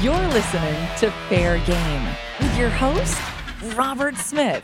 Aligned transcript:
You're 0.00 0.28
listening 0.28 0.76
to 0.98 1.10
Fair 1.28 1.58
Game 1.66 2.06
with 2.38 2.56
your 2.56 2.70
host, 2.70 3.20
Robert 3.76 4.14
Smith. 4.14 4.62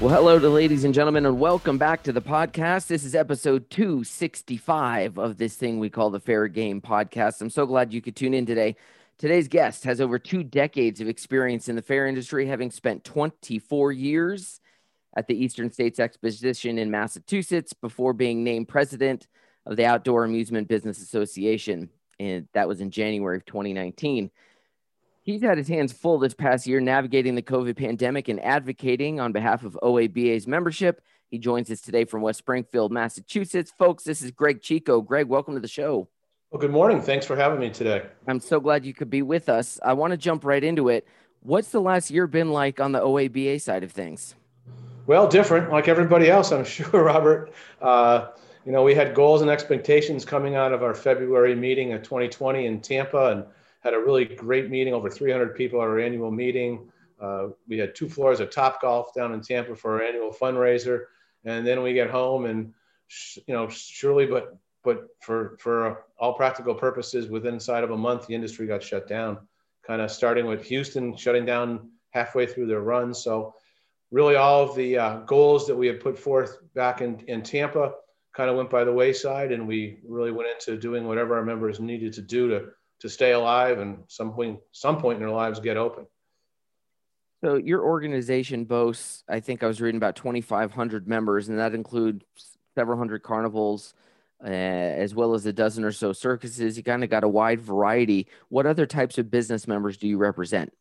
Well, 0.00 0.12
hello 0.12 0.40
to 0.40 0.48
ladies 0.48 0.82
and 0.82 0.92
gentlemen, 0.92 1.26
and 1.26 1.38
welcome 1.38 1.78
back 1.78 2.02
to 2.02 2.12
the 2.12 2.20
podcast. 2.20 2.88
This 2.88 3.04
is 3.04 3.14
episode 3.14 3.70
265 3.70 5.18
of 5.18 5.36
this 5.36 5.54
thing 5.54 5.78
we 5.78 5.88
call 5.88 6.10
the 6.10 6.18
Fair 6.18 6.48
Game 6.48 6.80
podcast. 6.80 7.40
I'm 7.40 7.48
so 7.48 7.64
glad 7.64 7.92
you 7.92 8.02
could 8.02 8.16
tune 8.16 8.34
in 8.34 8.44
today. 8.44 8.74
Today's 9.16 9.46
guest 9.46 9.84
has 9.84 10.00
over 10.00 10.18
two 10.18 10.42
decades 10.42 11.00
of 11.00 11.06
experience 11.06 11.68
in 11.68 11.76
the 11.76 11.82
fair 11.82 12.08
industry, 12.08 12.46
having 12.46 12.72
spent 12.72 13.04
24 13.04 13.92
years 13.92 14.60
at 15.16 15.28
the 15.28 15.36
Eastern 15.36 15.70
States 15.70 16.00
Exposition 16.00 16.76
in 16.76 16.90
Massachusetts 16.90 17.72
before 17.72 18.14
being 18.14 18.42
named 18.42 18.66
president 18.66 19.28
of 19.66 19.76
the 19.76 19.84
Outdoor 19.84 20.24
Amusement 20.24 20.68
Business 20.68 21.00
Association. 21.02 21.90
And 22.18 22.48
that 22.52 22.68
was 22.68 22.80
in 22.80 22.90
January 22.90 23.36
of 23.36 23.44
2019. 23.46 24.30
He's 25.22 25.42
had 25.42 25.58
his 25.58 25.68
hands 25.68 25.92
full 25.92 26.18
this 26.18 26.34
past 26.34 26.66
year 26.66 26.80
navigating 26.80 27.34
the 27.34 27.42
COVID 27.42 27.76
pandemic 27.76 28.28
and 28.28 28.40
advocating 28.40 29.20
on 29.20 29.32
behalf 29.32 29.64
of 29.64 29.78
OABA's 29.82 30.46
membership. 30.46 31.02
He 31.30 31.38
joins 31.38 31.70
us 31.70 31.80
today 31.80 32.04
from 32.04 32.22
West 32.22 32.40
Springfield, 32.40 32.90
Massachusetts. 32.90 33.72
Folks, 33.78 34.02
this 34.02 34.22
is 34.22 34.30
Greg 34.32 34.60
Chiecko. 34.60 35.06
Greg, 35.06 35.28
welcome 35.28 35.54
to 35.54 35.60
the 35.60 35.68
show. 35.68 36.08
Well, 36.50 36.60
good 36.60 36.72
morning. 36.72 37.00
Thanks 37.00 37.26
for 37.26 37.36
having 37.36 37.60
me 37.60 37.70
today. 37.70 38.02
I'm 38.26 38.40
so 38.40 38.58
glad 38.58 38.84
you 38.84 38.92
could 38.92 39.10
be 39.10 39.22
with 39.22 39.48
us. 39.48 39.78
I 39.84 39.92
want 39.92 40.10
to 40.10 40.16
jump 40.16 40.44
right 40.44 40.64
into 40.64 40.88
it. 40.88 41.06
What's 41.42 41.68
the 41.68 41.80
last 41.80 42.10
year 42.10 42.26
been 42.26 42.50
like 42.50 42.80
on 42.80 42.90
the 42.90 43.00
OABA 43.00 43.60
side 43.60 43.84
of 43.84 43.92
things? 43.92 44.34
Well, 45.06 45.28
different, 45.28 45.70
like 45.70 45.86
everybody 45.86 46.28
else, 46.28 46.50
I'm 46.50 46.64
sure, 46.66 47.04
Robert. 47.04 47.52
Uh, 47.80 48.30
you 48.66 48.72
know, 48.72 48.82
we 48.82 48.94
had 48.94 49.14
goals 49.14 49.42
and 49.42 49.50
expectations 49.50 50.24
coming 50.24 50.54
out 50.54 50.72
of 50.72 50.82
our 50.82 50.94
February 50.94 51.54
meeting 51.54 51.92
of 51.92 52.02
2020 52.02 52.66
in 52.66 52.80
Tampa 52.80 53.30
and 53.30 53.44
had 53.80 53.94
a 53.94 53.98
really 53.98 54.24
great 54.24 54.68
meeting, 54.68 54.92
over 54.92 55.08
300 55.08 55.54
people 55.54 55.80
at 55.80 55.88
our 55.88 55.98
annual 55.98 56.30
meeting. 56.30 56.90
Uh, 57.20 57.48
we 57.68 57.78
had 57.78 57.94
two 57.94 58.08
floors 58.08 58.40
of 58.40 58.50
Top 58.50 58.80
Golf 58.82 59.14
down 59.14 59.32
in 59.32 59.40
Tampa 59.40 59.74
for 59.74 59.94
our 59.94 60.02
annual 60.02 60.30
fundraiser. 60.30 61.04
And 61.44 61.66
then 61.66 61.82
we 61.82 61.94
get 61.94 62.10
home 62.10 62.44
and, 62.44 62.74
you 63.46 63.54
know, 63.54 63.68
surely, 63.68 64.26
but 64.26 64.56
but 64.82 65.08
for 65.20 65.56
for 65.58 66.04
all 66.18 66.34
practical 66.34 66.74
purposes, 66.74 67.28
within 67.28 67.54
inside 67.54 67.84
of 67.84 67.90
a 67.90 67.96
month, 67.96 68.26
the 68.26 68.34
industry 68.34 68.66
got 68.66 68.82
shut 68.82 69.06
down. 69.06 69.38
Kind 69.86 70.00
of 70.00 70.10
starting 70.10 70.46
with 70.46 70.64
Houston 70.66 71.16
shutting 71.16 71.44
down 71.44 71.90
halfway 72.10 72.46
through 72.46 72.66
their 72.66 72.80
run. 72.80 73.12
So, 73.12 73.54
really, 74.10 74.36
all 74.36 74.62
of 74.62 74.74
the 74.74 74.98
uh, 74.98 75.16
goals 75.20 75.66
that 75.66 75.76
we 75.76 75.86
had 75.86 76.00
put 76.00 76.18
forth 76.18 76.58
back 76.74 77.00
in 77.02 77.20
in 77.26 77.42
Tampa 77.42 77.92
kind 78.40 78.48
of 78.48 78.56
went 78.56 78.70
by 78.70 78.84
the 78.84 78.92
wayside, 78.92 79.52
and 79.52 79.68
we 79.68 79.98
really 80.08 80.32
went 80.32 80.48
into 80.48 80.80
doing 80.80 81.06
whatever 81.06 81.36
our 81.36 81.44
members 81.44 81.78
needed 81.78 82.14
to 82.14 82.22
do 82.22 82.48
to 82.48 82.68
to 83.00 83.08
stay 83.08 83.32
alive 83.32 83.78
and 83.78 83.98
some 84.08 84.32
point 84.32 84.58
some 84.72 84.98
point 84.98 85.16
in 85.16 85.20
their 85.20 85.34
lives 85.34 85.60
get 85.60 85.76
open. 85.76 86.06
So 87.44 87.56
your 87.56 87.84
organization 87.84 88.64
boasts, 88.64 89.24
I 89.28 89.40
think 89.40 89.62
I 89.62 89.66
was 89.66 89.78
reading 89.78 89.98
about 89.98 90.16
2,500 90.16 91.06
members, 91.06 91.50
and 91.50 91.58
that 91.58 91.74
includes 91.74 92.24
several 92.74 92.96
hundred 92.96 93.22
carnivals, 93.22 93.92
uh, 94.42 94.48
as 94.48 95.14
well 95.14 95.34
as 95.34 95.44
a 95.44 95.52
dozen 95.52 95.84
or 95.84 95.92
so 95.92 96.14
circuses. 96.14 96.78
You 96.78 96.82
kind 96.82 97.04
of 97.04 97.10
got 97.10 97.24
a 97.24 97.28
wide 97.28 97.60
variety. 97.60 98.26
What 98.48 98.64
other 98.64 98.86
types 98.86 99.18
of 99.18 99.30
business 99.30 99.68
members 99.68 99.98
do 99.98 100.08
you 100.08 100.16
represent? 100.16 100.72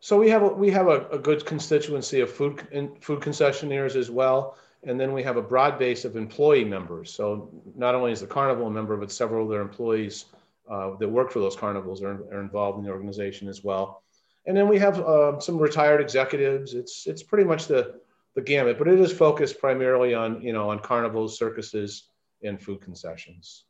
So 0.00 0.18
we 0.18 0.28
have 0.28 0.42
a, 0.42 0.48
we 0.48 0.70
have 0.70 0.88
a, 0.88 1.08
a 1.08 1.18
good 1.18 1.46
constituency 1.46 2.20
of 2.20 2.30
food 2.30 2.66
and 2.70 3.02
food 3.02 3.20
concessionaires 3.20 3.96
as 3.96 4.10
well, 4.10 4.58
and 4.84 4.98
then 4.98 5.12
we 5.12 5.22
have 5.22 5.36
a 5.36 5.42
broad 5.42 5.78
base 5.78 6.04
of 6.04 6.16
employee 6.16 6.64
members. 6.64 7.12
So 7.12 7.50
not 7.76 7.94
only 7.94 8.12
is 8.12 8.20
the 8.20 8.26
carnival 8.26 8.66
a 8.66 8.70
member, 8.70 8.96
but 8.96 9.12
several 9.12 9.44
of 9.44 9.50
their 9.50 9.62
employees 9.62 10.26
uh, 10.70 10.96
that 10.98 11.08
work 11.08 11.30
for 11.30 11.38
those 11.38 11.56
carnivals 11.56 12.02
are, 12.02 12.24
are, 12.32 12.40
involved 12.40 12.78
in 12.78 12.84
the 12.84 12.90
organization 12.90 13.48
as 13.48 13.62
well. 13.62 14.02
And 14.46 14.56
then 14.56 14.68
we 14.68 14.78
have 14.78 14.98
uh, 15.00 15.38
some 15.38 15.58
retired 15.58 16.00
executives. 16.00 16.74
It's 16.74 17.06
it's 17.06 17.22
pretty 17.22 17.44
much 17.44 17.66
the 17.66 18.00
the 18.34 18.42
gamut, 18.42 18.78
but 18.78 18.88
it 18.88 18.98
is 18.98 19.12
focused 19.12 19.60
primarily 19.60 20.14
on 20.14 20.42
you 20.42 20.52
know 20.52 20.70
on 20.70 20.80
carnivals, 20.80 21.38
circuses, 21.38 22.08
and 22.42 22.60
food 22.60 22.80
concessions. 22.80 23.64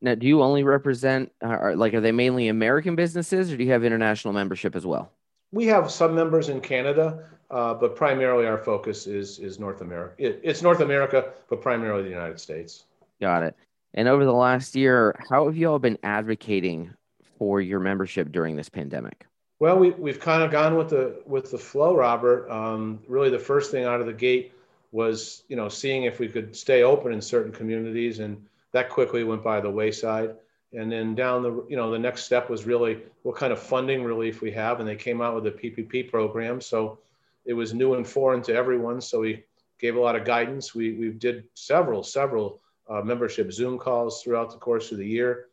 Now, 0.00 0.16
do 0.16 0.26
you 0.26 0.42
only 0.42 0.64
represent, 0.64 1.30
uh, 1.40 1.74
like, 1.76 1.94
are 1.94 2.00
they 2.00 2.10
mainly 2.10 2.48
American 2.48 2.96
businesses 2.96 3.52
or 3.52 3.56
do 3.56 3.62
you 3.62 3.70
have 3.70 3.84
international 3.84 4.34
membership 4.34 4.74
as 4.74 4.84
well? 4.84 5.12
We 5.52 5.66
have 5.66 5.92
some 5.92 6.12
members 6.12 6.48
in 6.48 6.60
Canada, 6.60 7.24
uh, 7.52 7.74
but 7.74 7.94
primarily 7.94 8.46
our 8.46 8.58
focus 8.58 9.06
is, 9.06 9.38
is 9.38 9.58
North 9.58 9.82
America. 9.82 10.14
It, 10.18 10.40
it's 10.42 10.62
North 10.62 10.80
America, 10.80 11.32
but 11.48 11.60
primarily 11.60 12.02
the 12.02 12.10
United 12.10 12.40
States. 12.40 12.84
Got 13.20 13.42
it. 13.42 13.54
And 13.94 14.08
over 14.08 14.24
the 14.24 14.32
last 14.32 14.74
year, 14.74 15.14
how 15.28 15.46
have 15.46 15.56
you 15.56 15.70
all 15.70 15.78
been 15.78 15.98
advocating 16.02 16.94
for 17.38 17.60
your 17.60 17.78
membership 17.78 18.32
during 18.32 18.56
this 18.56 18.70
pandemic? 18.70 19.26
Well, 19.60 19.78
we, 19.78 19.90
we've 19.90 20.18
kind 20.18 20.42
of 20.42 20.50
gone 20.50 20.76
with 20.76 20.88
the 20.88 21.22
with 21.26 21.50
the 21.50 21.58
flow, 21.58 21.94
Robert. 21.94 22.50
Um, 22.50 23.00
really, 23.06 23.30
the 23.30 23.38
first 23.38 23.70
thing 23.70 23.84
out 23.84 24.00
of 24.00 24.06
the 24.06 24.12
gate 24.12 24.52
was 24.90 25.44
you 25.48 25.56
know 25.56 25.68
seeing 25.68 26.04
if 26.04 26.18
we 26.18 26.28
could 26.28 26.56
stay 26.56 26.82
open 26.82 27.12
in 27.12 27.20
certain 27.20 27.52
communities 27.52 28.18
and 28.18 28.44
that 28.72 28.88
quickly 28.88 29.24
went 29.24 29.42
by 29.42 29.60
the 29.60 29.70
wayside 29.70 30.34
and 30.72 30.90
then 30.90 31.14
down 31.14 31.42
the 31.42 31.64
you 31.68 31.76
know 31.76 31.90
the 31.90 31.98
next 31.98 32.24
step 32.24 32.50
was 32.50 32.66
really 32.66 32.98
what 33.22 33.36
kind 33.36 33.52
of 33.52 33.58
funding 33.58 34.04
relief 34.04 34.42
we 34.42 34.50
have 34.50 34.80
and 34.80 34.88
they 34.88 34.96
came 34.96 35.22
out 35.22 35.34
with 35.34 35.46
a 35.46 35.50
ppp 35.50 36.10
program 36.10 36.60
so 36.60 36.98
it 37.44 37.54
was 37.54 37.74
new 37.74 37.94
and 37.94 38.06
foreign 38.06 38.42
to 38.42 38.54
everyone 38.54 39.00
so 39.00 39.20
we 39.20 39.44
gave 39.80 39.96
a 39.96 40.00
lot 40.00 40.14
of 40.14 40.24
guidance. 40.24 40.76
We, 40.76 40.92
we 40.92 41.10
did 41.10 41.44
several 41.54 42.02
several 42.02 42.60
uh, 42.88 43.02
membership 43.02 43.52
zoom 43.52 43.78
calls 43.78 44.22
throughout 44.22 44.50
the 44.50 44.58
course 44.58 44.92
of 44.92 44.98
the 44.98 45.06
year. 45.06 45.46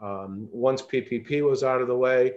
Um, 0.00 0.48
once 0.52 0.82
ppp 0.82 1.42
was 1.42 1.62
out 1.62 1.80
of 1.80 1.88
the 1.88 1.96
way 1.96 2.34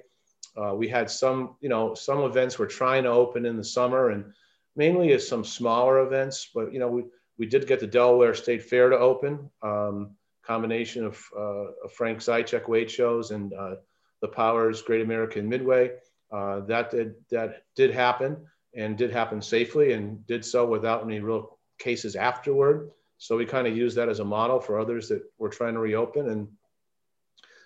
uh, 0.56 0.74
we 0.74 0.88
had 0.88 1.10
some 1.10 1.56
you 1.60 1.70
know 1.70 1.94
some 1.94 2.20
events 2.20 2.58
were 2.58 2.68
trying 2.68 3.04
to 3.04 3.10
open 3.10 3.46
in 3.46 3.58
the 3.58 3.64
summer 3.64 4.10
and 4.12 4.34
mainly 4.80 5.12
as 5.12 5.28
some 5.28 5.44
smaller 5.44 6.00
events, 6.00 6.50
but 6.56 6.74
you 6.74 6.80
know, 6.80 6.88
we, 6.88 7.04
we 7.38 7.46
did 7.46 7.68
get 7.68 7.82
the 7.82 7.88
Delaware 7.88 8.34
State 8.34 8.64
Fair 8.64 8.90
to 8.90 8.98
open, 8.98 9.50
um, 9.62 10.12
combination 10.42 11.06
of, 11.06 11.22
uh, 11.38 11.72
of 11.84 11.92
Frank 11.92 12.20
Zaitshik 12.20 12.68
Wade 12.68 12.90
Shows 12.90 13.32
and 13.32 13.54
uh, 13.54 13.76
the 14.22 14.28
Powers 14.30 14.82
Great 14.82 15.02
American 15.02 15.48
Midway. 15.50 15.92
Uh, 16.32 16.62
that 16.62 16.92
did 16.92 17.16
that 17.32 17.64
did 17.76 17.92
happen 17.92 18.38
and 18.76 18.98
did 18.98 19.12
happen 19.12 19.42
safely 19.42 19.94
and 19.94 20.26
did 20.28 20.46
so 20.46 20.66
without 20.66 21.04
any 21.04 21.20
real 21.20 21.58
cases 21.80 22.16
afterward. 22.16 22.92
So 23.18 23.36
we 23.36 23.46
kind 23.46 23.68
of 23.68 23.76
use 23.76 23.96
that 23.96 24.10
as 24.10 24.20
a 24.20 24.26
model 24.26 24.60
for 24.60 24.80
others 24.80 25.10
that 25.10 25.24
we're 25.38 25.50
trying 25.50 25.74
to 25.74 25.80
reopen. 25.80 26.30
And 26.30 26.48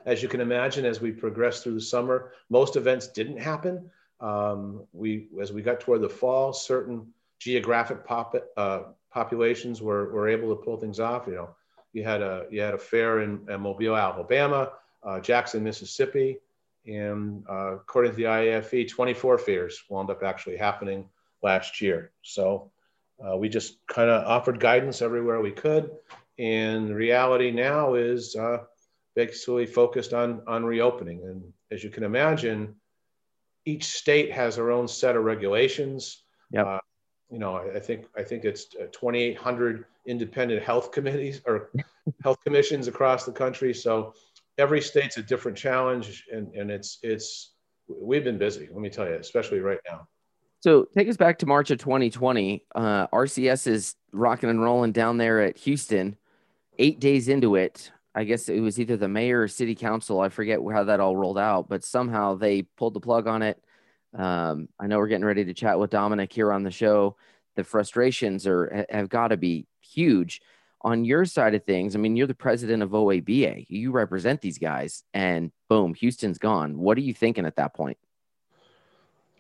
as 0.06 0.22
you 0.24 0.30
can 0.30 0.41
imagine, 0.41 0.86
as 0.86 1.02
we 1.02 1.12
progress 1.12 1.62
through 1.62 1.75
the 1.75 1.81
summer, 1.81 2.31
most 2.50 2.75
events 2.75 3.08
didn't 3.08 3.38
happen. 3.38 3.90
Um, 4.19 4.88
we, 4.94 5.28
as 5.41 5.52
we 5.52 5.62
got 5.62 5.80
toward 5.80 6.02
the 6.02 6.09
fall, 6.09 6.53
certain 6.53 7.14
geographic 7.40 8.06
pop, 8.06 8.35
uh, 8.58 8.84
populations 9.12 9.81
were, 9.81 10.12
were 10.12 10.30
able 10.30 10.56
to 10.56 10.62
pull 10.64 10.78
things 10.78 11.00
off. 11.00 11.28
You 11.28 11.35
know, 11.35 11.50
you 11.91 12.03
had 12.03 12.22
a, 12.22 12.46
you 12.50 12.62
had 12.62 12.74
a 12.74 12.80
fair 12.80 13.22
in, 13.22 13.46
in 13.50 13.62
Mobile, 13.62 13.96
Alabama, 13.96 14.72
uh, 15.03 15.20
Jackson, 15.20 15.64
Mississippi, 15.64 16.40
and 16.86 17.44
uh, 17.50 17.76
according 17.76 18.12
to 18.12 18.18
the 18.18 18.24
IAFE, 18.24 18.90
24 18.90 19.38
fairs 19.38 19.84
wound 19.90 20.10
up 20.10 20.24
actually 20.24 20.58
happening 20.58 21.06
last 21.42 21.82
year. 21.82 22.12
So 22.22 22.72
uh, 23.24 23.38
we 23.38 23.50
just 23.50 23.86
kind 23.88 24.10
of 24.10 24.26
offered 24.26 24.60
guidance 24.60 25.02
everywhere 25.02 25.42
we 25.42 25.52
could. 25.52 25.92
And 26.40 26.90
the 26.90 26.96
reality 26.96 27.52
now 27.52 27.94
is 27.94 28.36
uh, 28.36 28.64
basically 29.16 29.66
focused 29.66 30.14
on, 30.14 30.42
on 30.48 30.66
reopening. 30.66 31.22
And 31.24 31.54
as 31.72 31.84
you 31.84 31.90
can 31.90 32.04
imagine, 32.04 32.76
each 33.66 33.86
state 33.86 34.32
has 34.32 34.56
their 34.56 34.72
own 34.72 34.88
set 34.88 35.16
of 35.16 35.24
regulations. 35.24 36.24
Yep. 36.52 36.66
Uh, 36.66 36.80
you 37.30 37.40
know, 37.40 37.56
I, 37.56 37.76
I, 37.76 37.80
think 37.80 38.08
I 38.18 38.24
think 38.24 38.46
it's 38.46 38.76
uh, 38.76 38.88
2,800 38.92 39.86
independent 40.06 40.64
health 40.64 40.92
committees 40.92 41.42
or 41.46 41.72
health 42.24 42.44
commissions 42.44 42.88
across 42.88 43.26
the 43.26 43.32
country. 43.32 43.74
So 43.74 44.16
every 44.58 44.82
state's 44.82 45.17
a 45.17 45.23
different 45.23 45.58
challenge, 45.58 46.26
and 46.32 46.53
and 46.53 46.72
it's 46.72 47.00
it's 47.02 47.53
we've 47.88 48.23
been 48.23 48.38
busy. 48.38 48.67
Let 48.72 48.82
me 48.82 48.90
tell 48.90 49.08
you, 49.08 49.16
especially 49.16 49.59
right 49.59 49.79
now. 49.90 50.08
So 50.61 50.88
take 50.97 51.09
us 51.09 51.17
back 51.17 51.40
to 51.40 51.46
March 51.46 51.72
of 51.72 51.79
2020. 51.79 52.66
Uh, 52.73 53.08
RCS 53.08 53.67
is 53.67 53.96
rocking 54.14 54.50
and 54.50 54.61
rolling 54.61 54.94
down 54.94 55.17
there 55.17 55.41
at 55.41 55.58
Houston. 55.58 56.16
Eight 56.79 57.00
days 57.00 57.28
into 57.28 57.55
it, 57.55 57.91
I 58.16 58.23
guess 58.23 58.47
it 58.47 58.61
was 58.61 58.79
either 58.79 58.96
the 58.96 59.08
mayor 59.08 59.41
or 59.41 59.47
city 59.47 59.76
council. 59.76 60.22
I 60.22 60.29
forget 60.29 60.59
how 60.72 60.85
that 60.85 61.00
all 61.00 61.17
rolled 61.17 61.38
out, 61.38 61.67
but 61.67 61.84
somehow 61.84 62.35
they 62.35 62.61
pulled 62.61 62.94
the 62.94 63.00
plug 63.00 63.28
on 63.28 63.41
it. 63.41 63.61
Um, 64.17 64.70
I 64.79 64.88
know 64.88 65.00
we're 65.00 65.08
getting 65.08 65.26
ready 65.26 65.46
to 65.46 65.53
chat 65.53 65.78
with 65.78 65.90
Dominic 65.90 66.32
here 66.32 66.53
on 66.53 66.64
the 66.64 66.72
show. 66.72 67.17
The 67.55 67.64
frustrations 67.64 68.47
are 68.47 68.85
have 68.90 69.09
got 69.09 69.28
to 69.29 69.38
be 69.38 69.67
huge 69.82 70.41
on 70.84 71.06
your 71.06 71.26
side 71.26 71.56
of 71.56 71.64
things. 71.64 71.96
I 71.96 72.00
mean, 72.00 72.16
you're 72.16 72.28
the 72.28 72.34
president 72.34 72.84
of 72.84 72.91
OABA. 72.91 73.66
You 73.70 73.91
represent 73.91 74.41
these 74.41 74.58
guys, 74.58 75.03
and 75.14 75.52
boom, 75.70 75.94
Houston's 75.96 76.38
gone. 76.38 76.78
What 76.78 76.97
are 76.97 77.02
you 77.02 77.14
thinking 77.14 77.46
at 77.46 77.56
that 77.56 77.74
point? 77.74 77.97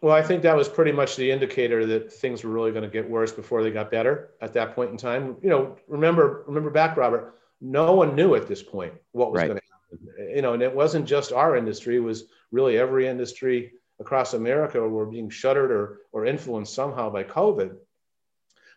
Well, 0.01 0.15
I 0.15 0.21
think 0.21 0.43
that 0.43 0.57
was 0.57 0.67
pretty 0.67 0.91
much 0.91 1.15
the 1.15 1.31
indicator 1.31 1.85
that 1.85 2.11
things 2.11 2.43
were 2.43 2.51
really 2.51 2.71
going 2.71 2.83
to 2.83 2.89
get 2.89 3.09
worse 3.09 3.31
before 3.31 3.63
they 3.63 3.71
got 3.71 3.89
better 3.89 4.31
at 4.41 4.53
that 4.53 4.75
point 4.75 4.91
in 4.91 4.97
time. 4.97 5.37
You 5.41 5.49
know, 5.49 5.77
remember 5.87 6.43
remember 6.47 6.69
back, 6.69 6.97
Robert 6.97 7.39
no 7.63 7.93
one 7.93 8.15
knew 8.15 8.35
at 8.35 8.47
this 8.47 8.61
point 8.61 8.93
what 9.13 9.31
was 9.31 9.39
right. 9.39 9.47
going 9.47 9.59
to 9.59 10.05
happen. 10.11 10.35
you 10.35 10.41
know, 10.41 10.53
and 10.53 10.61
it 10.61 10.75
wasn't 10.75 11.07
just 11.07 11.31
our 11.31 11.55
industry; 11.55 11.95
it 11.95 11.99
was 11.99 12.25
really 12.51 12.77
every 12.77 13.07
industry 13.07 13.71
across 13.99 14.33
America 14.33 14.81
were 14.81 15.05
being 15.05 15.29
shuttered 15.29 15.71
or 15.71 16.01
or 16.11 16.25
influenced 16.25 16.73
somehow 16.73 17.09
by 17.09 17.23
COVID. 17.23 17.77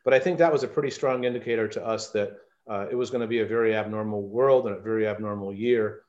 But 0.05 0.15
I 0.15 0.21
think 0.21 0.39
that 0.39 0.53
was 0.53 0.63
a 0.63 0.69
pretty 0.69 0.91
strong 0.91 1.25
indicator 1.25 1.67
to 1.67 1.85
us 1.85 2.11
that 2.11 2.39
uh, 2.69 2.87
it 2.91 2.95
was 2.95 3.11
going 3.11 3.21
to 3.21 3.27
be 3.27 3.41
a 3.41 3.47
very 3.47 3.75
abnormal 3.75 4.23
world 4.23 4.67
and 4.67 4.77
a 4.77 4.81
very 4.81 5.07
abnormal 5.07 5.53
year. 5.53 6.03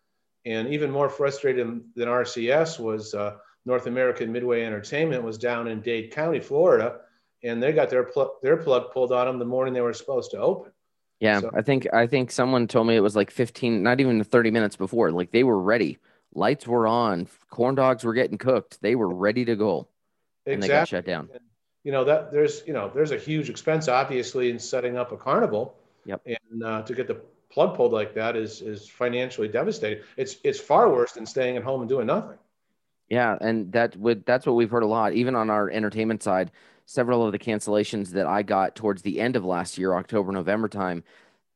And 0.45 0.69
even 0.69 0.91
more 0.91 1.09
frustrating 1.09 1.85
than 1.95 2.07
RCS 2.07 2.79
was 2.79 3.13
uh, 3.13 3.35
North 3.65 3.85
American 3.87 4.31
Midway 4.31 4.63
Entertainment 4.63 5.23
was 5.23 5.37
down 5.37 5.67
in 5.67 5.81
Dade 5.81 6.11
County, 6.11 6.39
Florida, 6.39 6.99
and 7.43 7.61
they 7.61 7.73
got 7.73 7.89
their 7.89 8.03
pl- 8.03 8.37
their 8.41 8.57
plug 8.57 8.91
pulled 8.91 9.11
on 9.11 9.27
them 9.27 9.39
the 9.39 9.45
morning 9.45 9.73
they 9.73 9.81
were 9.81 9.93
supposed 9.93 10.31
to 10.31 10.37
open. 10.37 10.71
Yeah, 11.19 11.41
so, 11.41 11.51
I 11.53 11.61
think 11.61 11.87
I 11.93 12.07
think 12.07 12.31
someone 12.31 12.67
told 12.67 12.87
me 12.87 12.95
it 12.95 13.01
was 13.01 13.15
like 13.15 13.31
15, 13.31 13.81
not 13.83 13.99
even 13.99 14.23
30 14.23 14.51
minutes 14.51 14.75
before. 14.75 15.11
Like 15.11 15.31
they 15.31 15.43
were 15.43 15.59
ready. 15.59 15.97
Lights 16.33 16.67
were 16.67 16.87
on, 16.87 17.27
corn 17.49 17.75
dogs 17.75 18.03
were 18.03 18.13
getting 18.13 18.37
cooked. 18.37 18.79
They 18.81 18.95
were 18.95 19.13
ready 19.13 19.45
to 19.45 19.55
go. 19.55 19.87
Exactly. 20.45 20.53
And 20.53 20.63
they 20.63 20.67
got 20.67 20.87
shut 20.87 21.05
down. 21.05 21.29
you 21.83 21.91
know, 21.91 22.03
that 22.03 22.31
there's, 22.31 22.63
you 22.67 22.73
know, 22.73 22.91
there's 22.93 23.11
a 23.11 23.17
huge 23.17 23.49
expense 23.49 23.87
obviously 23.87 24.49
in 24.49 24.59
setting 24.59 24.97
up 24.97 25.11
a 25.11 25.17
carnival. 25.17 25.75
Yep. 26.07 26.21
And 26.25 26.63
uh, 26.63 26.81
to 26.81 26.93
get 26.95 27.07
the 27.07 27.21
plug 27.49 27.75
pulled 27.75 27.91
like 27.91 28.15
that 28.15 28.35
is 28.35 28.61
is 28.61 28.87
financially 28.87 29.47
devastating. 29.47 30.03
It's 30.15 30.37
it's 30.43 30.59
far 30.59 30.89
worse 30.89 31.11
than 31.11 31.25
staying 31.25 31.57
at 31.57 31.63
home 31.63 31.81
and 31.81 31.89
doing 31.89 32.07
nothing. 32.07 32.37
Yeah, 33.09 33.37
and 33.39 33.71
that 33.73 33.95
would 33.95 34.25
that's 34.25 34.45
what 34.45 34.55
we've 34.55 34.71
heard 34.71 34.83
a 34.83 34.87
lot, 34.87 35.13
even 35.13 35.35
on 35.35 35.49
our 35.49 35.69
entertainment 35.69 36.23
side 36.23 36.51
several 36.87 37.25
of 37.25 37.33
the 37.33 37.39
cancellations 37.39 38.11
that 38.11 38.25
I 38.25 38.43
got 38.43 38.75
towards 38.75 39.01
the 39.01 39.19
end 39.19 39.35
of 39.35 39.43
last 39.43 39.77
year, 39.77 39.93
October, 39.93 40.31
November 40.31 40.69
time. 40.69 41.03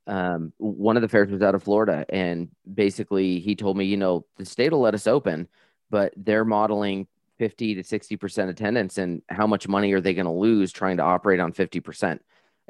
Um, 0.05 0.51
one 0.57 0.97
of 0.97 1.01
the 1.01 1.07
fairs 1.07 1.31
was 1.31 1.41
out 1.41 1.55
of 1.55 1.63
Florida, 1.63 2.05
and 2.09 2.49
basically 2.71 3.39
he 3.39 3.55
told 3.55 3.77
me, 3.77 3.85
you 3.85 3.95
know, 3.95 4.25
the 4.37 4.45
state 4.45 4.73
will 4.73 4.81
let 4.81 4.93
us 4.93 5.07
open, 5.07 5.47
but 5.89 6.13
they're 6.17 6.43
modeling 6.43 7.07
50 7.39 7.75
to 7.75 7.81
60% 7.81 8.49
attendance, 8.49 8.97
and 8.97 9.21
how 9.29 9.47
much 9.47 9.69
money 9.69 9.93
are 9.93 10.01
they 10.01 10.13
going 10.13 10.25
to 10.25 10.31
lose 10.31 10.73
trying 10.73 10.97
to 10.97 11.03
operate 11.03 11.39
on 11.39 11.53
50%? 11.53 12.19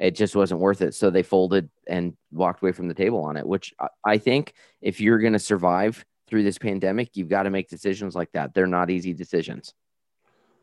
It 0.02 0.16
just 0.16 0.34
wasn't 0.34 0.60
worth 0.60 0.82
it. 0.82 0.94
So 0.94 1.10
they 1.10 1.22
folded 1.22 1.70
and 1.86 2.16
walked 2.32 2.60
away 2.60 2.72
from 2.72 2.88
the 2.88 2.94
table 2.94 3.22
on 3.22 3.36
it, 3.36 3.46
which 3.46 3.72
I 4.04 4.18
think 4.18 4.52
if 4.80 5.00
you're 5.00 5.20
going 5.20 5.32
to 5.34 5.38
survive 5.38 6.04
through 6.26 6.42
this 6.42 6.58
pandemic, 6.58 7.10
you've 7.16 7.28
got 7.28 7.44
to 7.44 7.50
make 7.50 7.68
decisions 7.68 8.16
like 8.16 8.32
that. 8.32 8.52
They're 8.52 8.66
not 8.66 8.90
easy 8.90 9.14
decisions. 9.14 9.74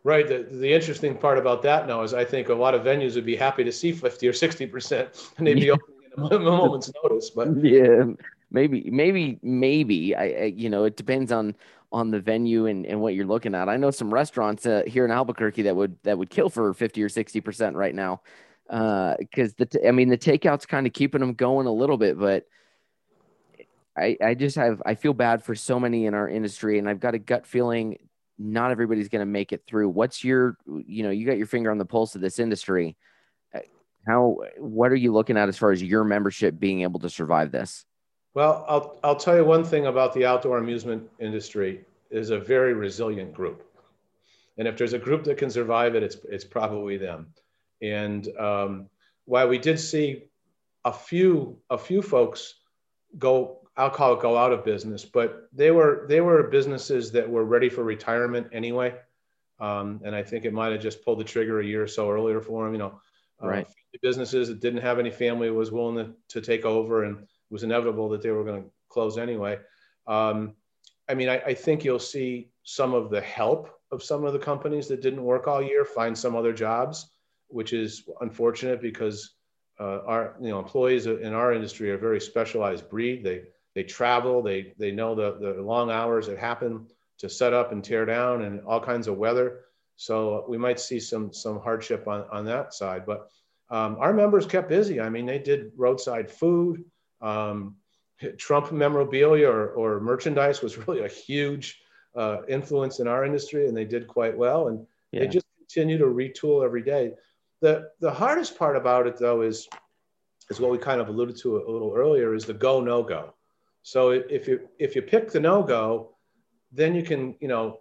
Right. 0.04 0.28
The, 0.28 0.46
the 0.52 0.74
interesting 0.74 1.16
part 1.16 1.38
about 1.38 1.62
that 1.62 1.88
now 1.88 2.02
is 2.02 2.14
I 2.14 2.26
think 2.26 2.50
a 2.50 2.54
lot 2.54 2.76
of 2.76 2.84
venues 2.84 3.16
would 3.16 3.26
be 3.26 3.38
happy 3.38 3.64
to 3.64 3.72
see 3.72 3.94
50 3.94 4.28
or 4.28 4.34
60% 4.34 5.38
and 5.38 5.48
they'd 5.48 5.54
be 5.54 5.68
yeah. 5.68 5.76
opening 6.18 6.48
a 6.48 6.52
moment's 6.52 6.92
notice. 7.02 7.30
But 7.30 7.64
yeah, 7.64 8.04
maybe, 8.52 8.90
maybe, 8.92 9.40
maybe 9.42 10.16
I, 10.16 10.24
I, 10.24 10.44
you 10.54 10.70
know, 10.70 10.84
it 10.84 10.98
depends 10.98 11.32
on, 11.32 11.56
on 11.94 12.12
the 12.12 12.20
venue 12.20 12.66
and, 12.66 12.86
and 12.86 13.00
what 13.00 13.14
you're 13.14 13.26
looking 13.26 13.56
at. 13.56 13.70
I 13.70 13.78
know 13.78 13.92
some 13.92 14.14
restaurants 14.14 14.66
uh, 14.66 14.84
here 14.86 15.06
in 15.06 15.12
Albuquerque 15.12 15.62
that 15.62 15.78
would, 15.78 15.96
that 16.04 16.18
would 16.18 16.30
kill 16.30 16.50
for 16.50 16.74
50 16.74 17.02
or 17.02 17.08
60% 17.08 17.76
right 17.76 17.96
now. 17.96 18.22
Uh, 18.70 19.16
cause 19.36 19.54
the, 19.56 19.88
I 19.88 19.92
mean, 19.92 20.10
the 20.10 20.18
takeout's 20.18 20.66
kind 20.66 20.86
of 20.86 20.94
keeping 20.94 21.22
them 21.22 21.34
going 21.34 21.66
a 21.66 21.72
little 21.72 21.98
bit, 21.98 22.20
but 22.20 22.46
I, 23.98 24.18
I 24.24 24.34
just 24.36 24.56
have, 24.56 24.82
I 24.86 24.96
feel 24.96 25.14
bad 25.14 25.44
for 25.44 25.56
so 25.56 25.80
many 25.80 26.06
in 26.06 26.14
our 26.14 26.30
industry 26.30 26.78
and 26.78 26.88
I've 26.88 27.00
got 27.00 27.16
a 27.16 27.20
gut 27.20 27.48
feeling 27.48 27.98
not 28.40 28.72
everybody's 28.72 29.10
going 29.10 29.20
to 29.20 29.26
make 29.26 29.52
it 29.52 29.64
through. 29.68 29.90
What's 29.90 30.24
your, 30.24 30.58
you 30.66 31.04
know, 31.04 31.10
you 31.10 31.26
got 31.28 31.38
your 31.38 31.46
finger 31.46 31.70
on 31.70 31.78
the 31.78 31.86
pulse 31.86 32.16
of 32.16 32.22
this 32.22 32.40
industry. 32.40 32.96
Uh, 33.54 33.60
how, 34.08 34.38
what 34.58 34.92
are 34.92 34.96
you 34.96 35.12
looking 35.12 35.38
at 35.38 35.50
as 35.50 35.58
far 35.58 35.72
as 35.72 35.84
your 35.84 36.06
membership 36.06 36.58
being 36.58 36.82
able 36.82 37.02
to 37.02 37.10
survive 37.10 37.52
this? 37.52 37.86
Well, 38.34 38.66
I'll, 38.70 39.00
I'll 39.04 39.16
tell 39.18 39.36
you 39.36 39.44
one 39.44 39.66
thing 39.66 39.88
about 39.88 40.14
the 40.14 40.26
outdoor 40.26 40.60
amusement 40.60 41.10
industry 41.20 41.82
is 42.10 42.30
a 42.30 42.40
very 42.40 42.74
resilient 42.74 43.34
group. 43.34 43.66
And 44.58 44.68
if 44.68 44.78
there's 44.78 44.94
a 44.94 45.00
group 45.00 45.26
that 45.26 45.38
can 45.38 45.50
survive 45.50 45.96
it, 45.96 46.04
it's, 46.04 46.18
it's 46.30 46.46
probably 46.46 46.98
them. 46.98 47.28
And 47.82 48.28
um, 48.38 48.90
while 49.26 49.48
we 49.48 49.58
did 49.58 49.80
see 49.80 50.24
a 50.86 50.94
few, 50.94 51.58
a 51.70 51.78
few 51.78 52.02
folks 52.02 52.56
go 53.18 53.60
I'll 53.80 53.90
call 53.90 54.14
it 54.14 54.20
go 54.20 54.38
out 54.38 54.52
of 54.52 54.66
business, 54.66 55.06
but 55.06 55.48
they 55.54 55.72
were 55.72 56.06
they 56.10 56.20
were 56.20 56.44
businesses 56.44 57.14
that 57.14 57.30
were 57.30 57.46
ready 57.46 57.70
for 57.70 57.82
retirement 57.82 58.48
anyway, 58.52 58.94
um, 59.62 60.02
and 60.04 60.14
I 60.14 60.22
think 60.22 60.44
it 60.44 60.52
might 60.52 60.74
have 60.74 60.82
just 60.82 61.02
pulled 61.02 61.22
the 61.22 61.24
trigger 61.24 61.62
a 61.62 61.66
year 61.66 61.84
or 61.84 61.88
so 61.88 62.12
earlier 62.12 62.42
for 62.42 62.66
them. 62.66 62.74
You 62.74 62.80
know, 62.80 63.00
uh, 63.42 63.48
right. 63.48 63.66
Uh, 63.66 63.98
businesses 64.02 64.50
that 64.50 64.60
didn't 64.60 64.82
have 64.82 65.00
any 65.00 65.10
family 65.10 65.50
was 65.50 65.72
willing 65.72 65.96
to, 65.96 66.14
to 66.28 66.42
take 66.42 66.66
over, 66.66 67.06
and 67.06 67.20
it 67.20 67.28
was 67.50 67.64
inevitable 67.64 68.10
that 68.10 68.22
they 68.22 68.32
were 68.32 68.44
going 68.44 68.64
to 68.64 68.70
close 68.90 69.18
anyway. 69.18 69.58
Um, 70.08 70.56
I 71.08 71.14
mean, 71.14 71.30
I, 71.30 71.38
I 71.38 71.54
think 71.54 71.86
you'll 71.86 72.00
see 72.00 72.50
some 72.64 72.94
of 72.94 73.10
the 73.10 73.22
help 73.22 73.70
of 73.94 74.04
some 74.04 74.26
of 74.26 74.34
the 74.34 74.40
companies 74.40 74.90
that 74.90 75.02
didn't 75.02 75.24
work 75.24 75.48
all 75.48 75.62
year 75.62 75.86
find 75.86 76.18
some 76.18 76.36
other 76.36 76.52
jobs, 76.52 77.12
which 77.50 77.74
is 77.74 78.08
unfortunate 78.22 78.82
because 78.82 79.36
uh, 79.80 80.00
our 80.06 80.36
you 80.42 80.50
know 80.50 80.60
employees 80.60 81.06
in 81.06 81.34
our 81.34 81.54
industry 81.54 81.92
are 81.92 81.96
a 81.96 82.00
very 82.00 82.22
specialized 82.22 82.90
breed. 82.90 83.24
They 83.24 83.44
they 83.76 83.84
travel, 83.84 84.42
they, 84.42 84.74
they 84.78 84.92
know 84.92 85.16
the, 85.16 85.38
the 85.40 85.62
long 85.62 85.92
hours 85.92 86.28
that 86.28 86.38
happen 86.38 86.88
to 87.20 87.30
set 87.30 87.54
up 87.54 87.72
and 87.72 87.84
tear 87.84 88.06
down 88.06 88.42
and 88.44 88.62
all 88.66 88.82
kinds 88.82 89.08
of 89.08 89.18
weather. 89.18 89.62
So 89.96 90.46
we 90.48 90.58
might 90.58 90.80
see 90.80 91.00
some, 91.00 91.32
some 91.34 91.60
hardship 91.60 92.08
on, 92.08 92.26
on 92.32 92.46
that 92.46 92.74
side, 92.74 93.06
but 93.06 93.30
um, 93.70 93.98
our 94.00 94.14
members 94.14 94.46
kept 94.46 94.70
busy. 94.70 95.00
I 95.00 95.10
mean, 95.10 95.26
they 95.26 95.40
did 95.40 95.72
roadside 95.78 96.30
food, 96.30 96.84
um, 97.22 97.76
Trump 98.38 98.72
memorabilia 98.72 99.48
or, 99.48 99.70
or 99.70 100.00
merchandise 100.02 100.62
was 100.62 100.78
really 100.88 101.06
a 101.06 101.08
huge 101.08 101.80
uh, 102.16 102.40
influence 102.50 103.00
in 103.00 103.08
our 103.08 103.24
industry 103.24 103.68
and 103.68 103.78
they 103.78 103.86
did 103.86 104.08
quite 104.08 104.38
well. 104.38 104.68
And 104.68 104.86
yeah. 105.12 105.22
they 105.22 105.28
just 105.28 105.46
continue 105.58 105.98
to 105.98 106.06
retool 106.06 106.66
every 106.66 106.82
day. 106.82 107.14
The, 107.62 107.90
the 108.00 108.12
hardest 108.12 108.58
part 108.58 108.78
about 108.78 109.08
it 109.08 109.18
though 109.18 109.42
is, 109.42 109.68
is 110.50 110.60
what 110.60 110.72
we 110.72 110.78
kind 110.78 111.02
of 111.02 111.10
alluded 111.10 111.38
to 111.38 111.58
a 111.58 111.72
little 111.72 111.94
earlier 111.96 112.34
is 112.34 112.46
the 112.46 112.54
go, 112.54 112.82
no 112.82 113.04
go. 113.04 113.34
So 113.82 114.12
if 114.12 114.48
you 114.48 114.68
if 114.78 114.96
you 114.96 115.02
pick 115.02 115.32
the 115.32 115.40
no 115.40 115.64
go, 115.64 116.16
then 116.72 116.96
you 116.96 117.04
can 117.04 117.36
you 117.40 117.48
know 117.48 117.80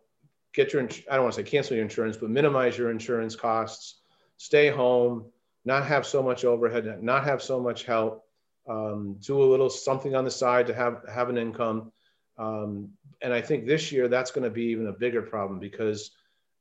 get 0.54 0.72
your 0.72 0.82
I 0.82 1.14
don't 1.14 1.24
want 1.24 1.34
to 1.34 1.42
say 1.42 1.50
cancel 1.50 1.76
your 1.76 1.84
insurance, 1.84 2.16
but 2.16 2.30
minimize 2.30 2.78
your 2.78 2.90
insurance 2.90 3.36
costs, 3.36 4.00
stay 4.36 4.68
home, 4.68 5.26
not 5.64 5.86
have 5.86 6.06
so 6.06 6.22
much 6.22 6.44
overhead, 6.44 7.02
not 7.02 7.24
have 7.24 7.42
so 7.42 7.60
much 7.60 7.84
help, 7.84 8.24
um, 8.68 9.16
do 9.20 9.42
a 9.42 9.44
little 9.44 9.70
something 9.70 10.14
on 10.14 10.24
the 10.24 10.30
side 10.30 10.66
to 10.68 10.74
have 10.74 11.02
have 11.12 11.28
an 11.28 11.38
income. 11.38 11.92
Um, 12.38 12.90
and 13.20 13.32
I 13.32 13.40
think 13.40 13.66
this 13.66 13.90
year 13.90 14.06
that's 14.06 14.30
going 14.30 14.44
to 14.44 14.50
be 14.50 14.66
even 14.66 14.86
a 14.86 14.92
bigger 14.92 15.22
problem 15.22 15.58
because 15.58 16.12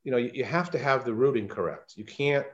you 0.02 0.10
know 0.10 0.18
you, 0.18 0.30
you 0.34 0.44
have 0.44 0.70
to 0.72 0.78
have 0.78 1.04
the 1.04 1.14
routing 1.14 1.48
correct. 1.48 1.96
You 1.96 2.04
can't 2.04 2.46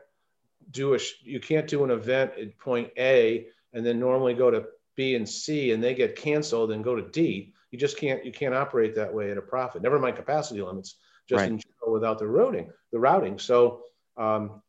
do 0.71 0.95
a 0.95 0.99
you 1.23 1.41
can't 1.41 1.67
do 1.67 1.85
an 1.85 1.91
event 1.91 2.33
at 2.41 2.59
point 2.59 2.91
A 2.99 3.47
and 3.73 3.85
then 3.85 3.99
normally 3.99 4.35
go 4.35 4.51
to 4.51 4.67
B 4.97 5.15
and 5.15 5.29
C 5.29 5.73
and 5.73 5.83
they 5.83 5.95
get 5.95 6.17
canceled 6.17 6.71
and 6.71 6.85
go 6.85 6.95
to 6.95 7.03
D, 7.03 7.53
you 7.71 7.79
just 7.79 7.99
can't 7.99 8.25
you 8.25 8.33
can't 8.33 8.55
operate 8.55 8.95
that 8.95 9.13
way 9.13 9.31
at 9.31 9.39
a 9.39 9.43
profit. 9.43 9.83
Never 9.83 9.99
mind 9.99 10.17
capacity 10.17 10.63
limits, 10.63 10.97
just 11.29 11.41
right. 11.41 11.51
in 11.51 11.59
general 11.59 11.93
without 11.93 12.19
the 12.19 12.27
routing, 12.27 12.71
the 12.93 12.99
routing. 12.99 13.39
So 13.39 13.83
um, 14.17 14.63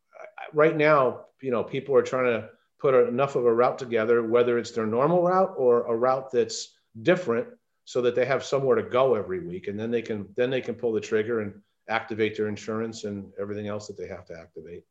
right 0.53 0.75
now, 0.75 1.25
you 1.41 1.51
know, 1.51 1.63
people 1.63 1.95
are 1.95 2.01
trying 2.01 2.25
to 2.25 2.49
put 2.79 2.95
enough 3.07 3.35
of 3.35 3.45
a 3.45 3.53
route 3.53 3.77
together, 3.77 4.23
whether 4.23 4.57
it's 4.57 4.71
their 4.71 4.87
normal 4.87 5.21
route 5.21 5.53
or 5.57 5.85
a 5.85 5.95
route 5.95 6.31
that's 6.31 6.73
different, 7.01 7.47
so 7.83 8.01
that 8.01 8.15
they 8.15 8.25
have 8.25 8.43
somewhere 8.43 8.75
to 8.75 8.83
go 8.83 9.15
every 9.15 9.39
week, 9.39 9.67
and 9.67 9.79
then 9.79 9.91
they 9.91 10.01
can 10.01 10.27
then 10.35 10.49
they 10.49 10.61
can 10.61 10.75
pull 10.75 10.91
the 10.91 11.01
trigger 11.01 11.41
and 11.41 11.53
activate 11.87 12.35
their 12.35 12.47
insurance 12.47 13.03
and 13.03 13.31
everything 13.39 13.67
else 13.67 13.87
that 13.87 13.97
they 13.97 14.07
have 14.07 14.25
to 14.25 14.33
activate. 14.33 14.83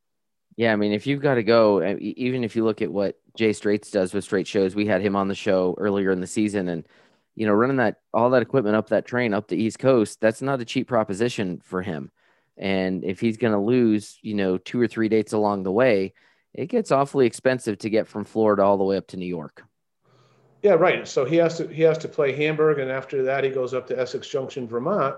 Yeah, 0.56 0.72
I 0.72 0.76
mean, 0.76 0.92
if 0.92 1.06
you've 1.06 1.22
got 1.22 1.34
to 1.34 1.42
go, 1.42 1.82
even 1.98 2.44
if 2.44 2.54
you 2.54 2.64
look 2.64 2.80
at 2.80 2.92
what 2.92 3.18
Jay 3.36 3.50
Strates 3.50 3.90
does 3.90 4.14
with 4.14 4.24
Strates 4.28 4.46
Shows, 4.46 4.74
we 4.74 4.86
had 4.86 5.02
him 5.02 5.16
on 5.16 5.28
the 5.28 5.34
show 5.34 5.74
earlier 5.78 6.12
in 6.12 6.20
the 6.20 6.26
season, 6.26 6.68
and 6.68 6.86
you 7.34 7.46
know, 7.46 7.52
running 7.52 7.78
that 7.78 7.96
all 8.12 8.30
that 8.30 8.42
equipment 8.42 8.76
up 8.76 8.90
that 8.90 9.06
train 9.06 9.34
up 9.34 9.48
the 9.48 9.56
East 9.56 9.80
Coast, 9.80 10.20
that's 10.20 10.40
not 10.40 10.60
a 10.60 10.64
cheap 10.64 10.86
proposition 10.86 11.60
for 11.64 11.82
him. 11.82 12.12
And 12.56 13.04
if 13.04 13.18
he's 13.18 13.36
going 13.36 13.52
to 13.52 13.58
lose, 13.58 14.18
you 14.22 14.34
know, 14.34 14.58
two 14.58 14.80
or 14.80 14.86
three 14.86 15.08
dates 15.08 15.32
along 15.32 15.64
the 15.64 15.72
way, 15.72 16.14
it 16.52 16.66
gets 16.66 16.92
awfully 16.92 17.26
expensive 17.26 17.78
to 17.78 17.90
get 17.90 18.06
from 18.06 18.24
Florida 18.24 18.62
all 18.62 18.78
the 18.78 18.84
way 18.84 18.96
up 18.96 19.08
to 19.08 19.16
New 19.16 19.26
York. 19.26 19.64
Yeah, 20.62 20.74
right. 20.74 21.06
So 21.06 21.24
he 21.24 21.36
has 21.36 21.56
to 21.58 21.66
he 21.66 21.82
has 21.82 21.98
to 21.98 22.08
play 22.08 22.32
Hamburg, 22.32 22.78
and 22.78 22.90
after 22.90 23.24
that, 23.24 23.42
he 23.42 23.50
goes 23.50 23.74
up 23.74 23.88
to 23.88 24.00
Essex 24.00 24.28
Junction, 24.28 24.68
Vermont. 24.68 25.16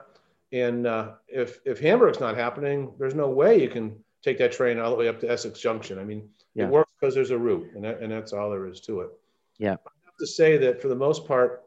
And 0.51 0.87
uh, 0.87 1.13
if 1.29 1.61
if 1.67 1.79
Hamburg's 1.79 2.21
not 2.21 2.37
happening, 2.37 2.95
there's 2.99 3.15
no 3.15 3.29
way 3.29 3.63
you 3.63 3.69
can 3.69 4.03
take 4.23 4.39
that 4.39 4.53
train 4.53 4.79
all 4.79 4.91
the 4.91 4.97
way 4.97 5.09
up 5.09 5.21
to 5.21 5.31
Essex 5.31 5.61
Junction. 5.61 5.99
I 5.99 6.05
mean, 6.05 6.29
yeah. 6.55 6.65
it 6.65 6.71
works 6.71 6.91
because 7.01 7.15
there's 7.15 7.31
a 7.31 7.39
route, 7.39 7.71
and, 7.75 7.85
that, 7.85 8.01
and 8.01 8.11
that's 8.11 8.33
all 8.33 8.51
there 8.51 8.67
is 8.67 8.81
to 8.83 9.01
it. 9.01 9.11
Yeah. 9.59 9.73
I 9.73 9.91
have 10.05 10.17
to 10.19 10.27
say 10.27 10.57
that 10.59 10.81
for 10.81 10.89
the 10.89 10.97
most 10.97 11.27
part, 11.27 11.65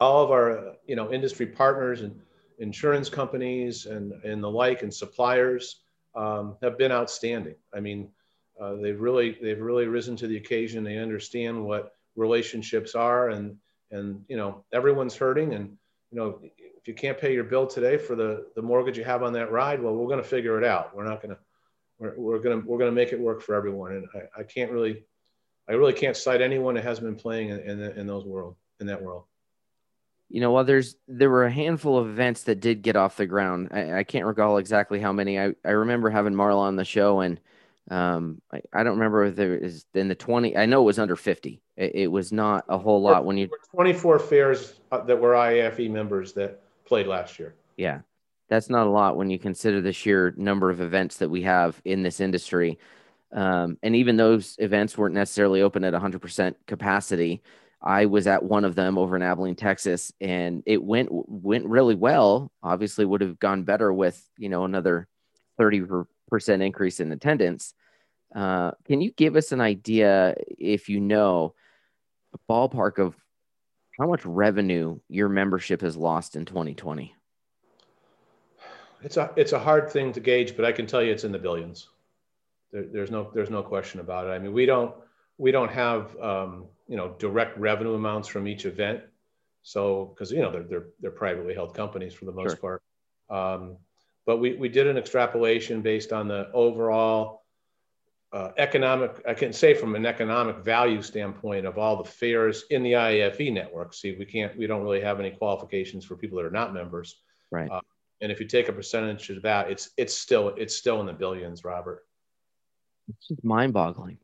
all 0.00 0.24
of 0.24 0.30
our 0.30 0.74
you 0.86 0.96
know 0.96 1.12
industry 1.12 1.46
partners 1.46 2.02
and 2.02 2.18
insurance 2.58 3.08
companies 3.08 3.86
and 3.86 4.12
and 4.24 4.42
the 4.42 4.50
like 4.50 4.82
and 4.82 4.92
suppliers 4.92 5.80
um, 6.14 6.56
have 6.62 6.78
been 6.78 6.92
outstanding. 6.92 7.54
I 7.72 7.80
mean, 7.80 8.08
uh, 8.60 8.74
they've 8.74 9.00
really 9.00 9.38
they've 9.40 9.60
really 9.60 9.86
risen 9.86 10.16
to 10.16 10.26
the 10.26 10.36
occasion. 10.36 10.84
They 10.84 10.98
understand 10.98 11.64
what 11.64 11.92
relationships 12.16 12.94
are, 12.94 13.30
and 13.30 13.56
and 13.90 14.24
you 14.28 14.36
know 14.36 14.64
everyone's 14.72 15.16
hurting, 15.16 15.54
and 15.54 15.76
you 16.14 16.20
know, 16.20 16.38
if 16.76 16.86
you 16.86 16.94
can't 16.94 17.18
pay 17.18 17.34
your 17.34 17.42
bill 17.42 17.66
today 17.66 17.96
for 17.96 18.14
the, 18.14 18.46
the 18.54 18.62
mortgage 18.62 18.96
you 18.96 19.02
have 19.02 19.24
on 19.24 19.32
that 19.32 19.50
ride, 19.50 19.82
well, 19.82 19.94
we're 19.94 20.06
going 20.06 20.22
to 20.22 20.28
figure 20.28 20.56
it 20.56 20.64
out. 20.64 20.94
We're 20.94 21.04
not 21.04 21.20
going 21.20 21.34
to, 21.34 21.40
we're, 22.04 22.14
we're 22.16 22.38
going 22.38 22.60
to, 22.60 22.66
we're 22.66 22.78
going 22.78 22.90
to 22.90 22.94
make 22.94 23.12
it 23.12 23.20
work 23.20 23.42
for 23.42 23.54
everyone. 23.54 23.92
And 23.92 24.06
I, 24.14 24.40
I 24.40 24.42
can't 24.44 24.70
really, 24.70 25.04
I 25.68 25.72
really 25.72 25.92
can't 25.92 26.16
cite 26.16 26.42
anyone 26.42 26.74
that 26.74 26.84
hasn't 26.84 27.06
been 27.06 27.16
playing 27.16 27.50
in, 27.50 27.60
in, 27.60 27.80
in 27.80 28.06
those 28.06 28.24
world, 28.24 28.56
in 28.80 28.86
that 28.86 29.02
world 29.02 29.24
you 30.28 30.40
know, 30.40 30.50
while 30.50 30.64
there's 30.64 30.96
there 31.06 31.30
were 31.30 31.44
a 31.44 31.50
handful 31.50 31.98
of 31.98 32.08
events 32.08 32.42
that 32.44 32.60
did 32.60 32.82
get 32.82 32.96
off 32.96 33.16
the 33.16 33.26
ground. 33.26 33.68
I, 33.70 33.98
I 33.98 34.04
can't 34.04 34.24
recall 34.24 34.58
exactly 34.58 35.00
how 35.00 35.12
many. 35.12 35.38
I, 35.38 35.54
I 35.64 35.70
remember 35.70 36.10
having 36.10 36.34
Marla 36.34 36.62
on 36.62 36.76
the 36.76 36.84
show, 36.84 37.20
and 37.20 37.38
um, 37.90 38.40
I, 38.52 38.62
I 38.72 38.82
don't 38.82 38.94
remember 38.94 39.24
if 39.24 39.36
there 39.36 39.56
is 39.56 39.84
in 39.94 40.08
the 40.08 40.14
twenty. 40.14 40.56
I 40.56 40.66
know 40.66 40.82
it 40.82 40.86
was 40.86 40.98
under 40.98 41.16
fifty. 41.16 41.62
It, 41.76 41.94
it 41.94 42.06
was 42.08 42.32
not 42.32 42.64
a 42.68 42.78
whole 42.78 43.02
lot 43.02 43.24
when 43.24 43.36
you. 43.36 43.48
Twenty 43.70 43.92
four 43.92 44.18
fairs 44.18 44.80
uh, 44.90 45.02
that 45.02 45.20
were 45.20 45.32
IAFE 45.32 45.90
members 45.90 46.32
that 46.32 46.62
played 46.84 47.06
last 47.06 47.38
year. 47.38 47.54
Yeah, 47.76 48.00
that's 48.48 48.70
not 48.70 48.86
a 48.86 48.90
lot 48.90 49.16
when 49.16 49.30
you 49.30 49.38
consider 49.38 49.80
the 49.80 49.92
sheer 49.92 50.34
number 50.36 50.70
of 50.70 50.80
events 50.80 51.16
that 51.18 51.30
we 51.30 51.42
have 51.42 51.80
in 51.84 52.02
this 52.02 52.20
industry. 52.20 52.78
Um, 53.32 53.78
and 53.82 53.96
even 53.96 54.16
those 54.16 54.56
events 54.58 54.96
weren't 54.96 55.14
necessarily 55.14 55.62
open 55.62 55.84
at 55.84 55.94
100% 55.94 56.54
capacity. 56.66 57.42
I 57.84 58.06
was 58.06 58.26
at 58.26 58.42
one 58.42 58.64
of 58.64 58.74
them 58.74 58.96
over 58.96 59.14
in 59.14 59.22
Abilene, 59.22 59.56
Texas, 59.56 60.10
and 60.18 60.62
it 60.64 60.82
went 60.82 61.10
went 61.10 61.66
really 61.66 61.94
well. 61.94 62.50
Obviously, 62.62 63.04
would 63.04 63.20
have 63.20 63.38
gone 63.38 63.64
better 63.64 63.92
with 63.92 64.26
you 64.38 64.48
know 64.48 64.64
another 64.64 65.06
thirty 65.58 65.82
percent 66.30 66.62
increase 66.62 66.98
in 66.98 67.12
attendance. 67.12 67.74
Uh, 68.34 68.72
can 68.86 69.02
you 69.02 69.12
give 69.12 69.36
us 69.36 69.52
an 69.52 69.60
idea, 69.60 70.34
if 70.58 70.88
you 70.88 70.98
know, 70.98 71.54
a 72.32 72.52
ballpark 72.52 72.98
of 72.98 73.14
how 73.98 74.06
much 74.06 74.24
revenue 74.24 74.98
your 75.08 75.28
membership 75.28 75.82
has 75.82 75.96
lost 75.96 76.36
in 76.36 76.46
2020? 76.46 77.14
It's 79.04 79.16
a 79.16 79.30
it's 79.36 79.52
a 79.52 79.58
hard 79.58 79.90
thing 79.90 80.12
to 80.12 80.20
gauge, 80.20 80.56
but 80.56 80.64
I 80.64 80.72
can 80.72 80.86
tell 80.86 81.02
you 81.02 81.12
it's 81.12 81.24
in 81.24 81.32
the 81.32 81.38
billions. 81.38 81.88
There, 82.72 82.84
there's 82.84 83.10
no 83.10 83.30
there's 83.34 83.50
no 83.50 83.62
question 83.62 84.00
about 84.00 84.26
it. 84.26 84.30
I 84.30 84.38
mean, 84.38 84.52
we 84.52 84.66
don't 84.66 84.94
we 85.38 85.50
don't 85.50 85.70
have 85.70 86.18
um, 86.20 86.64
you 86.88 86.96
know 86.96 87.14
direct 87.18 87.58
revenue 87.58 87.94
amounts 87.94 88.28
from 88.28 88.48
each 88.48 88.64
event. 88.64 89.02
So 89.62 90.06
because 90.06 90.30
you 90.30 90.40
know 90.40 90.50
they're, 90.50 90.62
they're 90.62 90.86
they're 91.00 91.10
privately 91.10 91.54
held 91.54 91.74
companies 91.74 92.14
for 92.14 92.24
the 92.24 92.32
most 92.32 92.58
sure. 92.58 92.80
part. 92.80 92.82
Um, 93.30 93.76
but 94.26 94.38
we, 94.38 94.54
we 94.54 94.68
did 94.68 94.86
an 94.86 94.96
extrapolation 94.96 95.82
based 95.82 96.12
on 96.12 96.28
the 96.28 96.50
overall 96.52 97.44
uh, 98.34 98.50
economic, 98.56 99.22
I 99.28 99.34
can 99.34 99.52
say 99.52 99.74
from 99.74 99.94
an 99.94 100.04
economic 100.04 100.56
value 100.58 101.02
standpoint 101.02 101.66
of 101.66 101.78
all 101.78 102.02
the 102.02 102.08
fairs 102.08 102.64
in 102.70 102.82
the 102.82 102.92
IAFE 102.92 103.52
network. 103.52 103.94
See, 103.94 104.16
we 104.18 104.24
can't, 104.24 104.56
we 104.58 104.66
don't 104.66 104.82
really 104.82 105.00
have 105.00 105.20
any 105.20 105.30
qualifications 105.30 106.04
for 106.04 106.16
people 106.16 106.38
that 106.38 106.44
are 106.44 106.50
not 106.50 106.74
members. 106.74 107.16
Right. 107.52 107.70
Uh, 107.70 107.80
and 108.24 108.32
if 108.32 108.40
you 108.40 108.46
take 108.46 108.70
a 108.70 108.72
percentage 108.72 109.28
of 109.28 109.42
that, 109.42 109.70
it's 109.70 109.90
it's 109.98 110.16
still 110.16 110.48
it's 110.56 110.74
still 110.74 110.98
in 111.00 111.06
the 111.06 111.12
billions, 111.12 111.62
Robert. 111.62 112.06
It's 113.06 113.28
just 113.28 113.44
mind-boggling. 113.44 114.16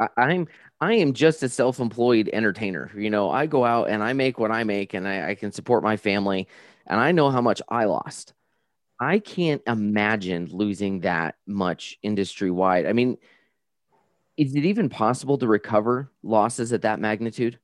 I, 0.00 0.08
I'm 0.16 0.48
I 0.80 0.94
am 0.94 1.12
just 1.12 1.42
a 1.42 1.50
self-employed 1.50 2.30
entertainer. 2.32 2.90
You 2.96 3.10
know, 3.10 3.30
I 3.30 3.44
go 3.44 3.62
out 3.62 3.90
and 3.90 4.02
I 4.02 4.14
make 4.14 4.38
what 4.38 4.50
I 4.50 4.64
make, 4.64 4.94
and 4.94 5.06
I, 5.06 5.30
I 5.30 5.34
can 5.34 5.52
support 5.52 5.84
my 5.84 5.98
family, 5.98 6.48
and 6.86 6.98
I 6.98 7.12
know 7.12 7.30
how 7.30 7.42
much 7.42 7.60
I 7.68 7.84
lost. 7.84 8.32
I 8.98 9.18
can't 9.18 9.60
imagine 9.66 10.48
losing 10.50 11.00
that 11.00 11.34
much 11.46 11.98
industry 12.02 12.50
wide. 12.50 12.86
I 12.86 12.94
mean, 12.94 13.18
is 14.38 14.54
it 14.54 14.64
even 14.64 14.88
possible 14.88 15.36
to 15.38 15.46
recover 15.46 16.10
losses 16.22 16.72
at 16.72 16.82
that 16.82 17.00
magnitude? 17.00 17.58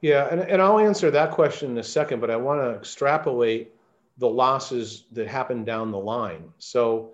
Yeah, 0.00 0.28
and, 0.30 0.40
and 0.40 0.62
I'll 0.62 0.78
answer 0.78 1.10
that 1.10 1.32
question 1.32 1.72
in 1.72 1.78
a 1.78 1.82
second, 1.82 2.20
but 2.20 2.30
I 2.30 2.36
want 2.36 2.62
to 2.62 2.78
extrapolate 2.78 3.75
the 4.18 4.28
losses 4.28 5.06
that 5.12 5.28
happen 5.28 5.64
down 5.64 5.90
the 5.90 5.98
line. 5.98 6.50
So, 6.58 7.12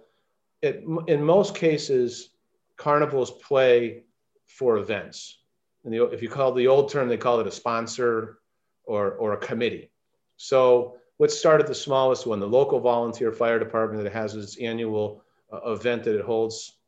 it, 0.62 0.85
in 1.09 1.23
most 1.23 1.56
cases, 1.56 2.30
carnivals 2.76 3.30
play 3.30 4.04
for 4.47 4.78
events. 4.78 5.38
And 5.85 5.92
the, 5.92 6.04
if 6.06 6.23
you 6.23 6.28
call 6.28 6.52
the 6.52 6.68
old 6.68 6.90
term, 6.90 7.09
they 7.09 7.16
call 7.16 7.40
it 7.40 7.47
a 7.47 7.50
sponsor 7.50 8.38
or, 8.85 9.12
or 9.12 9.32
a 9.32 9.37
committee. 9.37 9.90
So 10.37 10.97
let's 11.18 11.38
start 11.38 11.61
at 11.61 11.66
the 11.66 11.75
smallest 11.75 12.26
one, 12.26 12.40
the 12.40 12.47
local 12.47 12.80
volunteer 12.80 13.32
fire 13.32 13.59
department 13.59 14.02
that 14.02 14.12
has 14.12 14.35
its 14.35 14.59
annual 14.59 15.23
uh, 15.52 15.73
event 15.73 16.04
that 16.04 16.18
it 16.18 16.25
holds 16.25 16.78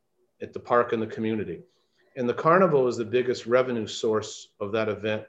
at 0.41 0.53
the 0.53 0.59
park 0.59 0.93
in 0.93 0.99
the 0.99 1.07
community. 1.07 1.61
And 2.17 2.27
the 2.27 2.33
carnival 2.33 2.87
is 2.87 2.97
the 2.97 3.05
biggest 3.05 3.45
revenue 3.45 3.87
source 3.87 4.49
of 4.59 4.71
that 4.71 4.89
event 4.89 5.23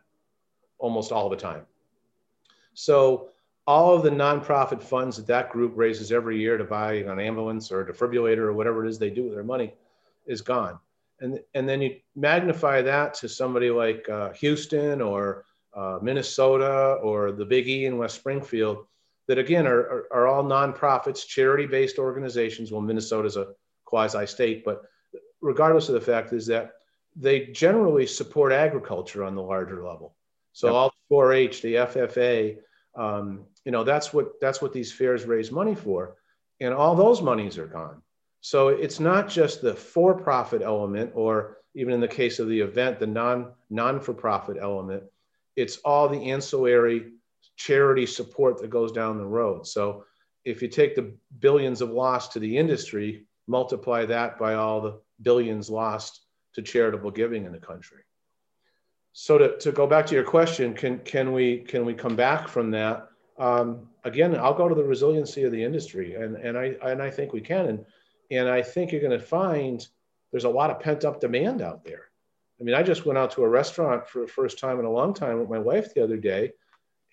almost 0.79 1.11
all 1.11 1.29
the 1.29 1.37
time. 1.37 1.67
So 2.75 3.31
all 3.67 3.95
of 3.95 4.03
the 4.03 4.11
nonprofit 4.11 4.83
funds 4.83 5.17
that 5.17 5.27
that 5.27 5.51
group 5.51 5.73
raises 5.75 6.13
every 6.13 6.39
year 6.39 6.57
to 6.57 6.65
buy 6.65 6.95
an 6.95 7.19
ambulance 7.19 7.73
or 7.73 7.81
a 7.81 7.93
defibrillator 7.93 8.39
or 8.39 8.53
whatever 8.53 8.85
it 8.85 8.89
is 8.89 8.99
they 8.99 9.11
do 9.11 9.25
with 9.25 9.33
their 9.33 9.45
money 9.45 9.75
is 10.27 10.41
gone. 10.41 10.79
And, 11.21 11.41
and 11.55 11.69
then 11.69 11.81
you 11.81 11.97
magnify 12.15 12.83
that 12.83 13.15
to 13.15 13.29
somebody 13.29 13.71
like 13.71 14.09
uh, 14.09 14.33
Houston 14.35 15.01
or 15.01 15.45
uh, 15.75 15.99
Minnesota 16.01 16.99
or 17.03 17.33
the 17.33 17.45
Big 17.45 17.69
E 17.69 17.87
in 17.87 17.99
West 17.99 18.17
Springfield, 18.17 18.87
that 19.27 19.39
again 19.39 19.67
are, 19.67 19.81
are, 19.81 20.07
are 20.13 20.27
all 20.27 20.45
nonprofits, 20.45 21.27
charity 21.27 21.67
based 21.67 21.99
organizations. 21.99 22.71
Well, 22.71 22.83
Minnesota's 22.83 23.37
a 23.37 23.49
quasi 23.85 24.27
state, 24.27 24.65
but 24.65 24.83
regardless 25.41 25.89
of 25.89 25.95
the 25.95 26.01
fact 26.01 26.33
is 26.33 26.47
that 26.47 26.73
they 27.17 27.47
generally 27.47 28.07
support 28.07 28.53
agriculture 28.53 29.25
on 29.25 29.35
the 29.35 29.43
larger 29.43 29.83
level. 29.83 30.15
So 30.53 30.69
yep. 30.69 30.75
all 30.75 30.95
4-H, 31.11 31.63
the 31.63 31.75
FFA, 31.75 32.59
um, 32.97 33.45
you 33.65 33.73
know, 33.73 33.85
that's 33.85 34.13
what 34.13 34.41
that's 34.41 34.63
what 34.63 34.73
these 34.73 34.93
fairs 34.93 35.25
raise 35.25 35.53
money 35.53 35.75
for, 35.75 36.17
and 36.61 36.73
all 36.73 36.95
those 36.95 37.23
monies 37.23 37.59
are 37.59 37.67
gone. 37.67 38.03
So 38.41 38.69
it's 38.69 39.01
not 39.01 39.29
just 39.29 39.61
the 39.61 39.75
for-profit 39.75 40.63
element, 40.63 41.13
or 41.15 41.59
even 41.75 41.93
in 41.93 42.01
the 42.01 42.09
case 42.09 42.39
of 42.39 42.49
the 42.49 42.61
event, 42.61 42.99
the 42.99 43.07
non 43.07 43.53
non-for-profit 43.71 44.57
element. 44.61 45.05
It's 45.57 45.79
all 45.79 46.09
the 46.09 46.31
ancillary 46.31 47.13
charity 47.57 48.07
support 48.07 48.61
that 48.61 48.69
goes 48.69 48.93
down 48.93 49.19
the 49.19 49.25
road. 49.25 49.67
So 49.67 50.05
if 50.45 50.63
you 50.63 50.69
take 50.69 50.95
the 50.95 51.15
billions 51.41 51.81
of 51.81 51.91
loss 51.91 52.29
to 52.29 52.39
the 52.39 52.57
industry, 52.57 53.27
multiply 53.47 54.05
that 54.07 54.39
by 54.39 54.55
all 54.55 54.81
the 54.81 55.01
billions 55.23 55.71
lost 55.71 56.21
to 56.55 56.63
charitable 56.63 57.11
giving 57.11 57.45
in 57.45 57.53
the 57.53 57.59
country. 57.59 58.03
So 59.19 59.39
to, 59.39 59.57
to 59.61 59.73
go 59.73 59.87
back 59.87 60.05
to 60.09 60.15
your 60.15 60.25
question, 60.25 60.75
can, 60.75 60.99
can, 60.99 61.33
we, 61.33 61.61
can 61.61 61.87
we 61.87 61.95
come 61.95 62.17
back 62.17 62.49
from 62.49 62.71
that? 62.73 63.09
Um, 63.39 63.89
again, 64.05 64.39
I'll 64.39 64.53
go 64.53 64.69
to 64.69 64.75
the 64.75 64.85
resiliency 64.85 65.45
of 65.45 65.53
the 65.53 65.65
industry, 65.65 66.17
and, 66.17 66.37
and, 66.37 66.59
I, 66.59 66.77
and 66.83 67.01
I 67.01 67.09
think 67.09 67.33
we 67.33 67.41
can. 67.41 67.65
And, 67.65 67.87
and 68.31 68.47
I 68.47 68.61
think 68.61 68.93
you're 68.93 69.01
going 69.01 69.19
to 69.19 69.27
find 69.27 69.89
there's 70.33 70.45
a 70.45 70.51
lot 70.51 70.69
of 70.69 70.81
pent 70.81 71.07
up 71.07 71.19
demand 71.19 71.63
out 71.63 71.83
there. 71.83 72.03
I 72.61 72.65
mean, 72.65 72.75
I 72.75 72.83
just 72.83 73.07
went 73.07 73.17
out 73.17 73.31
to 73.31 73.43
a 73.43 73.49
restaurant 73.49 74.07
for 74.07 74.21
the 74.21 74.29
first 74.29 74.59
time 74.59 74.79
in 74.81 74.85
a 74.85 74.93
long 74.93 75.15
time 75.15 75.41
with 75.41 75.49
my 75.49 75.61
wife 75.61 75.95
the 75.95 76.05
other 76.05 76.19
day, 76.19 76.53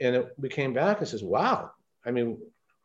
and 0.02 0.14
it, 0.14 0.36
we 0.38 0.50
came 0.50 0.74
back 0.74 1.00
and 1.00 1.08
says, 1.08 1.24
wow, 1.24 1.72
I 2.06 2.12
mean, 2.12 2.38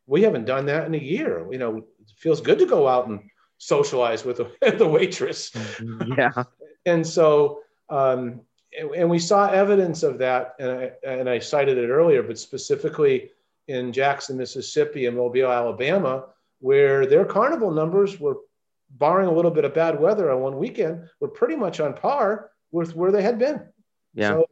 we 0.06 0.22
haven't 0.22 0.44
done 0.44 0.66
that 0.66 0.86
in 0.86 0.94
a 0.94 0.98
year. 0.98 1.44
You 1.50 1.58
know, 1.58 1.78
it 1.78 2.12
feels 2.14 2.40
good 2.40 2.60
to 2.60 2.66
go 2.66 2.86
out 2.86 3.08
and 3.08 3.28
socialize 3.58 4.24
with 4.24 4.36
the, 4.36 4.76
the 4.78 4.86
waitress. 4.86 5.50
Mm-hmm. 5.50 6.12
Yeah. 6.16 6.44
and 6.86 7.04
so, 7.04 7.62
um, 7.90 8.42
and, 8.76 8.90
and, 8.90 9.10
we 9.10 9.18
saw 9.18 9.48
evidence 9.50 10.02
of 10.02 10.18
that, 10.18 10.54
and 10.58 10.70
I, 10.70 10.92
and 11.06 11.28
I 11.28 11.38
cited 11.38 11.78
it 11.78 11.88
earlier, 11.88 12.22
but 12.22 12.38
specifically 12.38 13.30
in 13.68 13.92
Jackson, 13.92 14.36
Mississippi, 14.36 15.06
and 15.06 15.16
Mobile, 15.16 15.50
Alabama, 15.50 16.26
where 16.60 17.06
their 17.06 17.24
carnival 17.24 17.70
numbers 17.70 18.18
were, 18.18 18.38
barring 18.90 19.28
a 19.28 19.32
little 19.32 19.50
bit 19.50 19.66
of 19.66 19.74
bad 19.74 20.00
weather 20.00 20.30
on 20.30 20.40
one 20.40 20.56
weekend, 20.56 21.06
were 21.20 21.28
pretty 21.28 21.54
much 21.54 21.78
on 21.78 21.92
par 21.92 22.50
with 22.72 22.96
where 22.96 23.12
they 23.12 23.22
had 23.22 23.38
been. 23.38 23.62
Yeah. 24.14 24.30
So 24.30 24.46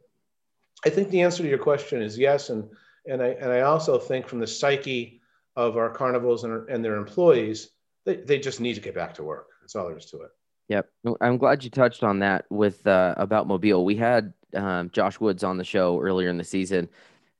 I 0.85 0.89
think 0.89 1.09
the 1.09 1.21
answer 1.21 1.43
to 1.43 1.49
your 1.49 1.57
question 1.57 2.01
is 2.01 2.17
yes, 2.17 2.49
and 2.49 2.69
and 3.07 3.21
I 3.21 3.29
and 3.29 3.51
I 3.51 3.61
also 3.61 3.97
think 3.97 4.27
from 4.27 4.39
the 4.39 4.47
psyche 4.47 5.21
of 5.55 5.75
our 5.75 5.89
carnivals 5.89 6.43
and, 6.43 6.69
and 6.69 6.85
their 6.85 6.97
employees, 6.97 7.71
they, 8.05 8.17
they 8.17 8.37
just 8.37 8.61
need 8.61 8.75
to 8.75 8.81
get 8.81 8.93
back 8.93 9.15
to 9.15 9.23
work. 9.23 9.47
That's 9.61 9.75
all 9.75 9.87
there 9.87 9.97
is 9.97 10.05
to 10.11 10.21
it. 10.21 10.29
Yep, 10.69 10.89
I'm 11.21 11.37
glad 11.37 11.63
you 11.63 11.69
touched 11.69 12.03
on 12.03 12.19
that 12.19 12.45
with 12.49 12.85
uh, 12.85 13.15
about 13.17 13.47
Mobile. 13.47 13.85
We 13.85 13.95
had 13.95 14.33
um, 14.53 14.89
Josh 14.89 15.19
Woods 15.19 15.43
on 15.43 15.57
the 15.57 15.63
show 15.63 15.99
earlier 16.01 16.29
in 16.29 16.37
the 16.37 16.43
season, 16.43 16.89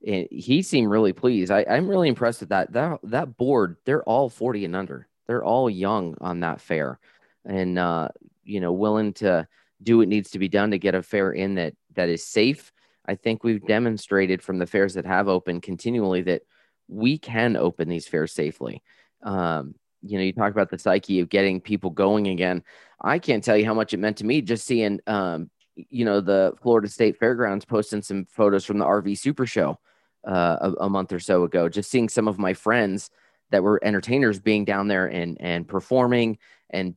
and 0.05 0.27
he 0.31 0.61
seemed 0.61 0.89
really 0.89 1.13
pleased. 1.13 1.51
I, 1.51 1.61
am 1.67 1.89
really 1.89 2.07
impressed 2.07 2.39
with 2.39 2.49
that. 2.49 2.71
That 2.71 2.99
that 3.03 3.35
board, 3.35 3.77
they're 3.85 4.03
all 4.03 4.29
40 4.29 4.65
and 4.65 4.75
under. 4.75 5.07
They're 5.27 5.43
all 5.43 5.69
young 5.69 6.15
on 6.21 6.39
that 6.39 6.61
fair, 6.61 6.99
and 7.43 7.77
uh, 7.77 8.09
you 8.43 8.61
know, 8.61 8.71
willing 8.71 9.11
to 9.15 9.47
do 9.83 9.97
what 9.97 10.07
needs 10.07 10.31
to 10.31 10.39
be 10.39 10.47
done 10.47 10.71
to 10.71 10.79
get 10.79 10.95
a 10.95 11.03
fair 11.03 11.31
in 11.31 11.55
that 11.55 11.73
that 11.95 12.07
is 12.07 12.25
safe 12.25 12.71
I 13.07 13.15
think 13.15 13.43
we've 13.43 13.65
demonstrated 13.65 14.43
from 14.43 14.59
the 14.59 14.65
fairs 14.65 14.95
that 14.95 15.05
have 15.05 15.27
opened 15.27 15.63
continually 15.63 16.21
that 16.23 16.41
we 16.87 17.17
can 17.17 17.55
open 17.55 17.87
these 17.87 18.07
fairs 18.07 18.33
safely. 18.33 18.83
Um, 19.23 19.75
you 20.01 20.17
know, 20.17 20.23
you 20.23 20.33
talk 20.33 20.51
about 20.51 20.69
the 20.69 20.79
psyche 20.79 21.19
of 21.19 21.29
getting 21.29 21.61
people 21.61 21.89
going 21.89 22.27
again. 22.27 22.63
I 23.01 23.19
can't 23.19 23.43
tell 23.43 23.57
you 23.57 23.65
how 23.65 23.73
much 23.73 23.93
it 23.93 23.97
meant 23.97 24.17
to 24.17 24.25
me 24.25 24.41
just 24.41 24.65
seeing, 24.65 24.99
um, 25.07 25.49
you 25.75 26.05
know, 26.05 26.21
the 26.21 26.53
Florida 26.61 26.87
State 26.87 27.17
Fairgrounds 27.17 27.65
posting 27.65 28.01
some 28.01 28.25
photos 28.25 28.65
from 28.65 28.77
the 28.77 28.85
RV 28.85 29.17
Super 29.17 29.45
Show 29.45 29.79
uh, 30.27 30.57
a, 30.61 30.71
a 30.85 30.89
month 30.89 31.13
or 31.13 31.19
so 31.19 31.43
ago. 31.43 31.69
Just 31.69 31.89
seeing 31.89 32.09
some 32.09 32.27
of 32.27 32.39
my 32.39 32.53
friends 32.53 33.09
that 33.51 33.63
were 33.63 33.79
entertainers 33.83 34.39
being 34.39 34.65
down 34.65 34.87
there 34.87 35.07
and 35.07 35.37
and 35.39 35.67
performing 35.67 36.37
and 36.69 36.95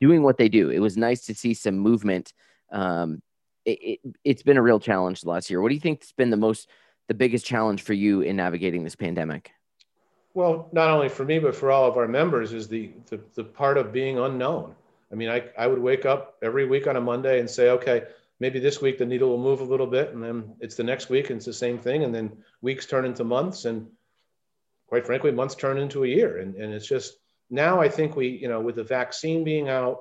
doing 0.00 0.22
what 0.22 0.38
they 0.38 0.48
do. 0.48 0.70
It 0.70 0.80
was 0.80 0.96
nice 0.96 1.26
to 1.26 1.34
see 1.34 1.54
some 1.54 1.78
movement. 1.78 2.32
Um, 2.70 3.22
it, 3.64 4.00
it, 4.24 4.36
has 4.36 4.42
been 4.42 4.56
a 4.56 4.62
real 4.62 4.80
challenge 4.80 5.24
last 5.24 5.50
year. 5.50 5.60
What 5.60 5.68
do 5.68 5.74
you 5.74 5.80
think 5.80 6.02
has 6.02 6.12
been 6.12 6.30
the 6.30 6.36
most, 6.36 6.68
the 7.08 7.14
biggest 7.14 7.44
challenge 7.46 7.82
for 7.82 7.92
you 7.92 8.20
in 8.20 8.36
navigating 8.36 8.84
this 8.84 8.96
pandemic? 8.96 9.50
Well, 10.36 10.68
not 10.70 10.90
only 10.90 11.08
for 11.08 11.24
me, 11.24 11.38
but 11.38 11.56
for 11.56 11.70
all 11.70 11.88
of 11.88 11.96
our 11.96 12.06
members 12.06 12.52
is 12.52 12.68
the, 12.68 12.90
the, 13.08 13.18
the 13.36 13.42
part 13.42 13.78
of 13.78 13.90
being 13.90 14.18
unknown. 14.18 14.74
I 15.10 15.14
mean, 15.14 15.30
I, 15.30 15.44
I 15.56 15.66
would 15.66 15.78
wake 15.78 16.04
up 16.04 16.36
every 16.42 16.66
week 16.66 16.86
on 16.86 16.96
a 16.96 17.00
Monday 17.00 17.40
and 17.40 17.48
say, 17.48 17.70
okay, 17.70 18.02
maybe 18.38 18.58
this 18.58 18.82
week 18.82 18.98
the 18.98 19.06
needle 19.06 19.30
will 19.30 19.42
move 19.42 19.62
a 19.62 19.64
little 19.64 19.86
bit 19.86 20.12
and 20.12 20.22
then 20.22 20.54
it's 20.60 20.74
the 20.74 20.84
next 20.84 21.08
week 21.08 21.30
and 21.30 21.38
it's 21.38 21.46
the 21.46 21.54
same 21.54 21.78
thing. 21.78 22.04
And 22.04 22.14
then 22.14 22.30
weeks 22.60 22.84
turn 22.84 23.06
into 23.06 23.24
months 23.24 23.64
and 23.64 23.86
quite 24.88 25.06
frankly, 25.06 25.30
months 25.30 25.54
turn 25.54 25.78
into 25.78 26.04
a 26.04 26.06
year. 26.06 26.36
And, 26.36 26.54
and 26.56 26.74
it's 26.74 26.86
just, 26.86 27.16
now 27.48 27.80
I 27.80 27.88
think 27.88 28.14
we, 28.14 28.28
you 28.28 28.48
know, 28.48 28.60
with 28.60 28.76
the 28.76 28.84
vaccine 28.84 29.42
being 29.42 29.70
out, 29.70 30.00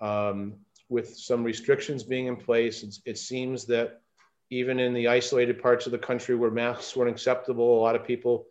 um, 0.00 0.54
with 0.88 1.16
some 1.16 1.44
restrictions 1.44 2.02
being 2.02 2.26
in 2.26 2.34
place, 2.34 3.00
it 3.04 3.16
seems 3.16 3.64
that 3.66 4.00
even 4.50 4.80
in 4.80 4.92
the 4.92 5.06
isolated 5.06 5.62
parts 5.62 5.86
of 5.86 5.92
the 5.92 5.98
country 5.98 6.34
where 6.34 6.50
masks 6.50 6.96
weren't 6.96 7.12
acceptable, 7.12 7.78
a 7.78 7.80
lot 7.80 7.94
of 7.94 8.04
people 8.04 8.48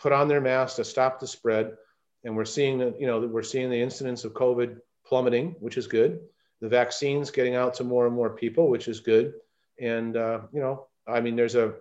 put 0.00 0.12
on 0.12 0.28
their 0.28 0.40
masks 0.40 0.76
to 0.76 0.84
stop 0.84 1.20
the 1.20 1.26
spread. 1.26 1.76
And 2.24 2.36
we're 2.36 2.44
seeing 2.44 2.78
that, 2.78 3.00
you 3.00 3.06
know, 3.06 3.20
we're 3.20 3.42
seeing 3.42 3.70
the 3.70 3.80
incidence 3.80 4.24
of 4.24 4.32
COVID 4.32 4.78
plummeting, 5.06 5.56
which 5.60 5.76
is 5.76 5.86
good. 5.86 6.20
The 6.60 6.68
vaccines 6.68 7.30
getting 7.30 7.54
out 7.54 7.74
to 7.74 7.84
more 7.84 8.06
and 8.06 8.14
more 8.14 8.30
people, 8.30 8.68
which 8.68 8.88
is 8.88 9.00
good. 9.00 9.34
And 9.80 10.16
uh, 10.16 10.40
you 10.52 10.60
know, 10.60 10.86
I 11.06 11.20
mean, 11.20 11.36
there's 11.36 11.54
a 11.54 11.74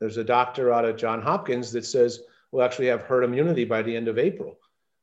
there's 0.00 0.16
a 0.16 0.24
doctor 0.24 0.72
out 0.72 0.84
of 0.84 0.96
John 0.96 1.20
Hopkins 1.20 1.72
that 1.72 1.84
says 1.84 2.20
we'll 2.52 2.64
actually 2.64 2.86
have 2.86 3.02
herd 3.02 3.24
immunity 3.24 3.64
by 3.64 3.82
the 3.82 3.94
end 3.96 4.08
of 4.08 4.18
April. 4.18 4.58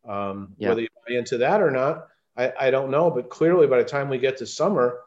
Um, 0.07 0.53
yeah. 0.57 0.69
Whether 0.69 0.81
you 0.81 0.87
buy 1.07 1.15
into 1.15 1.37
that 1.39 1.61
or 1.61 1.71
not, 1.71 2.07
I, 2.37 2.53
I 2.59 2.71
don't 2.71 2.91
know. 2.91 3.09
But 3.09 3.29
clearly, 3.29 3.67
by 3.67 3.79
the 3.79 3.89
time 3.89 4.09
we 4.09 4.17
get 4.17 4.37
to 4.37 4.45
summer, 4.45 4.99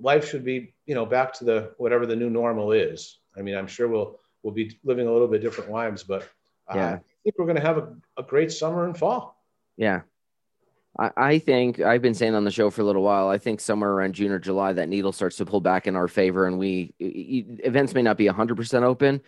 life 0.00 0.28
should 0.28 0.44
be 0.44 0.74
you 0.86 0.94
know 0.94 1.06
back 1.06 1.32
to 1.34 1.44
the 1.44 1.72
whatever 1.78 2.06
the 2.06 2.16
new 2.16 2.30
normal 2.30 2.72
is. 2.72 3.18
I 3.36 3.42
mean, 3.42 3.54
I'm 3.54 3.68
sure 3.68 3.86
we'll 3.86 4.18
we'll 4.42 4.54
be 4.54 4.78
living 4.82 5.06
a 5.06 5.12
little 5.12 5.28
bit 5.28 5.42
different 5.42 5.70
lives, 5.70 6.02
but 6.02 6.28
uh, 6.68 6.76
yeah. 6.76 6.92
I 6.94 7.00
think 7.22 7.38
we're 7.38 7.46
going 7.46 7.56
to 7.56 7.62
have 7.62 7.78
a, 7.78 7.94
a 8.18 8.22
great 8.22 8.52
summer 8.52 8.84
and 8.84 8.96
fall. 8.96 9.42
Yeah. 9.76 10.02
I, 10.98 11.10
I 11.16 11.38
think 11.38 11.80
I've 11.80 12.02
been 12.02 12.14
saying 12.14 12.34
on 12.34 12.44
the 12.44 12.50
show 12.50 12.70
for 12.70 12.82
a 12.82 12.84
little 12.84 13.02
while. 13.02 13.28
I 13.28 13.38
think 13.38 13.60
somewhere 13.60 13.90
around 13.90 14.14
June 14.14 14.30
or 14.30 14.38
July, 14.38 14.72
that 14.74 14.88
needle 14.88 15.12
starts 15.12 15.36
to 15.38 15.46
pull 15.46 15.60
back 15.60 15.86
in 15.86 15.96
our 15.96 16.08
favor, 16.08 16.46
and 16.46 16.58
we 16.58 16.94
events 16.98 17.94
may 17.94 18.02
not 18.02 18.16
be 18.16 18.26
100% 18.26 18.82
open, 18.82 19.20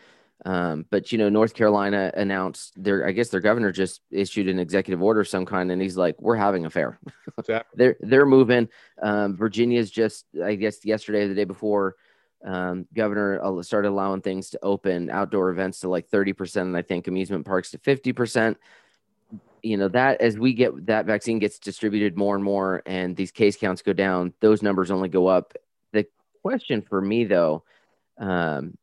um, 0.44 0.84
but 0.90 1.12
you 1.12 1.18
know, 1.18 1.28
North 1.28 1.54
Carolina 1.54 2.12
announced 2.14 2.72
their, 2.82 3.06
I 3.06 3.12
guess 3.12 3.30
their 3.30 3.40
governor 3.40 3.72
just 3.72 4.02
issued 4.10 4.48
an 4.48 4.58
executive 4.58 5.02
order 5.02 5.20
of 5.20 5.28
some 5.28 5.46
kind, 5.46 5.70
and 5.72 5.80
he's 5.80 5.96
like, 5.96 6.20
"We're 6.20 6.36
having 6.36 6.66
a 6.66 6.70
fair." 6.70 7.00
they're 7.74 7.96
they're 8.00 8.26
moving. 8.26 8.68
Um, 9.02 9.36
Virginia's 9.36 9.90
just, 9.90 10.26
I 10.42 10.54
guess, 10.56 10.84
yesterday 10.84 11.22
or 11.22 11.28
the 11.28 11.34
day 11.34 11.44
before, 11.44 11.96
um, 12.44 12.86
governor 12.94 13.62
started 13.62 13.88
allowing 13.88 14.20
things 14.20 14.50
to 14.50 14.58
open, 14.62 15.10
outdoor 15.10 15.50
events 15.50 15.80
to 15.80 15.88
like 15.88 16.08
thirty 16.08 16.32
percent, 16.32 16.68
and 16.68 16.76
I 16.76 16.82
think 16.82 17.08
amusement 17.08 17.46
parks 17.46 17.70
to 17.72 17.78
fifty 17.78 18.12
percent. 18.12 18.58
You 19.62 19.76
know 19.76 19.88
that 19.88 20.20
as 20.20 20.38
we 20.38 20.54
get 20.54 20.86
that 20.86 21.06
vaccine 21.06 21.38
gets 21.38 21.58
distributed 21.58 22.16
more 22.16 22.34
and 22.34 22.44
more, 22.44 22.82
and 22.86 23.16
these 23.16 23.32
case 23.32 23.56
counts 23.56 23.82
go 23.82 23.92
down, 23.92 24.32
those 24.40 24.62
numbers 24.62 24.90
only 24.90 25.08
go 25.08 25.26
up. 25.26 25.54
The 25.92 26.06
question 26.42 26.82
for 26.82 27.00
me 27.00 27.24
though. 27.24 27.64
Um, 28.18 28.78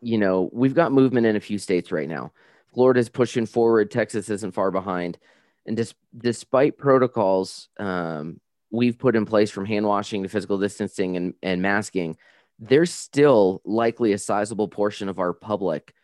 you 0.00 0.18
know, 0.18 0.48
we've 0.52 0.74
got 0.74 0.92
movement 0.92 1.26
in 1.26 1.36
a 1.36 1.40
few 1.40 1.58
states 1.58 1.90
right 1.90 2.08
now. 2.08 2.32
Florida's 2.72 3.08
pushing 3.08 3.46
forward. 3.46 3.90
Texas 3.90 4.30
isn't 4.30 4.54
far 4.54 4.70
behind. 4.70 5.18
And 5.66 5.76
dis- 5.76 5.94
despite 6.16 6.78
protocols 6.78 7.68
um, 7.78 8.40
we've 8.70 8.98
put 8.98 9.16
in 9.16 9.26
place 9.26 9.50
from 9.50 9.66
hand 9.66 9.86
washing 9.86 10.22
to 10.22 10.28
physical 10.28 10.58
distancing 10.58 11.16
and, 11.16 11.34
and 11.42 11.60
masking, 11.60 12.16
there's 12.58 12.92
still 12.92 13.60
likely 13.64 14.12
a 14.12 14.18
sizable 14.18 14.68
portion 14.68 15.08
of 15.08 15.18
our 15.18 15.32
public 15.32 15.94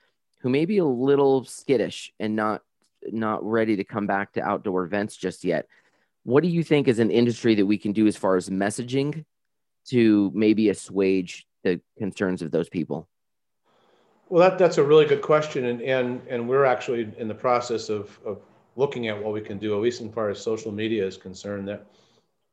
who 0.41 0.49
may 0.49 0.65
be 0.65 0.79
a 0.79 0.85
little 0.85 1.45
skittish 1.45 2.13
and 2.21 2.37
not 2.37 2.63
not 3.13 3.45
ready 3.45 3.77
to 3.77 3.85
come 3.85 4.07
back 4.07 4.33
to 4.33 4.43
outdoor 4.43 4.85
events 4.85 5.17
just 5.17 5.45
yet. 5.45 5.69
What 6.23 6.43
do 6.43 6.49
you 6.49 6.65
think 6.65 6.89
is 6.89 6.99
an 6.99 7.11
industry 7.11 7.55
that 7.57 7.67
we 7.67 7.77
can 7.77 7.93
do 7.93 8.07
as 8.07 8.17
far 8.17 8.37
as 8.37 8.49
messaging 8.49 9.25
to 9.89 10.33
maybe 10.35 10.71
assuage 10.71 11.47
the 11.63 11.81
concerns 11.99 12.41
of 12.41 12.51
those 12.51 12.69
people? 12.71 13.09
Well, 14.31 14.49
that, 14.49 14.59
that's 14.59 14.79
a 14.79 14.83
really 14.83 15.05
good 15.05 15.21
question, 15.21 15.67
and 15.67 15.83
and 15.83 16.23
and 16.29 16.49
we're 16.49 16.65
actually 16.65 17.13
in 17.19 17.29
the 17.29 17.35
process 17.35 17.89
of 17.89 18.19
of 18.25 18.41
looking 18.77 19.09
at 19.09 19.23
what 19.23 19.33
we 19.33 19.41
can 19.41 19.59
do, 19.59 19.75
at 19.75 19.81
least 19.81 20.01
in 20.01 20.11
far 20.11 20.31
as 20.31 20.41
social 20.41 20.73
media 20.73 21.07
is 21.07 21.17
concerned. 21.17 21.69
That, 21.69 21.87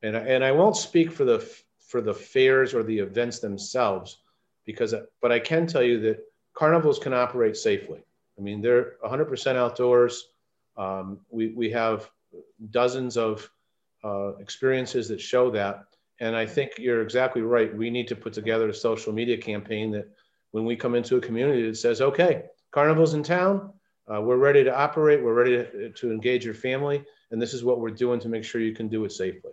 and 0.02 0.16
and 0.16 0.44
I 0.44 0.52
won't 0.52 0.76
speak 0.76 1.10
for 1.10 1.24
the 1.24 1.46
for 1.92 2.00
the 2.00 2.14
fairs 2.14 2.72
or 2.72 2.82
the 2.82 2.98
events 2.98 3.38
themselves, 3.38 4.16
because 4.64 4.94
but 5.20 5.30
I 5.30 5.38
can 5.38 5.66
tell 5.66 5.82
you 5.82 6.00
that 6.00 6.24
carnivals 6.54 6.98
can 6.98 7.12
operate 7.12 7.54
safely. 7.54 8.00
I 8.38 8.40
mean, 8.40 8.62
they're 8.62 8.94
100% 9.04 9.56
outdoors. 9.56 10.28
Um, 10.78 11.20
we 11.28 11.48
we 11.48 11.70
have 11.70 12.10
dozens 12.70 13.18
of 13.18 13.48
uh, 14.02 14.36
experiences 14.36 15.06
that 15.08 15.20
show 15.20 15.50
that, 15.50 15.84
and 16.18 16.34
I 16.34 16.46
think 16.46 16.78
you're 16.78 17.02
exactly 17.02 17.42
right. 17.42 17.76
We 17.76 17.90
need 17.90 18.08
to 18.08 18.16
put 18.16 18.32
together 18.32 18.70
a 18.70 18.74
social 18.74 19.12
media 19.12 19.36
campaign 19.36 19.90
that 19.90 20.08
when 20.52 20.64
we 20.64 20.76
come 20.76 20.94
into 20.94 21.16
a 21.16 21.20
community 21.20 21.68
that 21.68 21.76
says, 21.76 22.00
okay, 22.00 22.44
carnival's 22.70 23.12
in 23.12 23.22
town, 23.22 23.70
uh, 24.12 24.20
we're 24.20 24.36
ready 24.48 24.64
to 24.64 24.74
operate, 24.74 25.22
we're 25.22 25.34
ready 25.34 25.56
to, 25.56 25.90
to, 25.90 26.10
engage 26.10 26.44
your 26.44 26.54
family, 26.54 27.04
and 27.30 27.40
this 27.40 27.52
is 27.52 27.62
what 27.64 27.80
we're 27.80 27.90
doing 27.90 28.18
to 28.20 28.28
make 28.28 28.44
sure 28.44 28.60
you 28.60 28.74
can 28.74 28.88
do 28.88 29.04
it 29.04 29.12
safely. 29.12 29.52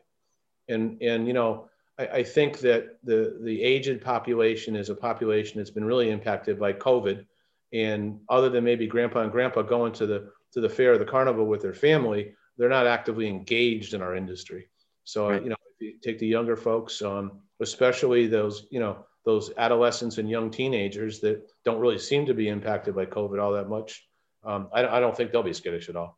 And, 0.69 1.01
and 1.01 1.27
you 1.27 1.33
know, 1.33 1.69
I, 1.99 2.07
I 2.07 2.23
think 2.23 2.59
that 2.59 2.97
the, 3.03 3.37
the 3.43 3.61
aged 3.61 4.01
population 4.01 4.75
is 4.75 4.89
a 4.89 4.95
population 4.95 5.57
that's 5.57 5.69
been 5.69 5.85
really 5.85 6.09
impacted 6.09 6.59
by 6.59 6.73
COVID. 6.73 7.25
And 7.73 8.19
other 8.29 8.49
than 8.49 8.63
maybe 8.63 8.87
grandpa 8.87 9.21
and 9.21 9.31
grandpa 9.31 9.61
going 9.61 9.91
to 9.93 10.07
the, 10.07 10.31
to 10.53 10.61
the 10.61 10.69
fair 10.69 10.93
or 10.93 10.97
the 10.97 11.05
carnival 11.05 11.45
with 11.45 11.61
their 11.61 11.73
family, 11.73 12.33
they're 12.57 12.69
not 12.69 12.87
actively 12.87 13.27
engaged 13.27 13.93
in 13.93 14.01
our 14.01 14.15
industry. 14.15 14.69
So, 15.03 15.29
right. 15.29 15.43
you 15.43 15.49
know, 15.49 15.55
if 15.79 15.81
you 15.81 15.99
take 16.01 16.19
the 16.19 16.27
younger 16.27 16.55
folks, 16.55 17.01
um, 17.01 17.41
especially 17.59 18.27
those, 18.27 18.65
you 18.71 18.79
know, 18.79 19.05
those 19.25 19.51
adolescents 19.57 20.17
and 20.17 20.29
young 20.29 20.49
teenagers 20.49 21.19
that 21.19 21.47
don't 21.63 21.79
really 21.79 21.99
seem 21.99 22.25
to 22.25 22.33
be 22.33 22.47
impacted 22.47 22.95
by 22.95 23.05
COVID 23.05 23.41
all 23.41 23.51
that 23.53 23.69
much. 23.69 24.07
Um, 24.43 24.69
I, 24.73 24.87
I, 24.87 24.99
don't 24.99 25.15
think 25.15 25.31
they'll 25.31 25.43
be 25.43 25.53
skittish 25.53 25.89
at 25.89 25.97
all. 25.97 26.17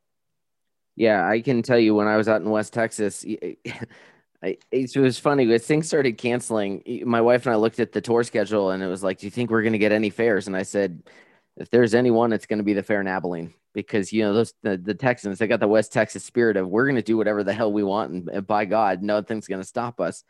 Yeah, 0.96 1.28
I 1.28 1.42
can 1.42 1.64
tell 1.64 1.80
you 1.80 1.96
when 1.96 2.08
I 2.08 2.18
was 2.18 2.30
out 2.30 2.42
in 2.42 2.50
West 2.50 2.72
Texas, 2.72 3.26
it 4.42 4.96
was 4.96 5.20
funny 5.20 5.52
as 5.54 5.66
things 5.66 5.88
started 5.88 6.18
canceling. 6.18 6.84
My 7.06 7.22
wife 7.22 7.46
and 7.46 7.54
I 7.54 7.58
looked 7.58 7.80
at 7.80 7.92
the 7.92 8.02
tour 8.02 8.24
schedule 8.24 8.72
and 8.72 8.82
it 8.82 8.88
was 8.88 9.04
like, 9.04 9.20
"Do 9.20 9.28
you 9.28 9.32
think 9.32 9.50
we're 9.50 9.62
going 9.62 9.74
to 9.74 9.80
get 9.80 9.92
any 9.92 10.10
fairs?" 10.10 10.48
And 10.48 10.56
I 10.56 10.64
said, 10.64 11.04
"If 11.58 11.70
there's 11.70 11.94
anyone, 11.94 12.34
it's 12.34 12.48
going 12.48 12.60
to 12.60 12.64
be 12.64 12.74
the 12.74 12.84
fair 12.84 13.02
in 13.02 13.08
Abilene 13.08 13.54
because 13.74 14.12
you 14.12 14.24
know 14.24 14.34
those 14.34 14.54
the, 14.64 14.78
the 14.78 14.94
Texans 14.94 15.40
they 15.40 15.48
got 15.48 15.60
the 15.60 15.68
West 15.68 15.94
Texas 15.94 16.24
spirit 16.24 16.58
of 16.58 16.68
we're 16.68 16.86
going 16.86 16.96
to 16.96 17.02
do 17.02 17.18
whatever 17.18 17.44
the 17.44 17.54
hell 17.54 17.72
we 17.72 17.84
want 17.84 18.12
and, 18.12 18.30
and 18.30 18.48
by 18.48 18.66
God, 18.66 19.04
nothing's 19.04 19.48
going 19.48 19.62
to 19.62 19.68
stop 19.68 20.00
us." 20.00 20.24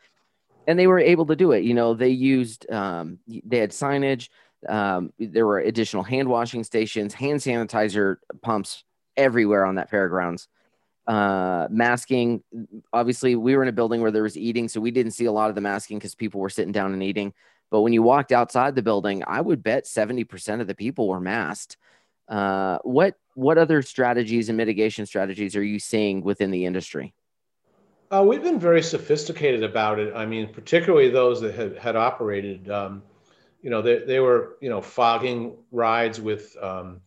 and 0.66 0.78
they 0.78 0.86
were 0.86 0.98
able 0.98 1.26
to 1.26 1.36
do 1.36 1.52
it. 1.52 1.64
You 1.64 1.74
know, 1.74 1.94
they 1.94 2.08
used 2.08 2.70
um, 2.70 3.18
they 3.26 3.58
had 3.58 3.70
signage. 3.70 4.28
Um, 4.68 5.12
there 5.18 5.46
were 5.46 5.58
additional 5.58 6.02
hand 6.02 6.28
washing 6.28 6.64
stations, 6.64 7.14
hand 7.14 7.40
sanitizer 7.40 8.16
pumps 8.42 8.84
everywhere 9.16 9.64
on 9.64 9.76
that 9.76 9.90
fairgrounds. 9.90 10.48
Uh, 11.04 11.66
masking. 11.68 12.44
Obviously, 12.92 13.34
we 13.34 13.56
were 13.56 13.62
in 13.62 13.68
a 13.68 13.72
building 13.72 14.02
where 14.02 14.12
there 14.12 14.22
was 14.22 14.36
eating, 14.36 14.68
so 14.68 14.80
we 14.80 14.92
didn't 14.92 15.12
see 15.12 15.24
a 15.24 15.32
lot 15.32 15.48
of 15.48 15.56
the 15.56 15.60
masking 15.60 15.98
because 15.98 16.14
people 16.14 16.40
were 16.40 16.48
sitting 16.48 16.70
down 16.70 16.92
and 16.92 17.02
eating. 17.02 17.34
But 17.70 17.80
when 17.80 17.92
you 17.92 18.02
walked 18.02 18.30
outside 18.30 18.76
the 18.76 18.82
building, 18.82 19.24
I 19.26 19.40
would 19.40 19.64
bet 19.64 19.88
seventy 19.88 20.22
percent 20.22 20.60
of 20.60 20.68
the 20.68 20.76
people 20.76 21.08
were 21.08 21.20
masked. 21.20 21.76
Uh, 22.28 22.78
what 22.84 23.16
what 23.34 23.58
other 23.58 23.82
strategies 23.82 24.48
and 24.48 24.56
mitigation 24.56 25.04
strategies 25.04 25.56
are 25.56 25.64
you 25.64 25.80
seeing 25.80 26.22
within 26.22 26.52
the 26.52 26.66
industry? 26.66 27.14
Uh, 28.12 28.22
we've 28.22 28.42
been 28.42 28.60
very 28.60 28.82
sophisticated 28.82 29.64
about 29.64 29.98
it. 29.98 30.14
I 30.14 30.24
mean, 30.24 30.52
particularly 30.52 31.08
those 31.08 31.40
that 31.40 31.54
had, 31.54 31.78
had 31.78 31.96
operated. 31.96 32.70
Um, 32.70 33.02
you 33.62 33.70
know, 33.70 33.80
they, 33.80 33.98
they 33.98 34.20
were, 34.20 34.56
you 34.60 34.68
know, 34.68 34.82
fogging 34.82 35.56
rides 35.72 36.20
with 36.20 36.56
um, 36.62 37.00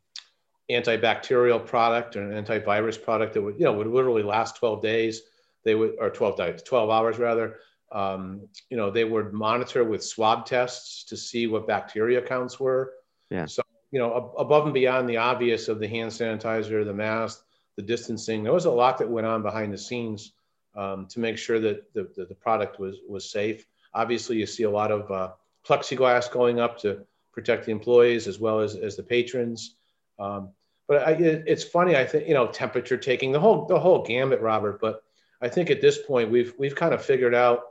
antibacterial 0.69 1.63
product 1.65 2.15
or 2.15 2.29
an 2.29 2.43
antivirus 2.43 3.01
product 3.01 3.33
that 3.33 3.41
would, 3.41 3.55
you 3.55 3.65
know, 3.65 3.73
would 3.73 3.87
literally 3.87 4.23
last 4.23 4.57
12 4.57 4.81
days. 4.81 5.21
They 5.63 5.75
would, 5.75 5.95
or 5.99 6.09
12 6.09 6.37
days, 6.37 6.61
12 6.63 6.89
hours 6.89 7.17
rather. 7.17 7.57
Um, 7.91 8.47
you 8.69 8.77
know, 8.77 8.91
they 8.91 9.03
would 9.03 9.33
monitor 9.33 9.83
with 9.83 10.03
swab 10.03 10.45
tests 10.45 11.03
to 11.05 11.17
see 11.17 11.47
what 11.47 11.67
bacteria 11.67 12.21
counts 12.21 12.59
were. 12.59 12.93
Yeah. 13.29 13.45
So, 13.45 13.63
you 13.91 13.99
know, 13.99 14.33
above 14.37 14.65
and 14.65 14.73
beyond 14.73 15.07
the 15.07 15.17
obvious 15.17 15.67
of 15.67 15.79
the 15.79 15.87
hand 15.87 16.11
sanitizer, 16.11 16.83
the 16.83 16.93
mask, 16.93 17.43
the 17.77 17.81
distancing, 17.81 18.43
there 18.43 18.53
was 18.53 18.65
a 18.65 18.71
lot 18.71 18.97
that 18.97 19.09
went 19.09 19.27
on 19.27 19.41
behind 19.41 19.73
the 19.73 19.77
scenes 19.77 20.33
um, 20.75 21.07
to 21.07 21.19
make 21.19 21.37
sure 21.37 21.59
that 21.59 21.93
the, 21.93 22.09
the, 22.15 22.25
the, 22.25 22.35
product 22.35 22.79
was, 22.79 22.97
was 23.07 23.29
safe. 23.29 23.65
Obviously, 23.93 24.37
you 24.37 24.45
see 24.45 24.63
a 24.63 24.69
lot 24.69 24.91
of 24.91 25.09
uh, 25.09 25.31
plexiglass 25.67 26.29
going 26.29 26.59
up 26.59 26.77
to 26.79 27.05
protect 27.31 27.65
the 27.65 27.71
employees 27.71 28.27
as 28.27 28.39
well 28.39 28.59
as, 28.59 28.75
as 28.75 28.95
the 28.95 29.03
patrons. 29.03 29.75
Um, 30.19 30.49
but 30.87 31.07
I, 31.07 31.11
it, 31.11 31.43
it's 31.47 31.63
funny. 31.63 31.95
I 31.95 32.05
think 32.05 32.27
you 32.27 32.33
know 32.33 32.47
temperature 32.47 32.97
taking 32.97 33.31
the 33.31 33.39
whole 33.39 33.65
the 33.65 33.79
whole 33.79 34.03
gambit, 34.03 34.41
Robert. 34.41 34.79
But 34.79 35.03
I 35.41 35.49
think 35.49 35.69
at 35.69 35.81
this 35.81 35.97
point 35.97 36.31
we've 36.31 36.53
we've 36.57 36.75
kind 36.75 36.93
of 36.93 37.03
figured 37.03 37.35
out, 37.35 37.61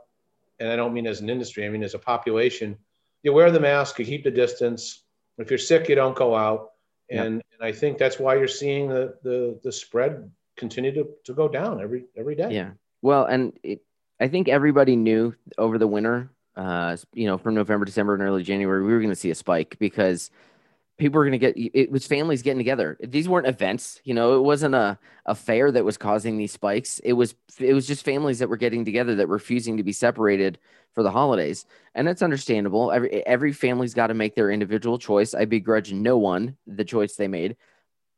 and 0.59 0.69
I 0.69 0.75
don't 0.75 0.93
mean 0.93 1.07
as 1.07 1.21
an 1.21 1.29
industry. 1.29 1.65
I 1.65 1.69
mean 1.69 1.83
as 1.83 1.93
a 1.93 1.99
population. 1.99 2.77
You 3.23 3.33
wear 3.33 3.49
the 3.49 3.59
mask. 3.59 3.97
You 3.99 4.05
keep 4.05 4.23
the 4.23 4.31
distance. 4.31 5.03
If 5.37 5.49
you're 5.49 5.57
sick, 5.57 5.89
you 5.89 5.95
don't 5.95 6.15
go 6.15 6.35
out. 6.35 6.71
And, 7.09 7.35
yep. 7.35 7.45
and 7.53 7.67
I 7.67 7.71
think 7.71 7.97
that's 7.97 8.19
why 8.19 8.35
you're 8.35 8.47
seeing 8.47 8.89
the 8.89 9.15
the 9.23 9.59
the 9.63 9.71
spread 9.71 10.29
continue 10.57 10.93
to, 10.93 11.07
to 11.23 11.33
go 11.33 11.47
down 11.47 11.81
every 11.81 12.05
every 12.15 12.35
day. 12.35 12.53
Yeah. 12.53 12.71
Well, 13.01 13.25
and 13.25 13.53
it, 13.63 13.81
I 14.19 14.27
think 14.27 14.47
everybody 14.47 14.95
knew 14.95 15.35
over 15.57 15.77
the 15.77 15.87
winter, 15.87 16.29
uh, 16.55 16.97
you 17.13 17.27
know, 17.27 17.37
from 17.37 17.53
November, 17.53 17.85
December, 17.85 18.13
and 18.13 18.23
early 18.23 18.43
January, 18.43 18.83
we 18.83 18.93
were 18.93 18.99
going 18.99 19.09
to 19.09 19.15
see 19.15 19.29
a 19.29 19.35
spike 19.35 19.75
because 19.79 20.31
people 20.97 21.17
were 21.17 21.25
going 21.25 21.39
to 21.39 21.51
get 21.51 21.55
it 21.57 21.91
was 21.91 22.07
families 22.07 22.41
getting 22.41 22.59
together. 22.59 22.97
These 23.01 23.27
weren't 23.29 23.47
events 23.47 23.99
you 24.03 24.13
know 24.13 24.37
it 24.37 24.41
wasn't 24.41 24.75
a, 24.75 24.97
a 25.25 25.35
fair 25.35 25.71
that 25.71 25.85
was 25.85 25.97
causing 25.97 26.37
these 26.37 26.51
spikes. 26.51 26.99
It 26.99 27.13
was 27.13 27.35
it 27.59 27.73
was 27.73 27.87
just 27.87 28.05
families 28.05 28.39
that 28.39 28.49
were 28.49 28.57
getting 28.57 28.85
together 28.85 29.15
that 29.15 29.27
refusing 29.27 29.77
to 29.77 29.83
be 29.83 29.93
separated 29.93 30.59
for 30.93 31.03
the 31.03 31.11
holidays. 31.11 31.65
And 31.93 32.07
that's 32.07 32.21
understandable. 32.21 32.91
Every 32.91 33.25
every 33.25 33.53
family's 33.53 33.93
got 33.93 34.07
to 34.07 34.13
make 34.13 34.35
their 34.35 34.51
individual 34.51 34.97
choice. 34.97 35.33
I 35.33 35.45
begrudge 35.45 35.91
no 35.93 36.17
one 36.17 36.57
the 36.67 36.85
choice 36.85 37.15
they 37.15 37.27
made 37.27 37.57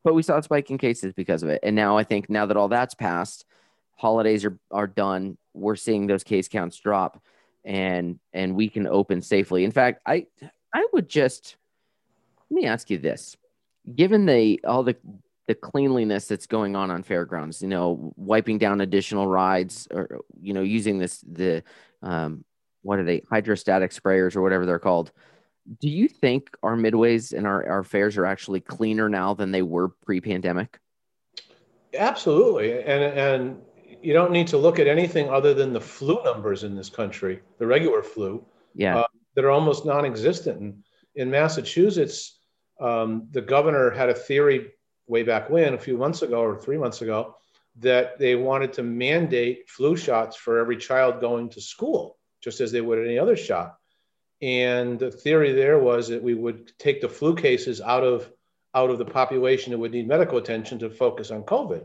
but 0.03 0.13
we 0.13 0.23
saw 0.23 0.37
a 0.37 0.43
spike 0.43 0.69
in 0.69 0.77
cases 0.77 1.11
because 1.11 1.43
of 1.43 1.49
it. 1.49 1.59
And 1.63 1.75
now 1.75 1.97
i 1.97 2.03
think 2.03 2.29
now 2.29 2.45
that 2.45 2.55
all 2.55 2.69
that's 2.69 2.93
passed 2.93 3.45
holidays 3.95 4.45
are 4.45 4.57
are 4.71 4.87
done. 4.87 5.37
We're 5.53 5.75
seeing 5.75 6.07
those 6.07 6.23
case 6.23 6.47
counts 6.47 6.79
drop 6.79 7.21
and 7.65 8.19
and 8.31 8.55
we 8.55 8.69
can 8.69 8.87
open 8.87 9.21
safely. 9.21 9.65
In 9.65 9.71
fact 9.71 10.01
i 10.05 10.27
i 10.73 10.87
would 10.93 11.09
just 11.09 11.57
let 12.49 12.55
me 12.55 12.65
ask 12.65 12.89
you 12.89 12.97
this: 12.97 13.35
given 13.95 14.25
the 14.25 14.59
all 14.65 14.83
the 14.83 14.95
the 15.47 15.55
cleanliness 15.55 16.27
that's 16.27 16.45
going 16.45 16.75
on 16.75 16.91
on 16.91 17.03
fairgrounds, 17.03 17.61
you 17.61 17.69
know, 17.69 18.13
wiping 18.17 18.57
down 18.57 18.81
additional 18.81 19.27
rides, 19.27 19.87
or 19.91 20.21
you 20.39 20.53
know, 20.53 20.61
using 20.61 20.97
this 20.97 21.21
the 21.21 21.63
um, 22.01 22.43
what 22.81 22.99
are 22.99 23.03
they 23.03 23.21
hydrostatic 23.29 23.91
sprayers 23.91 24.35
or 24.35 24.41
whatever 24.41 24.65
they're 24.65 24.79
called. 24.79 25.11
Do 25.81 25.89
you 25.89 26.07
think 26.07 26.55
our 26.63 26.77
midways 26.77 27.37
and 27.37 27.45
our, 27.45 27.67
our 27.67 27.83
fairs 27.83 28.17
are 28.17 28.25
actually 28.25 28.61
cleaner 28.61 29.09
now 29.09 29.33
than 29.33 29.51
they 29.51 29.61
were 29.61 29.89
pre-pandemic? 29.89 30.79
Absolutely, 31.93 32.83
and 32.83 33.03
and 33.03 33.61
you 34.01 34.13
don't 34.13 34.31
need 34.31 34.47
to 34.47 34.57
look 34.57 34.79
at 34.79 34.87
anything 34.87 35.29
other 35.29 35.53
than 35.53 35.73
the 35.73 35.81
flu 35.81 36.21
numbers 36.23 36.63
in 36.63 36.75
this 36.75 36.89
country, 36.89 37.39
the 37.57 37.65
regular 37.65 38.03
flu, 38.03 38.45
yeah, 38.75 38.99
uh, 38.99 39.07
that 39.35 39.45
are 39.45 39.51
almost 39.51 39.85
non-existent. 39.85 40.59
And 40.59 40.83
in 41.15 41.29
Massachusetts, 41.31 42.36
um, 42.79 43.27
the 43.31 43.41
governor 43.41 43.89
had 43.91 44.09
a 44.09 44.13
theory 44.13 44.71
way 45.07 45.23
back 45.23 45.49
when, 45.49 45.73
a 45.73 45.79
few 45.79 45.97
months 45.97 46.21
ago 46.21 46.41
or 46.41 46.57
three 46.57 46.77
months 46.77 47.01
ago, 47.01 47.35
that 47.79 48.17
they 48.17 48.35
wanted 48.35 48.73
to 48.73 48.83
mandate 48.83 49.69
flu 49.69 49.95
shots 49.95 50.35
for 50.35 50.59
every 50.59 50.77
child 50.77 51.21
going 51.21 51.49
to 51.49 51.61
school, 51.61 52.17
just 52.41 52.59
as 52.59 52.71
they 52.71 52.81
would 52.81 52.99
any 52.99 53.19
other 53.19 53.37
shot. 53.37 53.77
And 54.41 54.99
the 54.99 55.11
theory 55.11 55.53
there 55.53 55.79
was 55.79 56.09
that 56.09 56.21
we 56.21 56.33
would 56.33 56.77
take 56.77 57.01
the 57.01 57.09
flu 57.09 57.35
cases 57.35 57.81
out 57.81 58.03
of 58.03 58.31
out 58.75 58.89
of 58.91 58.99
the 58.99 59.05
population 59.05 59.71
that 59.71 59.79
would 59.79 59.91
need 59.91 60.07
medical 60.07 60.37
attention 60.37 60.77
to 60.77 60.89
focus 60.89 61.31
on 61.31 61.41
COVID. 61.43 61.83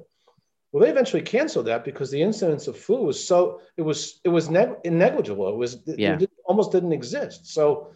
Well, 0.73 0.83
they 0.83 0.91
eventually 0.91 1.23
canceled 1.23 1.67
that 1.67 1.85
because 1.85 2.11
the 2.11 2.21
incidence 2.21 2.67
of 2.67 2.79
flu 2.79 3.03
was 3.03 3.23
so 3.23 3.61
it 3.77 3.83
was 3.83 4.21
it 4.25 4.29
was 4.29 4.51
neg- 4.51 4.85
negligible. 4.85 5.49
It 5.49 5.57
was 5.57 5.79
yeah. 5.87 6.19
it 6.19 6.31
almost 6.45 6.73
didn't 6.73 6.93
exist. 6.93 7.47
So 7.47 7.93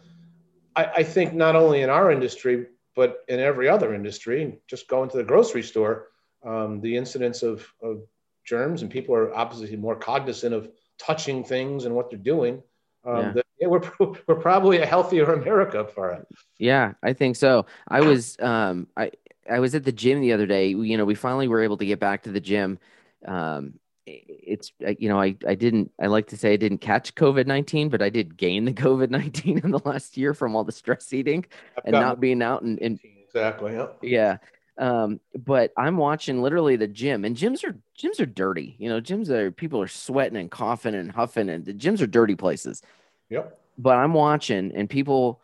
I, 0.75 0.85
I 0.97 1.03
think 1.03 1.33
not 1.33 1.55
only 1.55 1.81
in 1.81 1.89
our 1.89 2.11
industry 2.11 2.67
but 2.97 3.23
in 3.27 3.39
every 3.39 3.69
other 3.69 3.93
industry, 3.93 4.57
just 4.65 4.87
go 4.87 5.03
into 5.03 5.17
the 5.17 5.23
grocery 5.23 5.61
store, 5.61 6.07
um, 6.43 6.81
the 6.81 6.97
incidence 6.97 7.43
of, 7.43 7.71
of 7.83 8.01
germs 8.43 8.81
and 8.81 8.89
people 8.89 9.13
are 9.13 9.31
obviously 9.35 9.77
more 9.77 9.95
cognizant 9.95 10.51
of 10.51 10.67
touching 10.97 11.43
things 11.43 11.85
and 11.85 11.93
what 11.93 12.09
they're 12.09 12.17
doing. 12.17 12.63
Um, 13.05 13.17
yeah. 13.17 13.31
That, 13.33 13.45
yeah, 13.61 13.67
we're, 13.67 13.91
we're 14.27 14.41
probably 14.41 14.79
a 14.79 14.85
healthier 14.85 15.31
America 15.31 15.85
for 15.93 16.11
it. 16.11 16.27
Yeah, 16.57 16.93
I 17.03 17.13
think 17.13 17.35
so. 17.35 17.67
I 17.87 18.01
was, 18.01 18.35
um, 18.39 18.87
I, 18.97 19.11
I 19.47 19.59
was 19.59 19.75
at 19.75 19.83
the 19.83 19.91
gym 19.91 20.19
the 20.19 20.33
other 20.33 20.47
day. 20.47 20.69
You 20.69 20.97
know, 20.97 21.05
we 21.05 21.13
finally 21.13 21.47
were 21.47 21.61
able 21.61 21.77
to 21.77 21.85
get 21.85 21.99
back 21.99 22.23
to 22.23 22.31
the 22.31 22.41
gym. 22.41 22.79
Um, 23.27 23.75
it's 24.07 24.71
you 24.97 25.09
know 25.09 25.19
I 25.19 25.35
I 25.45 25.55
didn't 25.55 25.91
I 25.99 26.07
like 26.07 26.27
to 26.27 26.37
say 26.37 26.53
I 26.53 26.57
didn't 26.57 26.79
catch 26.79 27.15
COVID 27.15 27.45
nineteen, 27.45 27.89
but 27.89 28.01
I 28.01 28.09
did 28.09 28.37
gain 28.37 28.65
the 28.65 28.73
COVID 28.87 29.09
nineteen 29.09 29.59
in 29.59 29.71
the 29.71 29.81
last 29.83 30.17
year 30.17 30.33
from 30.33 30.55
all 30.55 30.63
the 30.63 30.71
stress 30.71 31.11
eating 31.13 31.45
I've 31.77 31.85
and 31.85 31.93
not 31.93 32.19
being 32.19 32.41
out 32.41 32.61
and, 32.61 32.79
and 32.79 32.99
exactly 33.03 33.73
yeah 33.73 33.87
yeah. 34.01 34.37
Um, 34.79 35.19
but 35.35 35.73
I'm 35.75 35.97
watching 35.97 36.43
literally 36.43 36.75
the 36.75 36.87
gym, 36.87 37.25
and 37.25 37.35
gyms 37.35 37.63
are 37.63 37.75
gyms 37.97 38.19
are 38.19 38.27
dirty. 38.27 38.75
You 38.77 38.89
know, 38.89 39.01
gyms 39.01 39.29
are 39.29 39.51
people 39.51 39.81
are 39.81 39.87
sweating 39.87 40.37
and 40.37 40.51
coughing 40.51 40.93
and 40.93 41.11
huffing, 41.11 41.49
and 41.49 41.65
the 41.65 41.73
gyms 41.73 41.99
are 42.01 42.07
dirty 42.07 42.35
places. 42.35 42.83
Yep. 43.29 43.59
But 43.79 43.97
I'm 43.97 44.13
watching, 44.13 44.71
and 44.75 44.87
people, 44.87 45.41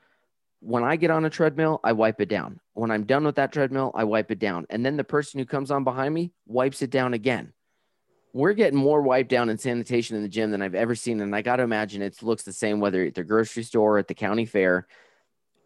when 0.59 0.83
I 0.83 0.97
get 0.97 1.09
on 1.09 1.25
a 1.25 1.31
treadmill, 1.31 1.79
I 1.83 1.93
wipe 1.93 2.21
it 2.21 2.29
down. 2.29 2.59
When 2.73 2.91
I'm 2.91 3.05
done 3.05 3.25
with 3.25 3.35
that 3.35 3.51
treadmill, 3.51 3.91
I 3.95 4.03
wipe 4.03 4.29
it 4.29 4.37
down, 4.37 4.67
and 4.69 4.85
then 4.85 4.97
the 4.97 5.03
person 5.03 5.39
who 5.39 5.45
comes 5.45 5.71
on 5.71 5.83
behind 5.83 6.13
me 6.13 6.31
wipes 6.45 6.83
it 6.83 6.91
down 6.91 7.15
again 7.15 7.53
we're 8.33 8.53
getting 8.53 8.79
more 8.79 9.01
wipe 9.01 9.27
down 9.27 9.49
and 9.49 9.59
sanitation 9.59 10.17
in 10.17 10.23
the 10.23 10.29
gym 10.29 10.49
than 10.49 10.61
I've 10.61 10.73
ever 10.73 10.95
seen. 10.95 11.21
And 11.21 11.35
I 11.35 11.43
got 11.43 11.57
to 11.57 11.63
imagine 11.63 12.01
it 12.01 12.21
looks 12.23 12.43
the 12.43 12.51
same 12.51 12.79
whether 12.79 13.03
at 13.03 13.13
the 13.13 13.23
grocery 13.23 13.63
store 13.63 13.95
or 13.95 13.99
at 13.99 14.07
the 14.07 14.15
county 14.15 14.45
fair. 14.45 14.87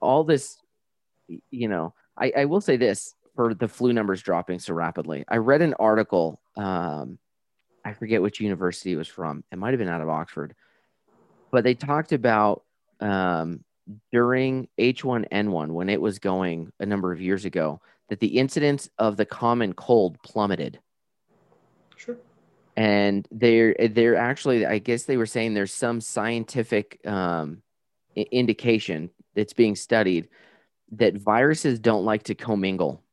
All 0.01 0.25
this, 0.25 0.57
you 1.49 1.69
know, 1.69 1.93
I, 2.17 2.33
I 2.37 2.45
will 2.45 2.61
say 2.61 2.75
this 2.75 3.15
for 3.35 3.53
the 3.53 3.69
flu 3.69 3.93
numbers 3.93 4.21
dropping 4.21 4.59
so 4.59 4.73
rapidly. 4.73 5.23
I 5.29 5.37
read 5.37 5.61
an 5.61 5.75
article. 5.75 6.41
Um, 6.57 7.17
I 7.85 7.93
forget 7.93 8.21
which 8.21 8.41
university 8.41 8.91
it 8.91 8.97
was 8.97 9.07
from. 9.07 9.45
It 9.51 9.57
might 9.57 9.71
have 9.71 9.79
been 9.79 9.87
out 9.87 10.01
of 10.01 10.09
Oxford, 10.09 10.53
but 11.51 11.63
they 11.63 11.73
talked 11.73 12.11
about 12.11 12.63
um, 12.99 13.63
during 14.11 14.67
H1N1 14.77 15.69
when 15.69 15.89
it 15.89 16.01
was 16.01 16.19
going 16.19 16.73
a 16.79 16.85
number 16.85 17.13
of 17.13 17.21
years 17.21 17.45
ago 17.45 17.79
that 18.09 18.19
the 18.19 18.39
incidence 18.39 18.89
of 18.97 19.15
the 19.15 19.25
common 19.25 19.73
cold 19.73 20.21
plummeted. 20.21 20.79
And 22.77 23.27
they're 23.31 23.75
they're 23.89 24.15
actually 24.15 24.63
i 24.63 24.77
guess 24.77 25.03
they 25.03 25.17
were 25.17 25.25
saying 25.25 25.55
there's 25.55 25.73
some 25.73 25.99
scientific 25.99 26.99
um, 27.07 27.63
indication 28.15 29.09
that's 29.35 29.53
being 29.53 29.75
studied 29.75 30.29
that 30.93 31.15
viruses 31.15 31.79
don't 31.79 32.05
like 32.05 32.23
to 32.23 32.35
commingle. 32.35 33.03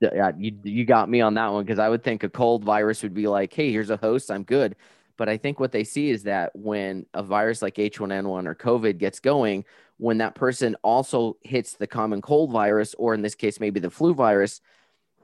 Yeah, 0.00 0.32
you, 0.36 0.58
you 0.64 0.84
got 0.84 1.08
me 1.08 1.20
on 1.20 1.34
that 1.34 1.48
one 1.48 1.64
because 1.64 1.78
i 1.78 1.88
would 1.88 2.02
think 2.02 2.22
a 2.24 2.30
cold 2.30 2.64
virus 2.64 3.02
would 3.02 3.14
be 3.14 3.28
like 3.28 3.52
hey 3.52 3.70
here's 3.70 3.90
a 3.90 3.96
host 3.98 4.30
i'm 4.30 4.42
good. 4.42 4.74
But 5.18 5.28
i 5.28 5.36
think 5.36 5.60
what 5.60 5.72
they 5.72 5.84
see 5.84 6.08
is 6.08 6.22
that 6.22 6.50
when 6.56 7.04
a 7.12 7.22
virus 7.22 7.60
like 7.60 7.74
h1n1 7.74 8.46
or 8.46 8.54
covid 8.54 8.96
gets 8.96 9.20
going 9.20 9.66
when 9.98 10.18
that 10.18 10.34
person 10.34 10.76
also 10.82 11.36
hits 11.42 11.74
the 11.74 11.86
common 11.86 12.22
cold 12.22 12.52
virus 12.52 12.94
or 12.98 13.12
in 13.12 13.20
this 13.20 13.34
case 13.34 13.60
maybe 13.60 13.80
the 13.80 13.90
flu 13.90 14.14
virus 14.14 14.62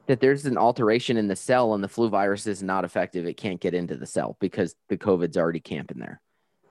that 0.07 0.21
there's 0.21 0.47
an 0.47 0.59
alteration 0.59 1.17
in 1.17 1.29
the 1.29 1.37
cell 1.37 1.75
and 1.75 1.83
the 1.83 1.89
flu 1.89 2.09
virus 2.09 2.47
is 2.47 2.63
not 2.63 2.85
effective. 2.85 3.27
It 3.27 3.37
can't 3.37 3.61
get 3.61 3.75
into 3.75 3.97
the 3.97 4.07
cell 4.07 4.37
because 4.41 4.75
the 4.89 4.97
COVID's 4.97 5.37
already 5.37 5.61
camping 5.61 5.99
there. 5.99 6.21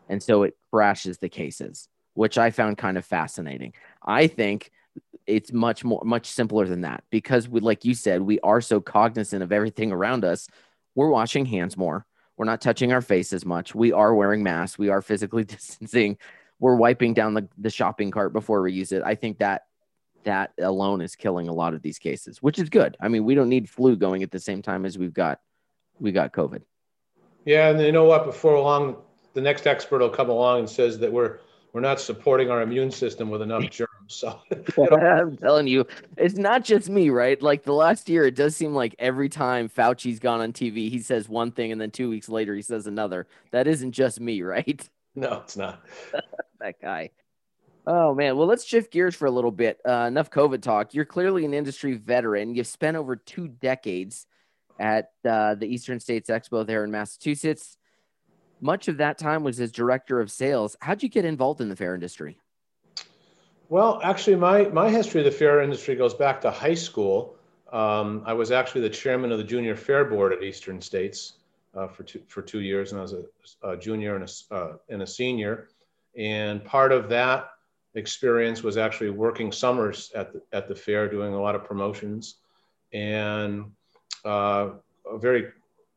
And 0.09 0.21
so 0.21 0.43
it 0.43 0.55
crashes 0.71 1.17
the 1.17 1.29
cases, 1.29 1.87
which 2.13 2.37
I 2.37 2.51
found 2.51 2.77
kind 2.77 2.97
of 2.97 3.05
fascinating. 3.05 3.73
I 4.05 4.27
think 4.27 4.71
it's 5.25 5.51
much 5.51 5.83
more, 5.83 6.01
much 6.05 6.27
simpler 6.27 6.67
than 6.67 6.81
that 6.81 7.03
because 7.09 7.47
we, 7.47 7.61
like 7.61 7.85
you 7.85 7.93
said, 7.93 8.21
we 8.21 8.39
are 8.41 8.61
so 8.61 8.79
cognizant 8.79 9.41
of 9.41 9.51
everything 9.51 9.91
around 9.91 10.25
us. 10.25 10.47
We're 10.95 11.09
washing 11.09 11.45
hands 11.45 11.77
more. 11.77 12.05
We're 12.37 12.45
not 12.45 12.61
touching 12.61 12.91
our 12.91 13.01
face 13.01 13.31
as 13.33 13.45
much. 13.45 13.73
We 13.73 13.91
are 13.91 14.13
wearing 14.13 14.43
masks. 14.43 14.77
We 14.77 14.89
are 14.89 15.01
physically 15.01 15.43
distancing. 15.45 16.17
We're 16.59 16.75
wiping 16.75 17.13
down 17.13 17.33
the, 17.33 17.47
the 17.57 17.69
shopping 17.69 18.11
cart 18.11 18.33
before 18.33 18.61
we 18.61 18.73
use 18.73 18.91
it. 18.91 19.01
I 19.03 19.15
think 19.15 19.39
that 19.39 19.63
that 20.23 20.53
alone 20.59 21.01
is 21.01 21.15
killing 21.15 21.47
a 21.47 21.53
lot 21.53 21.73
of 21.73 21.81
these 21.81 21.99
cases, 21.99 22.41
which 22.41 22.59
is 22.59 22.69
good. 22.69 22.97
I 23.01 23.07
mean, 23.07 23.25
we 23.25 23.35
don't 23.35 23.49
need 23.49 23.69
flu 23.69 23.95
going 23.95 24.23
at 24.23 24.31
the 24.31 24.39
same 24.39 24.61
time 24.61 24.85
as 24.85 24.97
we've 24.97 25.13
got 25.13 25.39
we 25.99 26.11
got 26.11 26.33
COVID. 26.33 26.61
Yeah, 27.45 27.69
and 27.69 27.81
you 27.81 27.91
know 27.91 28.05
what? 28.05 28.25
Before 28.25 28.59
long, 28.59 28.97
the 29.33 29.41
next 29.41 29.67
expert 29.67 29.99
will 29.99 30.09
come 30.09 30.29
along 30.29 30.59
and 30.59 30.69
says 30.69 30.99
that 30.99 31.11
we're 31.11 31.39
we're 31.73 31.81
not 31.81 31.99
supporting 31.99 32.51
our 32.51 32.61
immune 32.61 32.91
system 32.91 33.29
with 33.29 33.41
enough 33.41 33.63
germs. 33.69 33.89
So 34.07 34.39
I'm 34.91 35.35
telling 35.37 35.67
you, 35.67 35.85
it's 36.17 36.35
not 36.35 36.63
just 36.63 36.89
me, 36.89 37.09
right? 37.09 37.41
Like 37.41 37.63
the 37.63 37.73
last 37.73 38.07
year, 38.07 38.25
it 38.25 38.35
does 38.35 38.55
seem 38.55 38.73
like 38.73 38.95
every 38.99 39.27
time 39.27 39.69
Fauci's 39.69 40.19
gone 40.19 40.39
on 40.39 40.53
TV, 40.53 40.89
he 40.89 40.99
says 40.99 41.27
one 41.27 41.51
thing, 41.51 41.71
and 41.71 41.81
then 41.81 41.91
two 41.91 42.09
weeks 42.09 42.29
later, 42.29 42.55
he 42.55 42.61
says 42.61 42.87
another. 42.87 43.27
That 43.51 43.67
isn't 43.67 43.91
just 43.91 44.19
me, 44.19 44.41
right? 44.43 44.87
No, 45.15 45.41
it's 45.43 45.57
not. 45.57 45.83
that 46.59 46.79
guy. 46.81 47.09
Oh 47.85 48.15
man, 48.15 48.37
well 48.37 48.47
let's 48.47 48.63
shift 48.63 48.91
gears 48.91 49.15
for 49.15 49.25
a 49.25 49.31
little 49.31 49.51
bit. 49.51 49.79
Uh, 49.87 50.05
enough 50.07 50.29
COVID 50.29 50.61
talk. 50.61 50.93
You're 50.93 51.05
clearly 51.05 51.43
an 51.45 51.53
industry 51.53 51.95
veteran. 51.95 52.55
You've 52.55 52.67
spent 52.67 52.95
over 52.95 53.15
two 53.15 53.47
decades 53.47 54.25
at 54.79 55.11
uh, 55.27 55.55
the 55.55 55.67
Eastern 55.67 55.99
States 55.99 56.29
Expo 56.29 56.65
there 56.65 56.83
in 56.83 56.91
Massachusetts. 56.91 57.77
Much 58.61 58.87
of 58.87 58.97
that 58.97 59.17
time 59.17 59.43
was 59.43 59.59
as 59.59 59.71
director 59.71 60.21
of 60.21 60.31
sales. 60.31 60.77
How'd 60.79 61.03
you 61.03 61.09
get 61.09 61.25
involved 61.25 61.59
in 61.59 61.67
the 61.67 61.75
fair 61.75 61.93
industry? 61.93 62.39
Well, 63.67 63.99
actually, 64.03 64.37
my, 64.37 64.65
my 64.69 64.89
history 64.89 65.21
of 65.21 65.25
the 65.25 65.31
fair 65.31 65.61
industry 65.61 65.95
goes 65.95 66.13
back 66.13 66.39
to 66.41 66.51
high 66.51 66.73
school. 66.73 67.35
Um, 67.71 68.23
I 68.25 68.33
was 68.33 68.51
actually 68.51 68.81
the 68.81 68.89
chairman 68.89 69.31
of 69.31 69.37
the 69.37 69.43
junior 69.43 69.75
fair 69.75 70.05
board 70.05 70.31
at 70.31 70.43
Eastern 70.43 70.79
States 70.79 71.33
uh, 71.75 71.87
for, 71.87 72.03
two, 72.03 72.21
for 72.27 72.41
two 72.41 72.61
years, 72.61 72.91
and 72.91 72.99
I 72.99 73.01
was 73.01 73.13
a, 73.13 73.23
a 73.63 73.75
junior 73.75 74.15
and 74.15 74.29
a, 74.29 74.53
uh, 74.53 74.73
and 74.89 75.01
a 75.01 75.07
senior. 75.07 75.69
And 76.15 76.63
part 76.63 76.91
of 76.91 77.09
that 77.09 77.49
experience 77.95 78.63
was 78.63 78.77
actually 78.77 79.09
working 79.09 79.51
summers 79.51 80.11
at 80.15 80.33
the, 80.33 80.41
at 80.51 80.67
the 80.67 80.75
fair, 80.75 81.09
doing 81.09 81.33
a 81.33 81.41
lot 81.41 81.55
of 81.55 81.63
promotions. 81.63 82.35
And 82.91 83.71
uh, 84.25 84.71
a 85.09 85.17
very, 85.17 85.49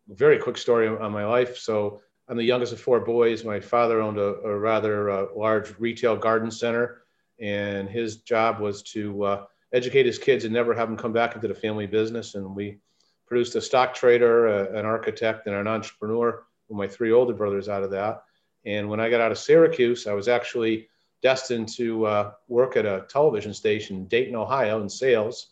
very 0.08 0.38
quick 0.38 0.56
story 0.56 0.88
on 0.88 1.12
my 1.12 1.24
life. 1.24 1.56
So 1.58 2.00
I'm 2.28 2.36
the 2.36 2.44
youngest 2.44 2.72
of 2.72 2.80
four 2.80 3.00
boys. 3.00 3.44
My 3.44 3.60
father 3.60 4.00
owned 4.00 4.18
a, 4.18 4.34
a 4.42 4.58
rather 4.58 5.10
uh, 5.10 5.26
large 5.36 5.78
retail 5.78 6.16
garden 6.16 6.50
center, 6.50 7.02
and 7.40 7.88
his 7.88 8.16
job 8.16 8.60
was 8.60 8.82
to 8.82 9.22
uh, 9.24 9.44
educate 9.72 10.06
his 10.06 10.18
kids 10.18 10.44
and 10.44 10.52
never 10.52 10.74
have 10.74 10.88
them 10.88 10.96
come 10.96 11.12
back 11.12 11.34
into 11.34 11.48
the 11.48 11.54
family 11.54 11.86
business. 11.86 12.34
And 12.34 12.54
we 12.54 12.78
produced 13.26 13.54
a 13.54 13.60
stock 13.60 13.94
trader, 13.94 14.46
a, 14.46 14.78
an 14.78 14.86
architect, 14.86 15.46
and 15.46 15.54
an 15.54 15.68
entrepreneur 15.68 16.44
with 16.68 16.78
my 16.78 16.88
three 16.88 17.12
older 17.12 17.34
brothers 17.34 17.68
out 17.68 17.82
of 17.82 17.90
that. 17.90 18.22
And 18.64 18.88
when 18.88 18.98
I 18.98 19.10
got 19.10 19.20
out 19.20 19.30
of 19.30 19.38
Syracuse, 19.38 20.06
I 20.06 20.12
was 20.14 20.28
actually 20.28 20.88
destined 21.26 21.68
to 21.68 22.06
uh, 22.06 22.32
work 22.46 22.76
at 22.76 22.86
a 22.86 23.04
television 23.08 23.52
station 23.52 23.96
in 23.96 24.06
Dayton, 24.06 24.36
Ohio, 24.36 24.80
in 24.80 24.88
sales. 24.88 25.48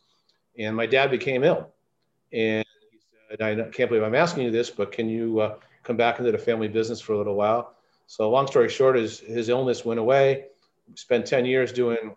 And 0.56 0.76
my 0.76 0.86
dad 0.86 1.10
became 1.10 1.42
ill. 1.42 1.68
And 2.32 2.64
he 2.92 2.98
said, 3.28 3.42
I 3.42 3.56
can't 3.70 3.90
believe 3.90 4.04
I'm 4.04 4.14
asking 4.14 4.44
you 4.44 4.52
this, 4.52 4.70
but 4.70 4.92
can 4.92 5.08
you 5.08 5.40
uh, 5.40 5.56
come 5.82 5.96
back 5.96 6.20
into 6.20 6.30
the 6.30 6.38
family 6.38 6.68
business 6.68 7.00
for 7.00 7.14
a 7.14 7.18
little 7.18 7.34
while? 7.34 7.74
So, 8.06 8.30
long 8.30 8.46
story 8.46 8.68
short, 8.68 8.96
is 8.96 9.18
his 9.18 9.48
illness 9.48 9.84
went 9.84 9.98
away. 9.98 10.44
Spent 10.94 11.26
10 11.26 11.44
years 11.44 11.72
doing 11.72 12.14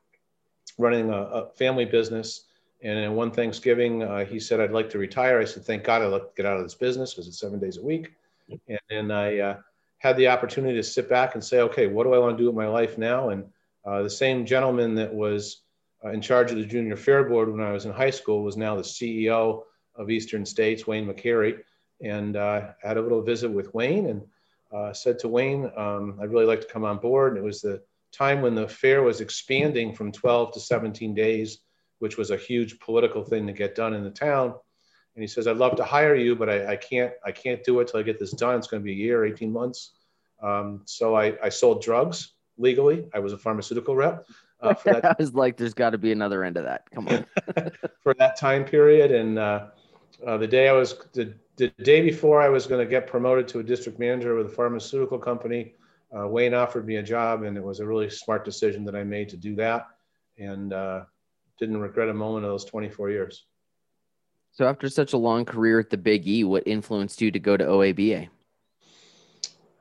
running 0.78 1.10
a, 1.10 1.22
a 1.39 1.50
family 1.54 1.86
business. 1.86 2.43
And 2.84 2.96
then 2.96 3.15
one 3.15 3.32
Thanksgiving, 3.32 4.04
uh, 4.04 4.24
he 4.24 4.39
said, 4.39 4.60
I'd 4.60 4.72
like 4.72 4.91
to 4.91 5.00
retire. 5.00 5.41
I 5.41 5.46
said, 5.46 5.65
thank 5.65 5.84
God 5.84 6.04
I'd 6.04 6.13
like 6.17 6.28
to 6.28 6.36
get 6.38 6.46
out 6.46 6.58
of 6.58 6.63
this 6.63 6.76
business 6.76 7.12
because 7.12 7.28
it's 7.28 7.39
seven 7.39 7.60
days 7.60 7.78
a 7.78 7.82
week. 7.82 8.13
And 8.67 8.80
then 8.88 9.10
I 9.10 9.39
uh, 9.39 9.58
had 10.00 10.18
the 10.18 10.28
opportunity 10.28 10.76
to 10.76 10.84
sit 10.84 11.10
back 11.10 11.34
and 11.34 11.44
say, 11.44 11.62
okay, 11.62 11.88
what 11.88 12.04
do 12.04 12.14
I 12.14 12.20
want 12.20 12.38
to 12.38 12.44
do 12.44 12.48
with 12.48 12.56
my 12.56 12.68
life 12.68 12.98
now? 12.98 13.30
And 13.30 13.46
uh, 13.86 14.04
the 14.04 14.10
same 14.10 14.46
gentleman 14.46 14.96
that 14.96 15.14
was 15.14 15.62
uh, 16.04 16.10
in 16.10 16.22
charge 16.22 16.52
of 16.52 16.58
the 16.58 16.66
junior 16.66 16.96
fair 16.96 17.24
board 17.24 17.52
when 17.52 17.62
I 17.62 17.72
was 17.72 17.86
in 17.86 17.92
high 17.92 18.12
school 18.12 18.44
was 18.44 18.58
now 18.58 18.76
the 18.76 18.84
CEO 18.84 19.64
of 19.96 20.12
Eastern 20.12 20.46
States, 20.46 20.86
Wayne 20.86 21.08
McCary. 21.08 21.60
And 22.02 22.38
uh, 22.38 22.70
I 22.84 22.88
had 22.88 22.98
a 22.98 23.02
little 23.02 23.24
visit 23.24 23.50
with 23.50 23.74
Wayne 23.74 24.08
and 24.08 24.22
uh, 24.72 24.94
said 24.94 25.18
to 25.20 25.28
Wayne, 25.28 25.72
um, 25.76 26.20
I'd 26.22 26.30
really 26.30 26.46
like 26.46 26.62
to 26.62 26.68
come 26.68 26.86
on 26.86 27.00
board. 27.00 27.34
And 27.34 27.44
it 27.44 27.46
was 27.46 27.62
the 27.62 27.82
time 28.12 28.42
when 28.42 28.54
the 28.54 28.68
fair 28.68 29.02
was 29.02 29.22
expanding 29.22 29.94
from 29.94 30.12
12 30.12 30.54
to 30.54 30.60
17 30.60 31.16
days, 31.16 31.60
which 32.00 32.18
was 32.18 32.30
a 32.30 32.38
huge 32.38 32.80
political 32.80 33.24
thing 33.24 33.48
to 33.48 33.54
get 33.54 33.76
done 33.76 33.94
in 33.94 34.04
the 34.04 34.12
town. 34.12 34.54
And 35.18 35.24
he 35.24 35.28
says, 35.28 35.48
I'd 35.48 35.58
love 35.58 35.76
to 35.78 35.84
hire 35.84 36.14
you, 36.14 36.36
but 36.36 36.48
I, 36.48 36.74
I 36.74 36.76
can't, 36.76 37.12
I 37.26 37.32
can't 37.32 37.64
do 37.64 37.80
it 37.80 37.88
till 37.88 38.00
I 38.00 38.04
get 38.04 38.20
this 38.20 38.34
done. 38.34 38.56
It's 38.56 38.68
going 38.68 38.84
to 38.84 38.86
be 38.86 38.92
a 38.92 38.96
year, 38.96 39.26
18 39.26 39.52
months. 39.52 39.94
Um, 40.44 40.82
so 40.86 41.16
I, 41.16 41.34
I 41.44 41.50
sold 41.50 41.82
drugs 41.82 42.34
legally. 42.60 43.08
I 43.16 43.18
was 43.18 43.34
a 43.34 43.38
pharmaceutical 43.40 43.96
rep. 43.96 44.28
Uh, 44.62 44.76
for 44.76 44.94
that. 44.94 45.06
I 45.06 45.16
was 45.18 45.34
like, 45.34 45.58
there's 45.58 45.74
got 45.74 45.90
to 45.90 45.98
be 45.98 46.12
another 46.12 46.44
end 46.44 46.56
of 46.58 46.66
that. 46.66 46.84
Come 46.92 47.08
on. 47.08 47.26
for 48.04 48.14
that 48.20 48.38
time 48.38 48.64
period. 48.64 49.12
And 49.12 49.40
uh, 49.40 49.70
uh, 50.24 50.38
the 50.38 50.46
day 50.46 50.70
I 50.70 50.74
was, 50.74 51.00
the, 51.14 51.34
the 51.56 51.70
day 51.82 52.02
before 52.02 52.40
I 52.40 52.50
was 52.50 52.68
going 52.68 52.86
to 52.86 52.88
get 52.88 53.08
promoted 53.08 53.48
to 53.48 53.60
a 53.60 53.64
district 53.64 53.98
manager 53.98 54.36
with 54.36 54.46
a 54.46 54.50
pharmaceutical 54.50 55.18
company, 55.18 55.74
uh, 56.16 56.28
Wayne 56.28 56.54
offered 56.54 56.86
me 56.86 56.98
a 56.98 57.04
job, 57.04 57.42
and 57.42 57.58
it 57.58 57.64
was 57.64 57.80
a 57.80 57.88
really 57.88 58.12
smart 58.12 58.46
decision 58.46 58.86
that 58.86 58.96
I 58.96 59.04
made 59.04 59.30
to 59.30 59.38
do 59.38 59.56
that, 59.56 59.88
and 60.38 60.74
uh, 60.74 61.06
didn't 61.58 61.78
regret 61.78 62.10
a 62.10 62.14
moment 62.14 62.46
of 62.46 62.52
those 62.52 62.66
24 62.66 63.10
years. 63.10 63.46
So, 64.58 64.67
after 64.67 64.89
such 64.89 65.13
a 65.13 65.17
long 65.17 65.46
career 65.46 65.80
at 65.80 65.91
the 65.91 65.98
Big 65.98 66.28
E, 66.28 66.43
what 66.43 66.63
influenced 66.65 67.22
you 67.22 67.30
to 67.30 67.39
go 67.39 67.58
to 67.58 67.63
OABA? 67.63 68.28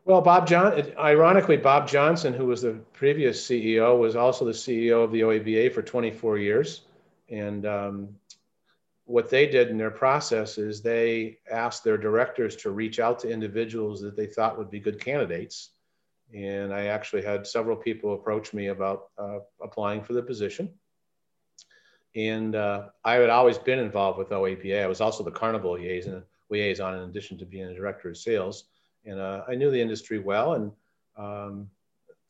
Well, 0.04 0.20
Bob 0.20 0.46
John, 0.46 0.92
ironically, 0.98 1.56
Bob 1.56 1.88
Johnson, 1.88 2.34
who 2.34 2.44
was 2.44 2.60
the 2.60 2.74
previous 2.92 3.42
CEO, 3.42 3.98
was 3.98 4.16
also 4.16 4.44
the 4.44 4.52
CEO 4.52 5.02
of 5.02 5.12
the 5.12 5.22
OABA 5.22 5.72
for 5.72 5.80
24 5.80 6.36
years. 6.36 6.82
And 7.30 7.64
um, 7.64 8.08
what 9.06 9.30
they 9.30 9.46
did 9.46 9.70
in 9.70 9.78
their 9.78 9.90
process 9.90 10.58
is 10.58 10.82
they 10.82 11.38
asked 11.50 11.82
their 11.82 11.96
directors 11.96 12.54
to 12.56 12.70
reach 12.70 13.00
out 13.00 13.18
to 13.20 13.30
individuals 13.30 14.02
that 14.02 14.14
they 14.14 14.26
thought 14.26 14.58
would 14.58 14.70
be 14.70 14.78
good 14.78 15.00
candidates 15.00 15.70
and 16.34 16.72
I 16.72 16.86
actually 16.86 17.22
had 17.22 17.46
several 17.46 17.76
people 17.76 18.14
approach 18.14 18.52
me 18.52 18.68
about 18.68 19.08
uh, 19.18 19.38
applying 19.62 20.02
for 20.02 20.12
the 20.12 20.22
position. 20.22 20.72
And 22.16 22.56
uh, 22.56 22.88
I 23.04 23.14
had 23.14 23.28
always 23.28 23.58
been 23.58 23.78
involved 23.78 24.18
with 24.18 24.30
OABA. 24.30 24.82
I 24.82 24.86
was 24.86 25.02
also 25.02 25.22
the 25.22 25.30
carnival 25.30 25.72
liaison, 25.72 26.22
liaison 26.48 26.94
in 26.94 27.00
addition 27.10 27.36
to 27.38 27.44
being 27.44 27.66
a 27.66 27.74
director 27.74 28.08
of 28.08 28.16
sales. 28.16 28.64
And 29.04 29.20
uh, 29.20 29.44
I 29.46 29.54
knew 29.54 29.70
the 29.70 29.80
industry 29.80 30.18
well 30.18 30.54
and 30.54 30.72
um, 31.18 31.68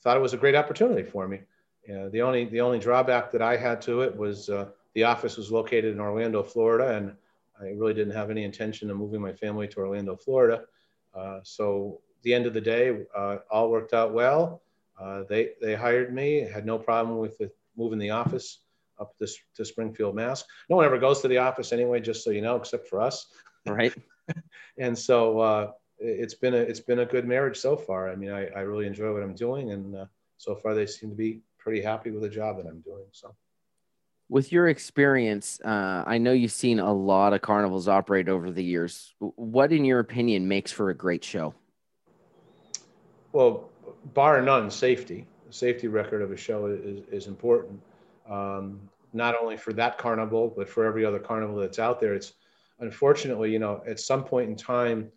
thought 0.00 0.16
it 0.16 0.20
was 0.20 0.34
a 0.34 0.38
great 0.38 0.56
opportunity 0.56 1.08
for 1.08 1.28
me. 1.28 1.40
the 1.86 2.20
only 2.20 2.46
the 2.46 2.60
only 2.60 2.80
drawback 2.80 3.30
that 3.30 3.42
I 3.42 3.56
had 3.56 3.80
to 3.82 4.02
it 4.02 4.16
was 4.16 4.50
uh, 4.50 4.66
the 4.94 5.04
office 5.04 5.36
was 5.36 5.52
located 5.52 5.94
in 5.94 6.00
Orlando, 6.00 6.42
Florida, 6.42 6.96
and 6.96 7.14
I 7.60 7.70
really 7.76 7.94
didn't 7.94 8.14
have 8.14 8.30
any 8.30 8.44
intention 8.44 8.90
of 8.90 8.96
moving 8.96 9.20
my 9.20 9.32
family 9.32 9.68
to 9.68 9.78
Orlando, 9.78 10.16
Florida. 10.16 10.64
Uh, 11.14 11.40
so 11.42 12.00
the 12.22 12.34
end 12.34 12.46
of 12.46 12.54
the 12.54 12.60
day, 12.60 13.04
uh, 13.16 13.38
all 13.50 13.70
worked 13.70 13.94
out 13.94 14.12
well. 14.12 14.62
Uh, 15.00 15.22
they 15.28 15.50
they 15.60 15.74
hired 15.74 16.12
me. 16.12 16.40
Had 16.40 16.66
no 16.66 16.78
problem 16.78 17.18
with 17.18 17.38
the, 17.38 17.50
moving 17.76 17.98
the 17.98 18.10
office 18.10 18.58
up 18.98 19.16
to, 19.18 19.26
to 19.54 19.64
Springfield, 19.64 20.14
Mass. 20.14 20.44
No 20.68 20.76
one 20.76 20.84
ever 20.84 20.98
goes 20.98 21.20
to 21.22 21.28
the 21.28 21.38
office 21.38 21.72
anyway, 21.72 22.00
just 22.00 22.24
so 22.24 22.30
you 22.30 22.42
know, 22.42 22.56
except 22.56 22.88
for 22.88 23.00
us. 23.00 23.26
Right. 23.66 23.94
and 24.78 24.98
so 24.98 25.40
uh, 25.40 25.72
it's 25.98 26.34
been 26.34 26.54
a 26.54 26.58
it's 26.58 26.80
been 26.80 27.00
a 27.00 27.06
good 27.06 27.26
marriage 27.26 27.58
so 27.58 27.76
far. 27.76 28.10
I 28.10 28.16
mean, 28.16 28.30
I, 28.30 28.46
I 28.48 28.60
really 28.60 28.86
enjoy 28.86 29.12
what 29.12 29.22
I'm 29.22 29.34
doing, 29.34 29.70
and 29.72 29.96
uh, 29.96 30.06
so 30.36 30.54
far 30.54 30.74
they 30.74 30.86
seem 30.86 31.10
to 31.10 31.16
be 31.16 31.40
pretty 31.58 31.80
happy 31.80 32.10
with 32.10 32.22
the 32.22 32.28
job 32.28 32.56
that 32.58 32.66
I'm 32.66 32.80
doing. 32.80 33.04
So. 33.12 33.34
With 34.28 34.50
your 34.50 34.66
experience, 34.66 35.60
uh, 35.64 36.02
I 36.04 36.18
know 36.18 36.32
you've 36.32 36.50
seen 36.50 36.80
a 36.80 36.92
lot 36.92 37.32
of 37.32 37.42
carnivals 37.42 37.86
operate 37.86 38.28
over 38.28 38.50
the 38.50 38.64
years. 38.64 39.14
What, 39.20 39.70
in 39.70 39.84
your 39.84 40.00
opinion, 40.00 40.48
makes 40.48 40.72
for 40.72 40.90
a 40.90 40.96
great 40.96 41.22
show? 41.22 41.54
well, 43.36 43.68
bar 44.14 44.40
none, 44.40 44.70
safety. 44.70 45.26
The 45.46 45.52
safety 45.52 45.88
record 45.88 46.22
of 46.22 46.32
a 46.32 46.36
show 46.38 46.66
is, 46.66 47.02
is 47.12 47.26
important, 47.26 47.78
um, 48.30 48.80
not 49.12 49.34
only 49.40 49.56
for 49.56 49.72
that 49.72 49.98
carnival, 49.98 50.52
but 50.56 50.68
for 50.68 50.84
every 50.84 51.04
other 51.04 51.18
carnival 51.18 51.56
that's 51.56 51.78
out 51.78 52.00
there. 52.00 52.14
It's 52.14 52.34
unfortunately, 52.80 53.52
you 53.52 53.58
know, 53.58 53.82
at 53.86 54.00
some 54.00 54.24
point 54.24 54.50
in 54.50 54.56
time, 54.56 55.10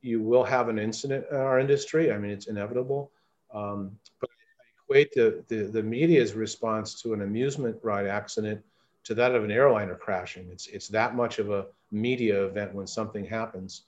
you 0.00 0.20
will 0.20 0.44
have 0.44 0.68
an 0.68 0.78
incident 0.78 1.26
in 1.30 1.36
our 1.36 1.60
industry. 1.60 2.12
I 2.12 2.18
mean, 2.18 2.30
it's 2.30 2.48
inevitable. 2.48 3.12
Um, 3.52 3.96
but 4.20 4.30
I 4.30 4.64
equate 4.82 5.12
the, 5.12 5.44
the, 5.48 5.70
the 5.70 5.82
media's 5.82 6.34
response 6.34 7.00
to 7.02 7.12
an 7.12 7.22
amusement 7.22 7.76
ride 7.82 8.06
accident 8.06 8.62
to 9.04 9.14
that 9.14 9.34
of 9.34 9.44
an 9.44 9.52
airliner 9.52 9.94
crashing. 9.94 10.48
It's, 10.50 10.66
it's 10.66 10.88
that 10.88 11.14
much 11.14 11.38
of 11.38 11.50
a 11.50 11.66
media 11.92 12.44
event 12.44 12.74
when 12.74 12.88
something 12.88 13.24
happens. 13.24 13.82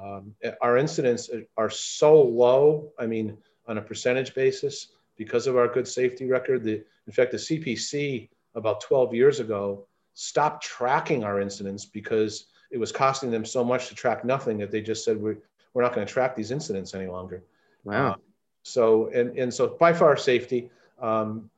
Um, 0.00 0.34
our 0.60 0.76
incidents 0.76 1.30
are 1.56 1.70
so 1.70 2.20
low. 2.20 2.92
I 2.98 3.06
mean, 3.06 3.38
on 3.66 3.78
a 3.78 3.82
percentage 3.82 4.34
basis, 4.34 4.88
because 5.18 5.46
of 5.46 5.56
our 5.56 5.68
good 5.68 5.86
safety 5.86 6.26
record. 6.26 6.64
The, 6.64 6.82
in 7.06 7.12
fact, 7.12 7.32
the 7.32 7.36
CPC 7.36 8.30
about 8.54 8.80
12 8.80 9.14
years 9.14 9.40
ago 9.40 9.86
stopped 10.14 10.64
tracking 10.64 11.24
our 11.24 11.40
incidents 11.40 11.84
because 11.84 12.46
it 12.70 12.78
was 12.78 12.92
costing 12.92 13.30
them 13.30 13.44
so 13.44 13.62
much 13.62 13.88
to 13.88 13.94
track 13.94 14.24
nothing 14.24 14.58
that 14.58 14.70
they 14.70 14.80
just 14.80 15.04
said 15.04 15.20
we're, 15.20 15.38
we're 15.74 15.82
not 15.82 15.94
going 15.94 16.06
to 16.06 16.12
track 16.12 16.34
these 16.34 16.50
incidents 16.50 16.94
any 16.94 17.06
longer. 17.06 17.44
Wow. 17.84 18.12
Uh, 18.12 18.14
so 18.62 19.08
and 19.14 19.38
and 19.38 19.52
so 19.52 19.76
by 19.78 19.92
far 19.92 20.16
safety. 20.16 20.70
Um, 21.00 21.50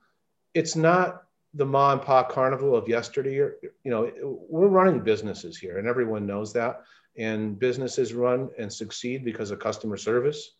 it's 0.54 0.76
not 0.76 1.24
the 1.54 1.64
ma 1.64 1.92
and 1.92 2.02
pa 2.02 2.22
carnival 2.22 2.76
of 2.76 2.88
yesterday. 2.88 3.34
You 3.34 3.70
know, 3.84 4.12
we're 4.48 4.68
running 4.68 5.00
businesses 5.00 5.56
here, 5.56 5.78
and 5.78 5.88
everyone 5.88 6.26
knows 6.26 6.52
that 6.52 6.82
and 7.16 7.58
businesses 7.58 8.14
run 8.14 8.50
and 8.58 8.72
succeed 8.72 9.24
because 9.24 9.50
of 9.50 9.58
customer 9.58 9.96
service, 9.96 10.52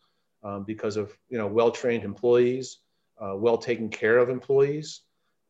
um, 0.43 0.65
because 0.65 0.97
of 0.97 1.17
you 1.29 1.39
know 1.39 1.47
well-trained 1.47 2.05
employees, 2.05 2.79
uh, 3.21 3.37
well 3.37 3.59
taken 3.59 3.89
care 3.89 4.19
of 4.19 4.29
employees, 4.29 5.03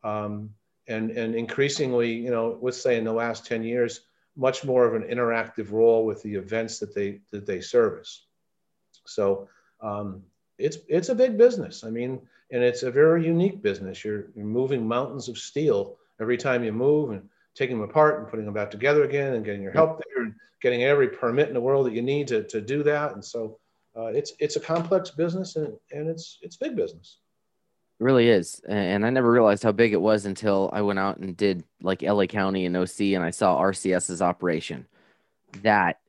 um, 0.03 0.49
and 0.87 1.11
and 1.11 1.35
increasingly, 1.35 2.11
you 2.11 2.31
know, 2.31 2.57
let's 2.61 2.81
say 2.81 2.97
in 2.97 3.03
the 3.03 3.13
last 3.13 3.45
10 3.45 3.63
years, 3.63 4.01
much 4.35 4.63
more 4.63 4.85
of 4.85 4.93
an 4.93 5.03
interactive 5.03 5.71
role 5.71 6.05
with 6.05 6.21
the 6.23 6.35
events 6.35 6.79
that 6.79 6.93
they 6.93 7.19
that 7.31 7.45
they 7.45 7.61
service. 7.61 8.25
So 9.05 9.47
um, 9.81 10.23
it's 10.57 10.77
it's 10.87 11.09
a 11.09 11.15
big 11.15 11.37
business. 11.37 11.83
I 11.83 11.89
mean, 11.89 12.21
and 12.51 12.63
it's 12.63 12.83
a 12.83 12.91
very 12.91 13.25
unique 13.25 13.61
business. 13.61 14.03
You're, 14.03 14.27
you're 14.35 14.45
moving 14.45 14.87
mountains 14.87 15.29
of 15.29 15.37
steel 15.37 15.97
every 16.19 16.37
time 16.37 16.63
you 16.63 16.71
move 16.71 17.11
and 17.11 17.27
taking 17.55 17.79
them 17.79 17.89
apart 17.89 18.19
and 18.19 18.29
putting 18.29 18.45
them 18.45 18.53
back 18.53 18.71
together 18.71 19.03
again 19.03 19.33
and 19.33 19.45
getting 19.45 19.61
your 19.61 19.71
help 19.71 20.01
there 20.03 20.23
and 20.23 20.33
getting 20.61 20.83
every 20.83 21.07
permit 21.07 21.47
in 21.47 21.53
the 21.53 21.61
world 21.61 21.85
that 21.85 21.93
you 21.93 22.01
need 22.01 22.27
to, 22.27 22.43
to 22.43 22.61
do 22.61 22.83
that. 22.83 23.13
And 23.13 23.23
so 23.23 23.57
uh, 23.97 24.07
it's 24.07 24.33
it's 24.39 24.55
a 24.55 24.59
complex 24.59 25.09
business 25.09 25.55
and, 25.55 25.73
and 25.91 26.07
it's 26.07 26.39
it's 26.41 26.55
big 26.55 26.75
business. 26.75 27.17
It 28.01 28.03
really 28.03 28.29
is. 28.29 28.59
And 28.67 29.05
I 29.05 29.11
never 29.11 29.29
realized 29.29 29.61
how 29.61 29.71
big 29.71 29.93
it 29.93 30.01
was 30.01 30.25
until 30.25 30.71
I 30.73 30.81
went 30.81 30.97
out 30.97 31.17
and 31.17 31.37
did 31.37 31.63
like 31.83 32.01
LA 32.01 32.25
County 32.25 32.65
and 32.65 32.75
OC 32.75 32.99
and 33.13 33.23
I 33.23 33.29
saw 33.29 33.61
RCS's 33.61 34.23
operation. 34.23 34.87
That 35.61 35.99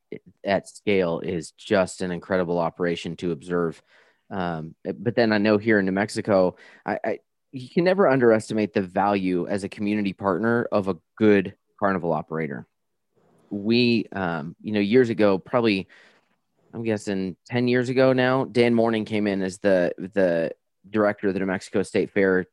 at 0.42 0.70
scale 0.70 1.20
is 1.20 1.50
just 1.50 2.00
an 2.00 2.10
incredible 2.10 2.58
operation 2.58 3.14
to 3.16 3.32
observe. 3.32 3.82
Um, 4.30 4.74
but 4.84 5.14
then 5.14 5.32
I 5.32 5.38
know 5.38 5.58
here 5.58 5.80
in 5.80 5.84
New 5.84 5.92
Mexico, 5.92 6.56
I, 6.86 6.98
I 7.04 7.18
you 7.50 7.68
can 7.68 7.84
never 7.84 8.08
underestimate 8.08 8.72
the 8.72 8.80
value 8.80 9.46
as 9.46 9.62
a 9.62 9.68
community 9.68 10.14
partner 10.14 10.66
of 10.72 10.88
a 10.88 10.96
good 11.18 11.54
carnival 11.78 12.14
operator. 12.14 12.66
We, 13.50 14.06
um, 14.12 14.56
you 14.62 14.72
know, 14.72 14.80
years 14.80 15.10
ago, 15.10 15.36
probably, 15.36 15.88
I'm 16.72 16.84
guessing 16.84 17.36
10 17.50 17.68
years 17.68 17.90
ago 17.90 18.14
now, 18.14 18.46
Dan 18.46 18.72
Morning 18.72 19.04
came 19.04 19.26
in 19.26 19.42
as 19.42 19.58
the 19.58 19.92
the 19.98 20.52
director 20.88 21.28
of 21.28 21.34
the 21.34 21.40
New 21.40 21.46
Mexico 21.46 21.82
State 21.82 22.10
Fair, 22.10 22.46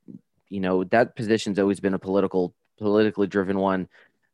you 0.49 0.59
know, 0.59 0.83
that 0.85 1.15
position's 1.15 1.59
always 1.59 1.79
been 1.79 1.93
a 1.93 1.99
political, 1.99 2.53
politically 2.77 3.27
driven 3.27 3.59
one. 3.59 3.87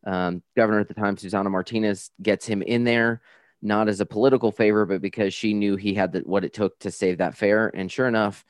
Um, 0.06 0.44
governor 0.56 0.80
at 0.80 0.88
the 0.88 0.94
time, 0.94 1.18
Susana 1.18 1.50
Martinez, 1.50 2.12
gets 2.22 2.46
him 2.46 2.62
in 2.62 2.84
there, 2.84 3.22
not 3.62 3.90
as 3.90 4.00
a 4.00 4.06
political 4.06 4.52
favor, 4.52 4.86
but 4.86 5.02
because 5.02 5.34
she 5.34 5.54
knew 5.54 5.76
he 5.76 5.94
had 5.94 6.12
the, 6.12 6.20
what 6.20 6.46
it 6.46 6.54
took 6.54 6.78
to 6.80 6.92
save 6.92 7.18
that 7.18 7.36
fair. 7.36 7.72
And 7.76 7.92
sure 7.92 8.08
enough, 8.08 8.46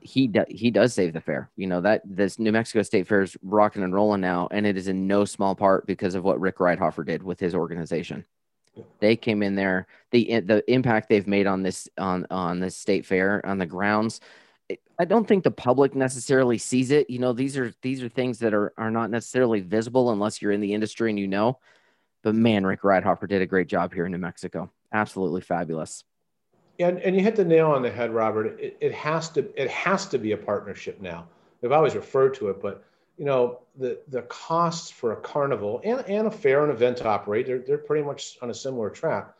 he 0.00 0.28
do, 0.28 0.44
he 0.48 0.70
does 0.70 0.94
save 0.94 1.12
the 1.12 1.20
fair. 1.20 1.50
You 1.56 1.66
know 1.66 1.80
that 1.80 2.02
this 2.04 2.38
New 2.38 2.52
Mexico 2.52 2.82
State 2.82 3.08
Fair 3.08 3.22
is 3.22 3.36
rocking 3.42 3.82
and 3.82 3.92
rolling 3.92 4.20
now, 4.20 4.46
and 4.50 4.64
it 4.64 4.76
is 4.76 4.86
in 4.86 5.08
no 5.08 5.24
small 5.24 5.54
part 5.56 5.86
because 5.86 6.14
of 6.14 6.22
what 6.22 6.40
Rick 6.40 6.58
Reithoffer 6.58 7.04
did 7.04 7.22
with 7.22 7.40
his 7.40 7.54
organization. 7.54 8.24
They 9.00 9.16
came 9.16 9.42
in 9.42 9.56
there. 9.56 9.88
the 10.12 10.40
The 10.40 10.62
impact 10.70 11.08
they've 11.08 11.26
made 11.26 11.46
on 11.46 11.62
this 11.62 11.88
on 11.98 12.26
on 12.30 12.60
this 12.60 12.76
state 12.76 13.04
fair 13.04 13.44
on 13.44 13.58
the 13.58 13.66
grounds 13.66 14.20
I 14.98 15.04
don't 15.04 15.28
think 15.28 15.44
the 15.44 15.50
public 15.50 15.94
necessarily 15.94 16.58
sees 16.58 16.90
it. 16.90 17.10
You 17.10 17.18
know, 17.18 17.32
these 17.32 17.56
are 17.56 17.72
these 17.82 18.02
are 18.02 18.08
things 18.08 18.38
that 18.40 18.54
are 18.54 18.72
are 18.76 18.90
not 18.90 19.10
necessarily 19.10 19.60
visible 19.60 20.10
unless 20.10 20.40
you're 20.40 20.52
in 20.52 20.60
the 20.60 20.74
industry 20.74 21.10
and 21.10 21.18
you 21.18 21.26
know. 21.26 21.58
But 22.22 22.34
man, 22.34 22.66
Rick 22.66 22.82
Reithoffer 22.82 23.28
did 23.28 23.42
a 23.42 23.46
great 23.46 23.68
job 23.68 23.92
here 23.92 24.06
in 24.06 24.12
New 24.12 24.18
Mexico. 24.18 24.70
Absolutely 24.92 25.42
fabulous. 25.42 26.02
Yeah, 26.78 26.88
and, 26.88 26.98
and 26.98 27.16
you 27.16 27.22
hit 27.22 27.36
the 27.36 27.44
nail 27.44 27.70
on 27.70 27.82
the 27.82 27.90
head, 27.90 28.10
Robert. 28.10 28.58
It, 28.58 28.76
it 28.80 28.92
has 28.92 29.28
to 29.30 29.48
it 29.60 29.70
has 29.70 30.06
to 30.06 30.18
be 30.18 30.32
a 30.32 30.36
partnership 30.36 31.00
now. 31.00 31.28
We've 31.60 31.72
always 31.72 31.94
referred 31.94 32.34
to 32.34 32.48
it, 32.48 32.60
but 32.60 32.84
you 33.16 33.24
know 33.24 33.60
the 33.76 34.00
the 34.08 34.22
costs 34.22 34.90
for 34.90 35.12
a 35.12 35.16
carnival 35.16 35.80
and, 35.84 36.00
and 36.06 36.26
a 36.26 36.30
fair 36.30 36.62
and 36.62 36.72
event 36.72 36.98
to 36.98 37.08
operate 37.08 37.46
they're, 37.46 37.60
they're 37.60 37.78
pretty 37.78 38.04
much 38.04 38.36
on 38.42 38.50
a 38.50 38.54
similar 38.54 38.90
track 38.90 39.34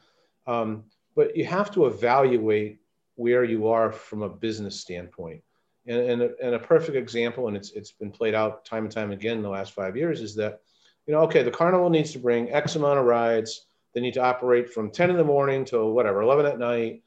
um, 0.47 0.85
but 1.15 1.37
you 1.37 1.45
have 1.45 1.71
to 1.71 1.87
evaluate 1.87 2.81
where 3.17 3.45
you 3.45 3.69
are 3.69 3.91
from 3.91 4.23
a 4.23 4.29
business 4.29 4.81
standpoint. 4.81 5.43
And, 5.87 5.99
and, 5.99 6.23
a, 6.23 6.31
and 6.43 6.55
a 6.55 6.59
perfect 6.59 6.97
example, 6.97 7.49
and 7.49 7.57
it's, 7.57 7.71
it's 7.73 7.93
been 7.93 8.11
played 8.11 8.35
out 8.35 8.65
time 8.65 8.85
and 8.85 8.93
time 8.93 9.13
again 9.13 9.39
in 9.39 9.43
the 9.43 9.49
last 9.49 9.73
five 9.73 9.97
years, 9.97 10.21
is 10.21 10.35
that, 10.37 10.61
you 11.07 11.15
know, 11.15 11.21
okay, 11.21 11.43
the 11.43 11.51
carnival 11.51 11.91
needs 11.91 12.13
to 12.13 12.19
bring 12.19 12.51
X 12.53 12.77
amount 12.77 12.99
of 12.99 13.05
rides. 13.05 13.67
They 13.95 14.01
need 14.01 14.15
to 14.15 14.23
operate 14.23 14.73
from 14.73 14.91
10 14.91 15.11
in 15.11 15.17
the 15.17 15.25
morning 15.25 15.65
till 15.65 15.93
whatever, 15.93 16.23
11 16.23 16.47
at 16.47 16.59
night. 16.59 17.03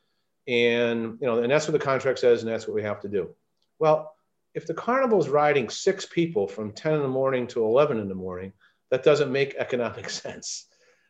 And, 0.48 1.18
you 1.22 1.28
know, 1.28 1.40
and 1.40 1.52
that's 1.52 1.68
what 1.68 1.74
the 1.74 1.86
contract 1.86 2.20
says, 2.20 2.42
and 2.42 2.52
that's 2.52 2.68
what 2.68 2.74
we 2.74 2.82
have 2.84 3.02
to 3.02 3.10
do. 3.10 3.30
Well, 3.78 4.16
if 4.56 4.66
the 4.66 4.74
carnival 4.74 5.20
is 5.20 5.30
riding 5.30 5.70
six 5.70 6.06
people 6.06 6.48
from 6.48 6.72
10 6.72 6.94
in 6.94 7.02
the 7.02 7.08
morning 7.08 7.48
to 7.48 7.64
11 7.64 8.00
in 8.00 8.10
the 8.10 8.16
morning, 8.16 8.54
that 8.90 9.04
doesn't 9.04 9.32
make 9.32 9.56
economic 9.56 10.10
sense. 10.10 10.66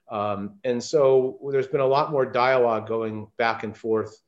Um, 0.10 0.56
and 0.64 0.84
so 0.84 1.40
there's 1.52 1.68
been 1.68 1.82
a 1.82 1.86
lot 1.86 2.12
more 2.12 2.26
dialogue 2.26 2.88
going 2.88 3.28
back 3.38 3.64
and 3.64 3.78
forth 3.78 4.20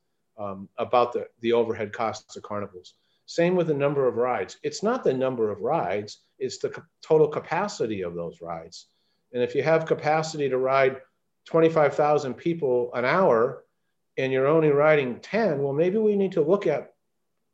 um, 0.42 0.68
about 0.78 1.12
the, 1.12 1.26
the 1.40 1.52
overhead 1.52 1.92
costs 1.92 2.36
of 2.36 2.42
carnivals. 2.42 2.94
Same 3.26 3.54
with 3.54 3.68
the 3.68 3.74
number 3.74 4.06
of 4.06 4.16
rides. 4.16 4.58
It's 4.62 4.82
not 4.82 5.04
the 5.04 5.14
number 5.14 5.50
of 5.50 5.60
rides, 5.60 6.18
it's 6.38 6.58
the 6.58 6.82
total 7.02 7.28
capacity 7.28 8.02
of 8.02 8.14
those 8.14 8.40
rides. 8.40 8.86
And 9.32 9.42
if 9.42 9.54
you 9.54 9.62
have 9.62 9.86
capacity 9.86 10.48
to 10.48 10.58
ride 10.58 11.00
25,000 11.46 12.34
people 12.34 12.90
an 12.94 13.04
hour 13.04 13.64
and 14.18 14.32
you're 14.32 14.46
only 14.46 14.68
riding 14.68 15.20
10, 15.20 15.62
well, 15.62 15.72
maybe 15.72 15.98
we 15.98 16.16
need 16.16 16.32
to 16.32 16.42
look 16.42 16.66
at 16.66 16.92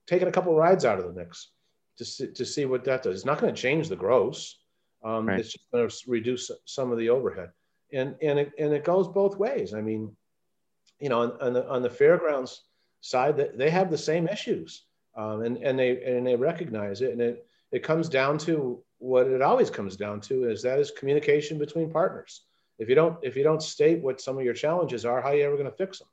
taking 0.07 0.29
a 0.29 0.33
couple 0.33 0.55
rides 0.55 0.85
out 0.85 0.99
of 0.99 1.05
the 1.05 1.13
mix 1.13 1.51
to 1.99 2.05
see, 2.05 2.29
to 2.29 2.45
see 2.45 2.65
what 2.65 2.85
that 2.85 3.03
does. 3.03 3.17
It's 3.17 3.25
not 3.25 3.41
going 3.41 3.55
to 3.55 3.61
change 3.61 3.89
the 3.89 3.97
gross. 3.97 4.59
Um, 5.05 5.29
right. 5.29 5.39
It's 5.39 5.53
just 5.53 5.71
going 5.71 5.89
to 5.89 5.97
reduce 6.09 6.51
some 6.65 6.91
of 6.91 6.99
the 6.99 7.11
overhead. 7.11 7.51
And, 7.93 8.17
and, 8.21 8.39
it, 8.39 8.53
and 8.59 8.73
it 8.73 8.85
goes 8.85 9.07
both 9.07 9.37
ways. 9.37 9.75
I 9.75 9.81
mean, 9.81 10.17
you 10.99 11.09
know, 11.09 11.23
on, 11.23 11.41
on 11.41 11.53
the, 11.53 11.69
on 11.69 11.83
the 11.83 11.91
fairgrounds 11.91 12.63
side 13.01 13.37
that 13.37 13.57
they 13.59 13.71
have 13.71 13.91
the 13.91 13.99
same 13.99 14.29
issues 14.29 14.85
um, 15.17 15.43
and, 15.43 15.57
and 15.59 15.79
they 15.79 16.03
and 16.03 16.27
they 16.27 16.37
recognize 16.37 17.03
it. 17.03 17.13
And 17.13 17.21
it 17.21 17.47
it 17.73 17.83
comes 17.83 18.09
down 18.09 18.39
to 18.39 18.83
what 18.99 19.27
it 19.27 19.43
always 19.43 19.71
comes 19.71 19.97
down 19.97 20.21
to 20.23 20.49
is 20.49 20.63
that 20.63 20.79
is 20.79 20.91
communication 20.91 21.59
between 21.59 21.91
partners. 21.91 22.43
If 22.79 22.89
you 22.89 22.95
don't 22.95 23.19
if 23.23 23.37
you 23.37 23.43
don't 23.43 23.63
state 23.63 24.01
what 24.01 24.21
some 24.21 24.39
of 24.39 24.45
your 24.45 24.55
challenges 24.55 25.05
are 25.05 25.21
how 25.21 25.29
are 25.29 25.37
you 25.37 25.45
ever 25.45 25.57
going 25.57 25.71
to 25.71 25.77
fix 25.77 25.99
them? 25.99 26.09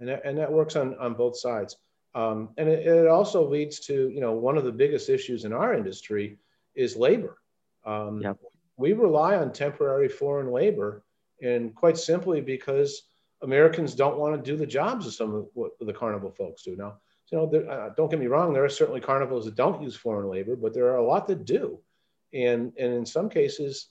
And 0.00 0.08
that, 0.08 0.22
and 0.24 0.38
that 0.38 0.52
works 0.52 0.76
on 0.76 0.96
on 0.98 1.14
both 1.14 1.38
sides. 1.38 1.76
Um, 2.14 2.50
and 2.56 2.68
it, 2.68 2.86
it, 2.86 3.06
also 3.06 3.46
leads 3.46 3.80
to 3.80 4.08
you 4.08 4.20
know 4.20 4.32
one 4.32 4.56
of 4.56 4.64
the 4.64 4.72
biggest 4.72 5.08
issues 5.08 5.44
in 5.44 5.52
our 5.52 5.74
industry 5.74 6.38
is 6.74 6.96
labor. 6.96 7.38
Um, 7.84 8.22
yep. 8.22 8.38
we 8.76 8.92
rely 8.92 9.36
on 9.36 9.52
temporary 9.52 10.08
foreign 10.08 10.50
labor 10.50 11.02
and 11.42 11.74
quite 11.74 11.96
simply 11.96 12.40
because 12.40 13.02
Americans 13.42 13.94
don't 13.94 14.18
want 14.18 14.34
to 14.34 14.50
do 14.50 14.56
the 14.56 14.66
jobs 14.66 15.06
of 15.06 15.14
some 15.14 15.34
of 15.34 15.46
what 15.54 15.72
the 15.80 15.92
carnival 15.92 16.30
folks 16.30 16.62
do. 16.62 16.76
Now, 16.76 16.98
you 17.30 17.38
know, 17.38 17.70
uh, 17.70 17.90
don't 17.96 18.10
get 18.10 18.18
me 18.18 18.26
wrong, 18.26 18.52
there 18.52 18.64
are 18.64 18.68
certainly 18.70 19.00
carnivals 19.00 19.44
that 19.44 19.54
don't 19.54 19.82
use 19.82 19.94
foreign 19.94 20.30
labor, 20.30 20.56
but 20.56 20.72
there 20.72 20.86
are 20.86 20.96
a 20.96 21.06
lot 21.06 21.26
that 21.28 21.44
do. 21.44 21.78
And, 22.32 22.72
and 22.78 22.94
in 22.94 23.06
some 23.06 23.28
cases, 23.28 23.88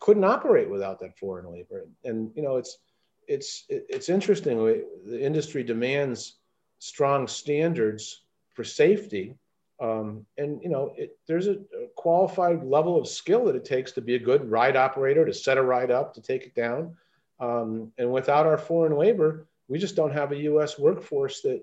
couldn't 0.00 0.24
operate 0.24 0.68
without 0.68 1.00
that 1.00 1.18
foreign 1.18 1.50
labor. 1.50 1.86
And, 2.04 2.30
you 2.34 2.42
know, 2.42 2.56
it's, 2.56 2.78
it's, 3.26 3.64
it's 3.68 4.08
interesting. 4.08 4.58
The 5.06 5.20
industry 5.20 5.62
demands 5.62 6.36
strong 6.78 7.26
standards 7.26 8.22
for 8.52 8.64
safety. 8.64 9.36
Um, 9.80 10.26
and, 10.36 10.60
you 10.62 10.68
know, 10.68 10.92
it, 10.96 11.16
there's 11.26 11.46
a, 11.46 11.52
a 11.52 11.88
qualified 11.96 12.62
level 12.64 12.98
of 12.98 13.08
skill 13.08 13.46
that 13.46 13.56
it 13.56 13.64
takes 13.64 13.92
to 13.92 14.00
be 14.00 14.16
a 14.16 14.18
good 14.18 14.50
ride 14.50 14.76
operator, 14.76 15.24
to 15.24 15.32
set 15.32 15.56
a 15.56 15.62
ride 15.62 15.90
up, 15.90 16.14
to 16.14 16.20
take 16.20 16.42
it 16.42 16.54
down. 16.54 16.96
Um, 17.40 17.92
and 17.98 18.12
without 18.12 18.46
our 18.46 18.58
foreign 18.58 18.96
labor, 18.96 19.46
we 19.68 19.78
just 19.78 19.96
don't 19.96 20.12
have 20.12 20.32
a 20.32 20.36
U.S. 20.36 20.78
workforce 20.78 21.40
that, 21.42 21.62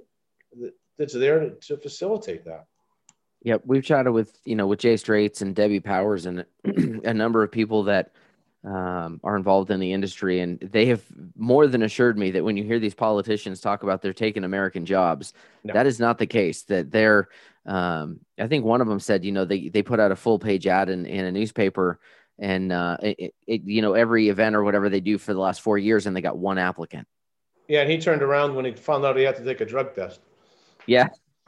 that 0.60 0.74
that's 0.98 1.14
there 1.14 1.40
to, 1.40 1.50
to 1.52 1.78
facilitate 1.78 2.46
that. 2.46 2.66
Yep, 3.44 3.64
we've 3.66 3.84
chatted 3.84 4.14
with 4.14 4.38
you 4.46 4.56
know 4.56 4.68
with 4.68 4.80
Jay 4.80 4.96
Strates 4.96 5.42
and 5.42 5.56
Debbie 5.56 5.80
Powers 5.80 6.26
and 6.26 6.46
a 7.04 7.14
number 7.14 7.44
of 7.44 7.52
people 7.52 7.84
that 7.84 8.12
um, 8.64 9.20
are 9.24 9.36
involved 9.36 9.72
in 9.72 9.80
the 9.80 9.94
industry, 9.94 10.40
and 10.42 10.60
they 10.60 10.86
have 10.88 11.04
more 11.36 11.66
than 11.66 11.82
assured 11.82 12.18
me 12.18 12.32
that 12.32 12.44
when 12.44 12.58
you 12.58 12.64
hear 12.64 12.80
these 12.80 12.94
politicians 12.94 13.60
talk 13.60 13.82
about 13.82 14.02
they're 14.02 14.14
taking 14.14 14.44
American 14.44 14.86
jobs, 14.86 15.34
no. 15.64 15.74
that 15.74 15.88
is 15.88 16.00
not 16.00 16.20
the 16.20 16.28
case. 16.28 16.64
That 16.64 16.92
they're, 16.92 17.30
um, 17.66 18.20
I 18.40 18.48
think 18.48 18.64
one 18.64 18.82
of 18.82 18.88
them 18.88 19.00
said, 19.00 19.26
you 19.26 19.32
know, 19.32 19.46
they 19.46 19.70
they 19.70 19.82
put 19.82 20.00
out 20.00 20.12
a 20.12 20.16
full 20.16 20.38
page 20.38 20.68
ad 20.68 20.90
in, 20.90 21.08
in 21.08 21.26
a 21.26 21.32
newspaper 21.32 22.00
and 22.42 22.74
uh, 22.74 22.98
it, 23.02 23.34
it, 23.48 23.62
you 23.64 23.82
know 23.82 23.94
every 23.94 24.28
event 24.28 24.56
or 24.56 24.64
whatever 24.64 24.90
they 24.90 25.00
do 25.00 25.18
for 25.18 25.34
the 25.34 25.40
last 25.40 25.62
four 25.62 25.78
years, 25.78 26.08
and 26.08 26.16
they 26.16 26.22
got 26.22 26.38
one 26.38 26.58
applicant. 26.58 27.08
Yeah, 27.70 27.82
and 27.82 27.92
he 27.92 28.00
turned 28.00 28.24
around 28.24 28.56
when 28.56 28.66
he 28.66 28.74
found 28.74 29.06
out 29.06 29.16
he 29.16 29.24
had 29.24 29.38
to 29.38 29.46
take 29.46 29.62
a 29.62 29.66
drug 29.66 29.96
test. 29.96 30.20
Yeah, 30.88 31.10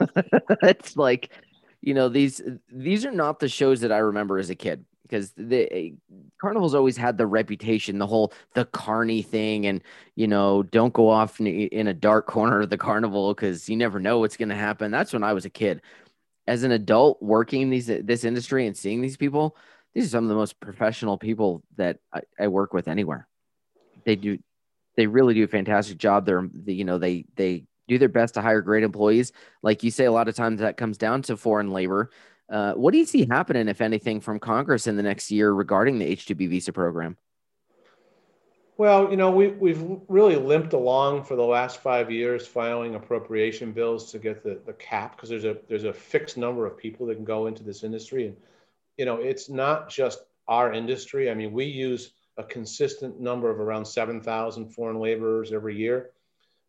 it's 0.62 0.96
like 0.96 1.30
you 1.82 1.92
know 1.92 2.08
these 2.08 2.40
these 2.72 3.04
are 3.04 3.10
not 3.10 3.40
the 3.40 3.48
shows 3.48 3.80
that 3.80 3.92
I 3.92 3.98
remember 3.98 4.38
as 4.38 4.48
a 4.48 4.54
kid 4.54 4.84
because 5.02 5.32
the 5.36 5.94
carnival's 6.40 6.74
always 6.74 6.96
had 6.96 7.18
the 7.18 7.26
reputation, 7.26 7.98
the 7.98 8.06
whole 8.06 8.32
the 8.54 8.64
carny 8.64 9.20
thing, 9.20 9.66
and 9.66 9.82
you 10.14 10.28
know 10.28 10.62
don't 10.62 10.94
go 10.94 11.08
off 11.10 11.40
in, 11.40 11.48
in 11.48 11.88
a 11.88 11.94
dark 11.94 12.28
corner 12.28 12.60
of 12.60 12.70
the 12.70 12.78
carnival 12.78 13.34
because 13.34 13.68
you 13.68 13.76
never 13.76 13.98
know 13.98 14.20
what's 14.20 14.36
going 14.36 14.48
to 14.48 14.54
happen. 14.54 14.92
That's 14.92 15.12
when 15.12 15.24
I 15.24 15.32
was 15.32 15.44
a 15.44 15.50
kid. 15.50 15.82
As 16.46 16.62
an 16.62 16.72
adult 16.72 17.20
working 17.20 17.70
these 17.70 17.86
this 17.86 18.22
industry 18.22 18.66
and 18.68 18.76
seeing 18.76 19.00
these 19.00 19.16
people, 19.16 19.56
these 19.94 20.06
are 20.06 20.10
some 20.10 20.24
of 20.24 20.28
the 20.28 20.34
most 20.34 20.58
professional 20.60 21.16
people 21.16 21.62
that 21.76 21.98
I, 22.12 22.22
I 22.38 22.48
work 22.48 22.72
with 22.72 22.88
anywhere. 22.88 23.28
They 24.04 24.16
do, 24.16 24.38
they 24.96 25.06
really 25.06 25.34
do 25.34 25.44
a 25.44 25.48
fantastic 25.48 25.98
job. 25.98 26.26
They're, 26.26 26.48
you 26.66 26.84
know, 26.84 26.98
they, 26.98 27.24
they 27.36 27.64
do 27.88 27.98
their 27.98 28.08
best 28.08 28.34
to 28.34 28.42
hire 28.42 28.60
great 28.60 28.82
employees. 28.82 29.32
Like 29.62 29.82
you 29.82 29.90
say, 29.90 30.04
a 30.04 30.12
lot 30.12 30.28
of 30.28 30.34
times 30.34 30.60
that 30.60 30.76
comes 30.76 30.98
down 30.98 31.22
to 31.22 31.36
foreign 31.36 31.70
labor. 31.70 32.10
Uh, 32.50 32.74
what 32.74 32.92
do 32.92 32.98
you 32.98 33.06
see 33.06 33.26
happening, 33.26 33.68
if 33.68 33.80
anything, 33.80 34.20
from 34.20 34.38
Congress 34.38 34.86
in 34.86 34.96
the 34.96 35.02
next 35.02 35.30
year 35.30 35.52
regarding 35.52 35.98
the 35.98 36.04
H-2B 36.04 36.48
visa 36.48 36.72
program? 36.72 37.16
Well, 38.76 39.08
you 39.08 39.16
know, 39.16 39.30
we, 39.30 39.48
we've 39.48 39.82
really 40.08 40.34
limped 40.34 40.72
along 40.72 41.24
for 41.24 41.36
the 41.36 41.44
last 41.44 41.80
five 41.80 42.10
years 42.10 42.46
filing 42.46 42.96
appropriation 42.96 43.70
bills 43.70 44.10
to 44.10 44.18
get 44.18 44.42
the, 44.42 44.60
the 44.66 44.72
cap 44.72 45.14
because 45.14 45.28
there's 45.28 45.44
a 45.44 45.56
there's 45.68 45.84
a 45.84 45.92
fixed 45.92 46.36
number 46.36 46.66
of 46.66 46.76
people 46.76 47.06
that 47.06 47.14
can 47.14 47.24
go 47.24 47.46
into 47.46 47.62
this 47.62 47.84
industry. 47.84 48.26
And 48.26 48.36
you 48.96 49.04
know, 49.04 49.16
it's 49.16 49.48
not 49.48 49.88
just 49.88 50.20
our 50.48 50.72
industry. 50.72 51.30
I 51.30 51.34
mean, 51.34 51.52
we 51.52 51.64
use 51.64 52.12
a 52.36 52.44
consistent 52.44 53.20
number 53.20 53.50
of 53.50 53.60
around 53.60 53.84
7,000 53.84 54.68
foreign 54.70 54.98
laborers 54.98 55.52
every 55.52 55.76
year. 55.76 56.10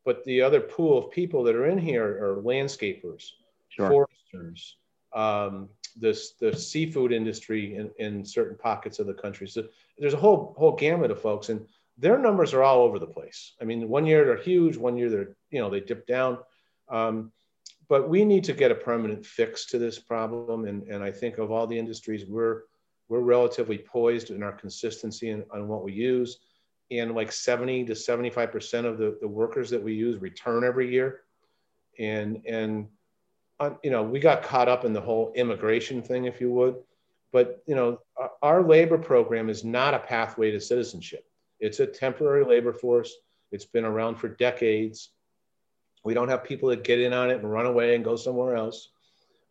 But 0.04 0.24
the 0.24 0.42
other 0.42 0.62
pool 0.62 0.98
of 0.98 1.12
people 1.12 1.44
that 1.44 1.56
are 1.56 1.66
in 1.66 1.80
here 1.80 2.24
are 2.24 2.42
landscapers, 2.44 3.32
sure. 3.70 3.90
foresters, 3.90 4.78
um, 5.14 5.70
this 5.96 6.34
the 6.34 6.56
seafood 6.56 7.12
industry 7.12 7.76
in, 7.76 7.90
in 7.98 8.24
certain 8.24 8.58
pockets 8.58 9.00
of 9.00 9.08
the 9.08 9.14
country. 9.14 9.48
So 9.48 9.64
there's 9.98 10.14
a 10.14 10.18
whole 10.18 10.54
whole 10.58 10.74
gamut 10.74 11.10
of 11.10 11.22
folks, 11.22 11.50
and 11.50 11.66
their 11.98 12.20
numbers 12.20 12.54
are 12.54 12.62
all 12.62 12.84
over 12.84 13.00
the 13.00 13.08
place. 13.08 13.54
I 13.60 13.64
mean, 13.64 13.88
one 13.90 14.06
year 14.06 14.26
they're 14.26 14.38
huge, 14.38 14.78
one 14.78 14.98
year 14.98 15.10
they're 15.10 15.36
you 15.50 15.60
know 15.60 15.70
they 15.72 15.80
dip 15.80 16.06
down. 16.06 16.38
Um, 16.90 17.32
but 17.88 18.10
we 18.10 18.26
need 18.26 18.44
to 18.46 18.54
get 18.54 18.72
a 18.72 18.76
permanent 18.76 19.26
fix 19.26 19.66
to 19.68 19.78
this 19.78 20.00
problem, 20.00 20.66
and, 20.66 20.84
and 20.84 21.04
I 21.04 21.12
think 21.12 21.38
of 21.38 21.52
all 21.52 21.68
the 21.68 21.78
industries, 21.78 22.26
we're 22.26 22.64
we're 23.08 23.20
relatively 23.20 23.78
poised 23.78 24.32
in 24.32 24.42
our 24.42 24.52
consistency 24.52 25.30
in, 25.30 25.46
on 25.54 25.68
what 25.68 25.84
we 25.84 25.94
use, 25.94 26.40
and 26.90 27.14
like 27.14 27.32
70 27.32 27.86
to 27.86 27.96
75 27.96 28.52
percent 28.52 28.88
of 28.88 28.98
the, 28.98 29.18
the 29.22 29.28
workers 29.28 29.70
that 29.70 29.84
we 29.84 29.94
use 29.94 30.20
return 30.20 30.64
every 30.64 30.92
year, 30.92 31.22
and 32.00 32.42
and 32.48 32.88
uh, 33.60 33.72
you 33.84 33.92
know 33.92 34.04
we 34.04 34.20
got 34.20 34.44
caught 34.44 34.68
up 34.68 34.86
in 34.86 34.94
the 34.94 35.02
whole 35.02 35.32
immigration 35.36 36.02
thing, 36.02 36.26
if 36.26 36.42
you 36.42 36.52
would, 36.52 36.76
but 37.32 37.64
you 37.68 37.76
know 37.76 38.00
our 38.42 38.64
labor 38.64 38.98
program 38.98 39.50
is 39.50 39.64
not 39.64 39.94
a 39.94 40.00
pathway 40.00 40.52
to 40.52 40.60
citizenship. 40.60 41.26
It's 41.60 41.80
a 41.80 41.88
temporary 41.88 42.46
labor 42.46 42.74
force. 42.74 43.14
It's 43.52 43.66
been 43.66 43.86
around 43.86 44.16
for 44.16 44.28
decades. 44.28 45.12
We 46.06 46.14
don't 46.14 46.30
have 46.30 46.44
people 46.44 46.70
that 46.70 46.84
get 46.84 47.02
in 47.02 47.14
on 47.14 47.30
it 47.30 47.40
and 47.40 47.52
run 47.52 47.66
away 47.66 47.96
and 47.96 48.04
go 48.04 48.16
somewhere 48.16 48.56
else. 48.56 48.90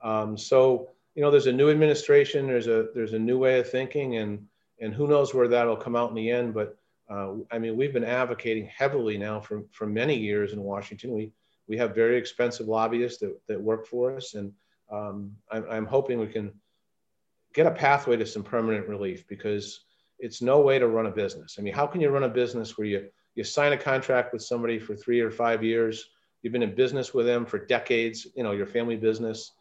Um, 0.03 0.39
so 0.39 0.89
you 1.15 1.23
know, 1.23 1.31
there's 1.31 1.47
a 1.47 1.53
new 1.53 1.71
administration. 1.71 2.47
There's 2.47 2.67
a 2.67 2.89
there's 2.95 3.13
a 3.13 3.19
new 3.19 3.39
way 3.39 3.59
of 3.59 3.71
thinking, 3.71 4.17
and 4.17 4.47
and 4.81 4.95
who 4.95 5.07
knows 5.07 5.35
where 5.35 5.49
that'll 5.49 5.77
come 5.77 5.97
out 5.97 6.11
in 6.11 6.17
the 6.17 6.31
end. 6.31 6.55
But 6.55 6.77
uh, 7.09 7.35
I 7.51 7.59
mean, 7.59 7.77
we've 7.77 7.93
been 7.93 8.05
advocating 8.05 8.67
heavily 8.67 9.19
now 9.19 9.41
for 9.41 9.63
for 9.71 9.87
many 9.87 10.17
years 10.17 10.53
in 10.53 10.63
Washington. 10.63 11.13
We 11.13 11.33
we 11.69 11.77
have 11.77 11.95
very 11.95 12.17
expensive 12.17 12.69
lobbyists 12.69 13.21
that, 13.21 13.37
that 13.49 13.61
work 13.61 13.87
for 13.87 14.17
us, 14.17 14.35
and 14.35 14.53
um, 14.91 15.33
I'm, 15.51 15.67
I'm 15.71 15.87
hoping 15.87 16.19
we 16.19 16.27
can 16.27 16.53
get 17.55 17.67
a 17.67 17.71
pathway 17.71 18.17
to 18.17 18.27
some 18.27 18.43
permanent 18.43 18.89
relief 18.89 19.27
because 19.29 19.81
it's 20.19 20.43
no 20.43 20.61
way 20.61 20.79
to 20.79 20.89
run 20.89 21.07
a 21.07 21.11
business. 21.11 21.57
I 21.59 21.63
mean, 21.63 21.75
how 21.75 21.87
can 21.87 22.01
you 22.01 22.11
run 22.11 22.25
a 22.25 22.29
business 22.29 22.77
where 22.77 22.87
you 22.87 23.09
you 23.35 23.45
sign 23.45 23.73
a 23.73 23.79
contract 23.79 24.33
with 24.33 24.43
somebody 24.43 24.79
for 24.79 24.95
three 24.95 25.21
or 25.21 25.31
five 25.31 25.63
years, 25.63 26.11
you've 26.45 26.53
been 26.53 26.63
in 26.63 26.75
business 26.75 27.15
with 27.15 27.27
them 27.27 27.47
for 27.47 27.59
decades, 27.59 28.27
you 28.37 28.43
know, 28.43 28.53
your 28.53 28.67
family 28.67 28.97
business, 28.97 29.53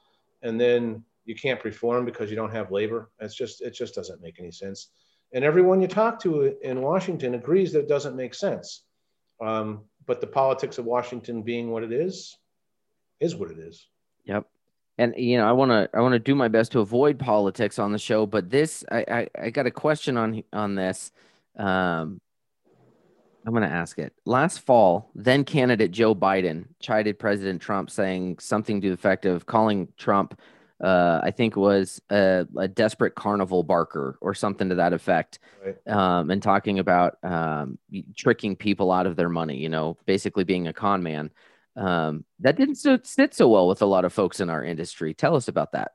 and 0.42 0.60
then 0.60 1.04
you 1.26 1.34
can't 1.34 1.60
perform 1.60 2.06
because 2.06 2.30
you 2.30 2.36
don't 2.36 2.52
have 2.52 2.72
labor. 2.72 3.10
It's 3.20 3.36
just 3.36 3.62
it 3.62 3.72
just 3.72 3.96
doesn't 3.96 4.22
make 4.22 4.40
any 4.40 4.52
sense. 4.52 4.90
And 5.32 5.44
everyone 5.44 5.82
you 5.82 5.88
talk 5.88 6.20
to 6.22 6.56
in 6.62 6.82
Washington 6.82 7.34
agrees 7.34 7.72
that 7.72 7.80
it 7.80 7.88
doesn't 7.88 8.16
make 8.16 8.36
sense. 8.36 8.84
Um, 9.42 9.86
but 10.06 10.22
the 10.22 10.28
politics 10.28 10.78
of 10.78 10.86
Washington 10.86 11.42
being 11.42 11.72
what 11.72 11.84
it 11.84 11.92
is, 11.92 12.38
is 13.20 13.36
what 13.36 13.50
it 13.50 13.58
is. 13.58 13.88
Yep 14.26 14.46
and 14.98 15.14
you 15.18 15.38
know 15.38 15.48
i 15.48 15.52
want 15.52 15.72
to 15.72 15.90
i 15.94 16.02
want 16.02 16.14
to 16.14 16.20
do 16.20 16.36
my 16.36 16.48
best 16.48 16.72
to 16.72 16.80
avoid 16.80 17.18
politics 17.18 17.80
on 17.80 17.92
the 17.92 17.98
show 17.98 18.26
but 18.26 18.50
this 18.50 18.84
i 18.92 19.06
i, 19.10 19.28
I 19.46 19.50
got 19.50 19.66
a 19.66 19.72
question 19.72 20.18
on 20.18 20.44
on 20.54 20.76
this 20.76 21.12
um 21.58 22.22
i'm 23.46 23.54
going 23.54 23.68
to 23.68 23.76
ask 23.76 24.00
it 24.00 24.14
last 24.26 24.60
fall 24.60 25.12
then 25.16 25.44
candidate 25.44 25.91
joe 25.91 26.16
biden 26.16 26.66
chided 26.80 27.18
president 27.18 27.62
trump 27.62 27.89
saying 27.89 28.38
something 28.39 28.82
to 28.82 28.89
the 28.89 28.94
effect 28.94 29.26
of 29.26 29.46
calling 29.46 29.88
trump 29.98 30.39
uh, 30.84 31.22
I 31.24 31.32
think 31.32 31.56
was 31.56 32.02
a, 32.10 32.46
a, 32.58 32.68
desperate 32.68 33.16
carnival 33.16 33.64
barker 33.64 34.18
or 34.20 34.34
something 34.34 34.68
to 34.68 34.76
that 34.76 34.91
effect, 34.91 35.39
right. 35.64 35.78
um, 35.88 36.30
and 36.30 36.44
talking 36.44 36.78
about 36.80 37.24
um, 37.24 37.78
tricking 38.18 38.58
people 38.58 38.91
out 38.91 39.08
of 39.08 39.16
their 39.16 39.30
money. 39.30 39.56
You 39.56 39.70
know, 39.70 39.98
basically 40.06 40.44
being 40.44 40.68
a 40.68 40.74
con 40.74 41.02
man 41.02 41.32
um, 41.76 42.26
that 42.39 42.58
didn't 42.58 42.76
sit 42.76 43.34
so 43.34 43.48
well 43.48 43.68
with 43.68 43.82
a 43.82 43.86
lot 43.86 44.04
of 44.04 44.14
folks 44.14 44.39
in 44.39 44.50
our 44.50 44.64
industry. 44.64 45.14
Tell 45.14 45.36
us 45.36 45.48
about 45.48 45.72
that. 45.72 45.94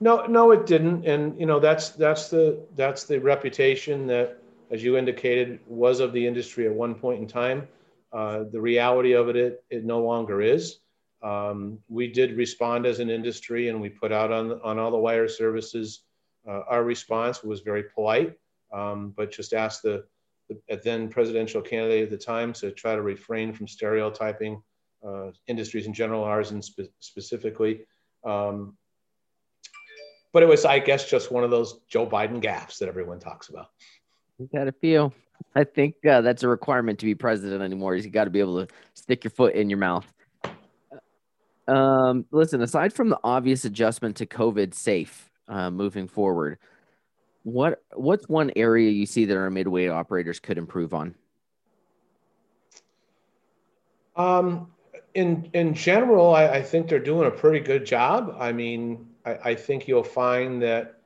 No, 0.00 0.26
no, 0.26 0.50
it 0.50 0.66
didn't, 0.66 1.06
and 1.06 1.38
you 1.40 1.46
know 1.46 1.58
that's 1.58 1.90
that's 1.90 2.28
the 2.28 2.62
that's 2.74 3.04
the 3.04 3.18
reputation 3.18 4.06
that, 4.08 4.42
as 4.70 4.82
you 4.82 4.96
indicated, 4.96 5.60
was 5.66 6.00
of 6.00 6.12
the 6.12 6.26
industry 6.26 6.66
at 6.66 6.72
one 6.72 6.94
point 6.94 7.20
in 7.20 7.28
time. 7.28 7.68
Uh, 8.12 8.44
the 8.50 8.60
reality 8.60 9.12
of 9.12 9.28
it, 9.28 9.36
it, 9.36 9.64
it 9.70 9.84
no 9.84 10.00
longer 10.00 10.40
is. 10.40 10.78
Um, 11.22 11.78
we 11.88 12.08
did 12.08 12.36
respond 12.36 12.86
as 12.86 13.00
an 13.00 13.10
industry, 13.10 13.68
and 13.68 13.80
we 13.80 13.88
put 13.88 14.12
out 14.12 14.30
on 14.32 14.60
on 14.62 14.78
all 14.78 14.90
the 14.90 14.98
wire 14.98 15.28
services. 15.28 16.02
Uh, 16.48 16.60
our 16.68 16.84
response 16.84 17.42
was 17.42 17.60
very 17.60 17.84
polite, 17.94 18.34
um, 18.72 19.12
but 19.16 19.32
just 19.32 19.52
asked 19.52 19.82
the, 19.82 20.04
the 20.48 20.80
then 20.84 21.08
presidential 21.08 21.60
candidate 21.60 22.04
at 22.04 22.10
the 22.10 22.16
time 22.16 22.52
to 22.52 22.70
try 22.70 22.94
to 22.94 23.02
refrain 23.02 23.52
from 23.52 23.66
stereotyping 23.66 24.62
uh, 25.04 25.30
industries 25.48 25.86
in 25.86 25.92
general, 25.92 26.22
ours 26.22 26.52
and 26.52 26.64
spe- 26.64 26.92
specifically. 27.00 27.80
Um, 28.24 28.76
but 30.32 30.42
it 30.42 30.48
was, 30.48 30.64
I 30.64 30.78
guess, 30.78 31.08
just 31.08 31.32
one 31.32 31.44
of 31.44 31.50
those 31.50 31.80
Joe 31.88 32.06
Biden 32.06 32.42
gaffes 32.42 32.78
that 32.78 32.88
everyone 32.88 33.18
talks 33.18 33.48
about. 33.48 33.68
You 34.38 34.48
got 34.52 34.68
a 34.68 34.72
feel. 34.72 35.14
I 35.54 35.64
think 35.64 35.94
uh, 36.06 36.20
that's 36.20 36.42
a 36.42 36.48
requirement 36.48 36.98
to 37.00 37.06
be 37.06 37.14
president 37.14 37.62
anymore. 37.62 37.96
You 37.96 38.08
got 38.10 38.24
to 38.24 38.30
be 38.30 38.40
able 38.40 38.66
to 38.66 38.72
stick 38.94 39.24
your 39.24 39.30
foot 39.30 39.54
in 39.54 39.70
your 39.70 39.78
mouth. 39.78 40.06
Um, 41.68 42.26
listen, 42.30 42.62
aside 42.62 42.92
from 42.92 43.08
the 43.08 43.18
obvious 43.24 43.64
adjustment 43.64 44.16
to 44.16 44.26
COVID 44.26 44.74
safe 44.74 45.30
uh, 45.48 45.70
moving 45.70 46.06
forward, 46.06 46.58
what 47.42 47.82
what's 47.94 48.28
one 48.28 48.52
area 48.56 48.90
you 48.90 49.06
see 49.06 49.24
that 49.24 49.36
our 49.36 49.50
midway 49.50 49.88
operators 49.88 50.38
could 50.38 50.58
improve 50.58 50.94
on? 50.94 51.14
Um, 54.16 54.72
in 55.14 55.48
in 55.54 55.74
general, 55.74 56.34
I, 56.34 56.48
I, 56.48 56.62
think 56.62 56.88
they're 56.88 56.98
doing 56.98 57.28
a 57.28 57.30
pretty 57.30 57.60
good 57.60 57.84
job. 57.84 58.34
I 58.38 58.52
mean, 58.52 59.06
I, 59.24 59.38
I 59.44 59.54
think 59.54 59.86
you'll 59.86 60.02
find 60.02 60.62
that 60.62 61.00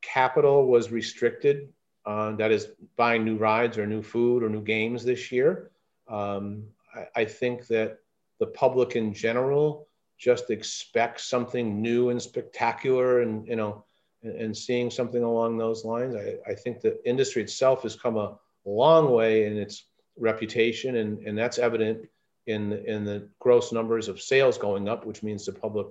capital 0.00 0.66
was 0.66 0.90
restricted. 0.90 1.68
Uh, 2.06 2.32
that 2.32 2.50
is 2.50 2.68
buying 2.96 3.24
new 3.24 3.36
rides 3.36 3.78
or 3.78 3.86
new 3.86 4.02
food 4.02 4.42
or 4.42 4.48
new 4.50 4.60
games 4.60 5.04
this 5.04 5.32
year. 5.32 5.70
Um, 6.06 6.64
I, 6.94 7.22
I, 7.22 7.24
think 7.24 7.66
that 7.68 7.98
the 8.40 8.46
public 8.48 8.94
in 8.94 9.14
general 9.14 9.88
just 10.18 10.50
expects 10.50 11.24
something 11.24 11.80
new 11.80 12.10
and 12.10 12.20
spectacular, 12.20 13.22
and 13.22 13.46
you 13.48 13.56
know, 13.56 13.84
and, 14.22 14.36
and 14.36 14.56
seeing 14.56 14.90
something 14.90 15.22
along 15.22 15.56
those 15.56 15.86
lines. 15.86 16.14
I, 16.14 16.36
I 16.46 16.54
think 16.54 16.82
the 16.82 17.02
industry 17.08 17.42
itself 17.42 17.84
has 17.84 17.96
come 17.96 18.18
a 18.18 18.38
long 18.66 19.10
way 19.10 19.46
in 19.46 19.56
its 19.56 19.86
reputation, 20.18 20.96
and, 20.96 21.26
and 21.26 21.38
that's 21.38 21.58
evident 21.58 22.06
in 22.46 22.72
in 22.72 23.04
the 23.04 23.28
gross 23.38 23.72
numbers 23.72 24.08
of 24.08 24.20
sales 24.20 24.58
going 24.58 24.88
up, 24.88 25.06
which 25.06 25.22
means 25.22 25.46
the 25.46 25.52
public 25.52 25.86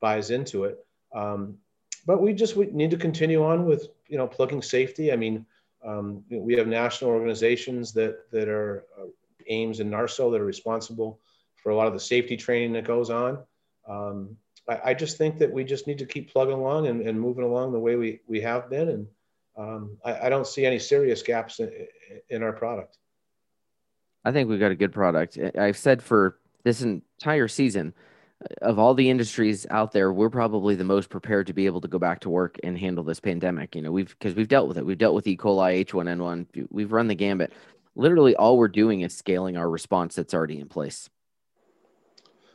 buys 0.00 0.30
into 0.30 0.64
it. 0.64 0.78
Um, 1.12 1.58
but 2.06 2.22
we 2.22 2.32
just 2.32 2.56
we 2.56 2.66
need 2.66 2.92
to 2.92 2.96
continue 2.96 3.44
on 3.44 3.64
with 3.64 3.88
you 4.08 4.16
know 4.16 4.26
plugging 4.26 4.62
safety. 4.62 5.12
I 5.12 5.16
mean, 5.16 5.44
um, 5.84 6.22
we 6.30 6.54
have 6.54 6.66
national 6.66 7.10
organizations 7.10 7.92
that 7.92 8.30
that 8.30 8.48
are 8.48 8.84
uh, 8.98 9.06
AIMS 9.48 9.80
and 9.80 9.92
NAARSO 9.92 10.32
that 10.32 10.40
are 10.40 10.44
responsible 10.44 11.20
for 11.56 11.70
a 11.70 11.76
lot 11.76 11.86
of 11.86 11.92
the 11.92 12.00
safety 12.00 12.36
training 12.36 12.72
that 12.72 12.84
goes 12.84 13.10
on. 13.10 13.38
Um, 13.88 14.36
I, 14.68 14.80
I, 14.86 14.94
just 14.94 15.16
think 15.16 15.38
that 15.38 15.52
we 15.52 15.64
just 15.64 15.86
need 15.86 15.98
to 15.98 16.06
keep 16.06 16.32
plugging 16.32 16.54
along 16.54 16.88
and, 16.88 17.00
and 17.02 17.20
moving 17.20 17.44
along 17.44 17.72
the 17.72 17.78
way 17.78 17.96
we, 17.96 18.20
we 18.26 18.40
have 18.40 18.68
been. 18.68 18.88
And 18.88 19.06
um, 19.56 19.96
I, 20.04 20.26
I, 20.26 20.28
don't 20.28 20.46
see 20.46 20.66
any 20.66 20.78
serious 20.78 21.22
gaps 21.22 21.60
in, 21.60 21.70
in 22.30 22.42
our 22.42 22.52
product. 22.52 22.98
I 24.24 24.32
think 24.32 24.48
we've 24.48 24.60
got 24.60 24.72
a 24.72 24.76
good 24.76 24.92
product. 24.92 25.38
I've 25.56 25.76
said 25.76 26.02
for 26.02 26.38
this 26.64 26.82
entire 26.82 27.46
season, 27.46 27.94
of 28.62 28.78
all 28.78 28.94
the 28.94 29.08
industries 29.08 29.66
out 29.70 29.92
there, 29.92 30.12
we're 30.12 30.30
probably 30.30 30.74
the 30.74 30.84
most 30.84 31.08
prepared 31.08 31.46
to 31.46 31.52
be 31.52 31.66
able 31.66 31.80
to 31.80 31.88
go 31.88 31.98
back 31.98 32.20
to 32.20 32.30
work 32.30 32.58
and 32.62 32.78
handle 32.78 33.02
this 33.02 33.20
pandemic. 33.20 33.74
You 33.74 33.82
know, 33.82 33.92
we've 33.92 34.08
because 34.08 34.34
we've 34.34 34.48
dealt 34.48 34.68
with 34.68 34.78
it. 34.78 34.84
We've 34.84 34.98
dealt 34.98 35.14
with 35.14 35.26
E. 35.26 35.36
coli, 35.36 35.84
H1N1. 35.84 36.68
We've 36.70 36.92
run 36.92 37.08
the 37.08 37.14
gambit. 37.14 37.52
Literally, 37.94 38.36
all 38.36 38.58
we're 38.58 38.68
doing 38.68 39.00
is 39.00 39.16
scaling 39.16 39.56
our 39.56 39.68
response 39.68 40.14
that's 40.14 40.34
already 40.34 40.60
in 40.60 40.68
place. 40.68 41.08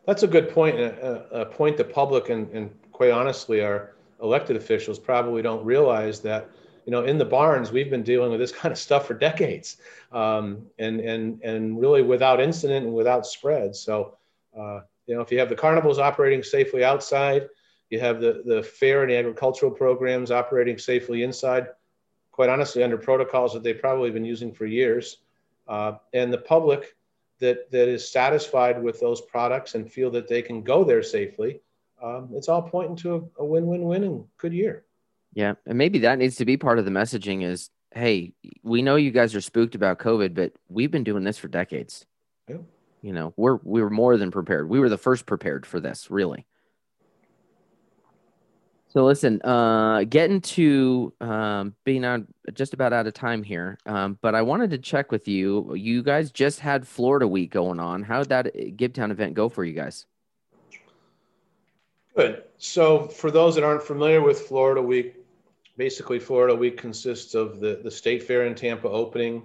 That's 0.06 0.24
a 0.24 0.28
good 0.28 0.50
point. 0.50 0.80
A, 0.80 1.42
a 1.42 1.46
point 1.46 1.78
the 1.78 1.84
public 1.84 2.30
and, 2.30 2.50
and 2.52 2.70
quite 2.92 3.12
honestly, 3.12 3.62
our 3.62 3.96
elected 4.22 4.56
officials 4.56 5.00
probably 5.00 5.42
don't 5.42 5.66
realize 5.66 6.20
that 6.22 6.50
you 6.86 6.92
know, 6.92 7.04
in 7.04 7.18
the 7.18 7.26
barns, 7.26 7.72
we've 7.72 7.90
been 7.90 8.04
dealing 8.04 8.32
with 8.32 8.40
this 8.40 8.52
kind 8.60 8.72
of 8.72 8.78
stuff 8.78 9.08
for 9.08 9.14
decades, 9.14 9.78
um, 10.12 10.68
and 10.80 11.00
and 11.00 11.42
and 11.44 11.80
really 11.80 12.02
without 12.02 12.40
incident 12.40 12.86
and 12.86 12.94
without 12.94 13.26
spread. 13.26 13.76
So, 13.76 14.18
uh, 14.58 14.82
you 15.12 15.18
know, 15.18 15.22
if 15.22 15.30
you 15.30 15.40
have 15.40 15.50
the 15.50 15.56
carnivals 15.56 16.00
operating 16.00 16.42
safely 16.42 16.86
outside, 16.86 17.50
you 17.90 18.00
have 18.00 18.22
the 18.22 18.44
the 18.46 18.64
fair 18.64 19.02
and 19.02 19.12
the 19.12 19.18
agricultural 19.18 19.70
programs 19.70 20.32
operating 20.32 20.78
safely 20.78 21.24
inside. 21.24 21.68
Quite 22.32 22.48
honestly, 22.48 22.82
under 22.82 22.98
protocols 22.98 23.52
that 23.52 23.62
they've 23.62 23.82
probably 23.82 24.10
been 24.10 24.24
using 24.24 24.54
for 24.54 24.66
years, 24.66 25.18
uh, 25.68 25.96
and 26.14 26.32
the 26.32 26.38
public 26.38 26.96
that 27.40 27.70
that 27.72 27.90
is 27.90 28.10
satisfied 28.10 28.82
with 28.82 29.02
those 29.02 29.20
products 29.20 29.76
and 29.76 29.92
feel 29.92 30.10
that 30.12 30.30
they 30.30 30.42
can 30.42 30.64
go 30.64 30.86
there 30.86 31.04
safely. 31.04 31.60
Um, 32.02 32.30
it's 32.34 32.48
all 32.48 32.62
pointing 32.62 32.96
to 33.04 33.30
a, 33.38 33.42
a 33.42 33.46
win-win-win 33.46 34.06
and 34.06 34.26
good 34.38 34.54
year. 34.54 34.86
Yeah, 35.34 35.56
and 35.66 35.78
maybe 35.78 36.00
that 36.00 36.20
needs 36.20 36.38
to 36.38 36.46
be 36.46 36.56
part 36.56 36.80
of 36.80 36.86
the 36.86 36.92
messaging 36.92 37.44
is, 37.44 37.70
hey, 37.94 38.32
we 38.64 38.82
know 38.82 38.96
you 38.96 39.12
guys 39.12 39.36
are 39.36 39.42
spooked 39.42 39.76
about 39.76 40.00
COVID, 40.00 40.34
but 40.34 40.54
we've 40.70 40.90
been 40.90 41.04
doing 41.04 41.26
this 41.26 41.38
for 41.38 41.50
decades. 41.50 42.06
Yeah. 42.48 42.60
You 43.02 43.14
know, 43.14 43.34
we're 43.36 43.60
we 43.64 43.82
were 43.82 43.90
more 43.90 44.18
than 44.18 44.32
prepared. 44.32 44.70
We 44.70 44.80
were 44.80 44.90
the 44.90 44.98
first 44.98 45.26
prepared 45.26 45.66
for 45.66 45.80
this, 45.80 46.12
really. 46.12 46.46
So 48.90 49.06
listen, 49.06 49.42
uh, 49.44 50.04
getting 50.04 50.42
to 50.42 51.14
um, 51.22 51.76
being 51.86 52.04
on 52.04 52.28
just 52.54 52.74
about 52.74 52.92
out 52.92 53.08
of 53.08 53.14
time 53.14 53.42
here, 53.42 53.78
um, 53.86 54.20
but 54.22 54.36
I 54.36 54.42
wanted 54.42 54.70
to 54.72 54.78
check 54.78 55.14
with 55.14 55.30
you. 55.30 55.74
You 55.76 56.04
guys 56.04 56.30
just 56.30 56.60
had 56.60 56.86
Florida 56.86 57.26
Week 57.26 57.52
going 57.52 57.80
on. 57.80 58.04
How 58.04 58.20
did 58.20 58.30
that 58.30 58.48
uh, 58.48 58.50
Gibtown 58.76 59.10
event 59.10 59.34
go 59.34 59.48
for 59.48 59.64
you 59.64 59.74
guys? 59.74 60.06
Good. 62.18 62.44
So 62.58 63.08
for 63.08 63.32
those 63.32 63.56
that 63.56 63.64
aren't 63.64 63.84
familiar 63.84 64.22
with 64.22 64.42
Florida 64.42 64.82
Week, 64.82 65.16
basically 65.78 66.20
Florida 66.20 66.54
Week 66.54 66.78
consists 66.78 67.34
of 67.34 67.62
the, 67.62 67.80
the 67.82 67.92
State 67.92 68.24
Fair 68.24 68.46
in 68.46 68.56
Tampa 68.56 68.90
opening, 68.90 69.44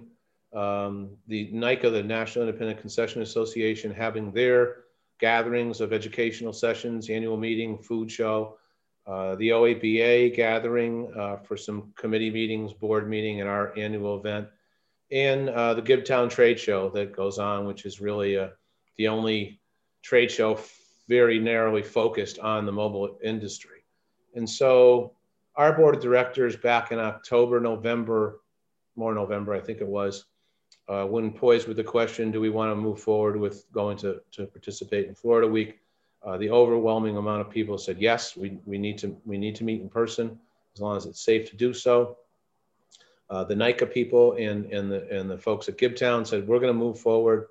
um, 0.57 1.09
the 1.27 1.49
NICA, 1.51 1.91
the 1.91 2.01
National 2.01 2.47
Independent 2.47 2.79
Concession 2.79 3.21
Association, 3.21 3.93
having 3.93 4.31
their 4.31 4.77
gatherings 5.19 5.81
of 5.81 5.93
educational 5.93 6.53
sessions, 6.53 7.09
annual 7.09 7.37
meeting, 7.37 7.77
food 7.77 8.11
show, 8.11 8.57
uh, 9.05 9.35
the 9.35 9.49
OABA 9.49 10.35
gathering 10.35 11.11
uh, 11.15 11.37
for 11.37 11.57
some 11.57 11.93
committee 11.95 12.31
meetings, 12.31 12.73
board 12.73 13.07
meeting, 13.07 13.39
and 13.39 13.49
our 13.49 13.77
annual 13.77 14.17
event, 14.17 14.47
and 15.11 15.49
uh, 15.49 15.75
the 15.75 15.81
Gibtown 15.81 16.29
Trade 16.29 16.59
Show 16.59 16.89
that 16.89 17.15
goes 17.15 17.37
on, 17.37 17.67
which 17.67 17.85
is 17.85 18.01
really 18.01 18.37
uh, 18.37 18.49
the 18.97 19.07
only 19.07 19.61
trade 20.01 20.31
show 20.31 20.59
very 21.07 21.39
narrowly 21.39 21.83
focused 21.83 22.39
on 22.39 22.65
the 22.65 22.71
mobile 22.71 23.17
industry. 23.23 23.83
And 24.35 24.49
so 24.49 25.13
our 25.55 25.73
board 25.73 25.95
of 25.95 26.01
directors 26.01 26.55
back 26.57 26.91
in 26.91 26.99
October, 26.99 27.59
November, 27.59 28.41
more 28.95 29.13
November, 29.13 29.53
I 29.53 29.61
think 29.61 29.81
it 29.81 29.87
was, 29.87 30.25
uh, 30.89 31.05
when 31.05 31.31
poised 31.31 31.67
with 31.67 31.77
the 31.77 31.83
question, 31.83 32.31
do 32.31 32.39
we 32.39 32.49
want 32.49 32.71
to 32.71 32.75
move 32.75 32.99
forward 32.99 33.37
with 33.37 33.65
going 33.71 33.97
to, 33.97 34.21
to 34.31 34.45
participate 34.45 35.07
in 35.07 35.15
Florida 35.15 35.47
Week? 35.47 35.79
Uh, 36.23 36.37
the 36.37 36.49
overwhelming 36.49 37.17
amount 37.17 37.41
of 37.41 37.49
people 37.49 37.77
said 37.77 37.99
yes. 37.99 38.35
We, 38.35 38.59
we 38.65 38.77
need 38.77 38.97
to 38.99 39.17
we 39.25 39.37
need 39.37 39.55
to 39.55 39.63
meet 39.63 39.81
in 39.81 39.89
person 39.89 40.39
as 40.73 40.81
long 40.81 40.97
as 40.97 41.05
it's 41.05 41.21
safe 41.21 41.49
to 41.49 41.55
do 41.55 41.73
so. 41.73 42.17
Uh, 43.29 43.43
the 43.43 43.55
NICA 43.55 43.85
people 43.85 44.33
and 44.33 44.65
and 44.71 44.91
the 44.91 45.07
and 45.11 45.29
the 45.29 45.37
folks 45.37 45.67
at 45.67 45.77
Gibtown 45.77 46.25
said 46.25 46.47
we're 46.47 46.59
going 46.59 46.73
to 46.73 46.79
move 46.79 46.99
forward. 46.99 47.47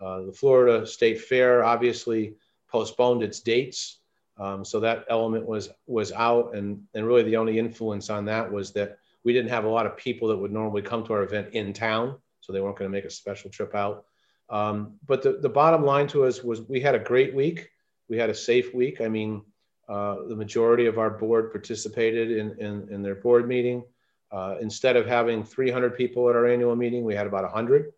Uh, 0.00 0.22
the 0.22 0.32
Florida 0.32 0.86
State 0.86 1.20
Fair 1.20 1.64
obviously 1.64 2.34
postponed 2.68 3.22
its 3.22 3.40
dates, 3.40 3.98
um, 4.38 4.64
so 4.64 4.78
that 4.80 5.04
element 5.08 5.46
was 5.46 5.70
was 5.86 6.12
out, 6.12 6.54
and 6.54 6.82
and 6.94 7.06
really 7.06 7.24
the 7.24 7.36
only 7.36 7.58
influence 7.58 8.10
on 8.10 8.24
that 8.26 8.50
was 8.50 8.72
that 8.72 8.98
we 9.24 9.32
didn't 9.32 9.50
have 9.50 9.64
a 9.64 9.68
lot 9.68 9.86
of 9.86 9.96
people 9.96 10.28
that 10.28 10.36
would 10.36 10.52
normally 10.52 10.82
come 10.82 11.04
to 11.04 11.12
our 11.12 11.22
event 11.22 11.48
in 11.52 11.72
town, 11.72 12.16
so 12.46 12.52
they 12.52 12.60
weren't 12.60 12.78
going 12.78 12.90
to 12.90 12.96
make 12.96 13.04
a 13.04 13.10
special 13.10 13.50
trip 13.50 13.74
out. 13.74 14.04
Um, 14.48 14.94
but 15.04 15.22
the, 15.22 15.38
the 15.42 15.48
bottom 15.48 15.84
line 15.84 16.06
to 16.08 16.24
us 16.24 16.42
was 16.42 16.62
we 16.62 16.80
had 16.80 16.94
a 16.94 17.00
great 17.00 17.34
week 17.34 17.68
we 18.08 18.16
had 18.16 18.30
a 18.30 18.34
safe 18.34 18.74
week. 18.74 19.00
I 19.00 19.08
mean, 19.08 19.42
uh, 19.88 20.16
the 20.28 20.36
majority 20.36 20.86
of 20.86 20.98
our 20.98 21.10
board 21.10 21.52
participated 21.52 22.30
in, 22.30 22.58
in, 22.58 22.88
in 22.90 23.02
their 23.02 23.14
board 23.14 23.48
meeting. 23.48 23.84
Uh, 24.32 24.56
instead 24.60 24.96
of 24.96 25.06
having 25.06 25.44
300 25.44 25.96
people 25.96 26.28
at 26.28 26.36
our 26.36 26.46
annual 26.46 26.74
meeting, 26.74 27.04
we 27.04 27.14
had 27.14 27.26
about 27.26 27.44
100. 27.44 27.92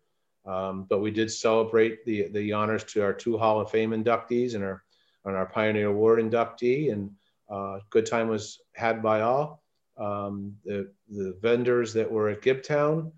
Um, 0.45 0.85
but 0.89 0.99
we 0.99 1.11
did 1.11 1.31
celebrate 1.31 2.05
the, 2.05 2.27
the 2.29 2.53
honors 2.53 2.83
to 2.85 3.03
our 3.03 3.13
two 3.13 3.37
Hall 3.37 3.59
of 3.59 3.71
Fame 3.71 3.91
inductees 3.91 4.55
and 4.55 4.63
our, 4.63 4.83
and 5.25 5.35
our 5.35 5.45
Pioneer 5.45 5.87
Award 5.87 6.19
inductee. 6.19 6.91
And 6.91 7.11
uh, 7.49 7.79
good 7.89 8.05
time 8.05 8.29
was 8.29 8.59
had 8.73 9.01
by 9.01 9.21
all. 9.21 9.63
Um, 9.97 10.55
the, 10.63 10.91
the 11.09 11.37
vendors 11.41 11.93
that 11.93 12.09
were 12.09 12.29
at 12.29 12.41
Gibtown 12.41 13.11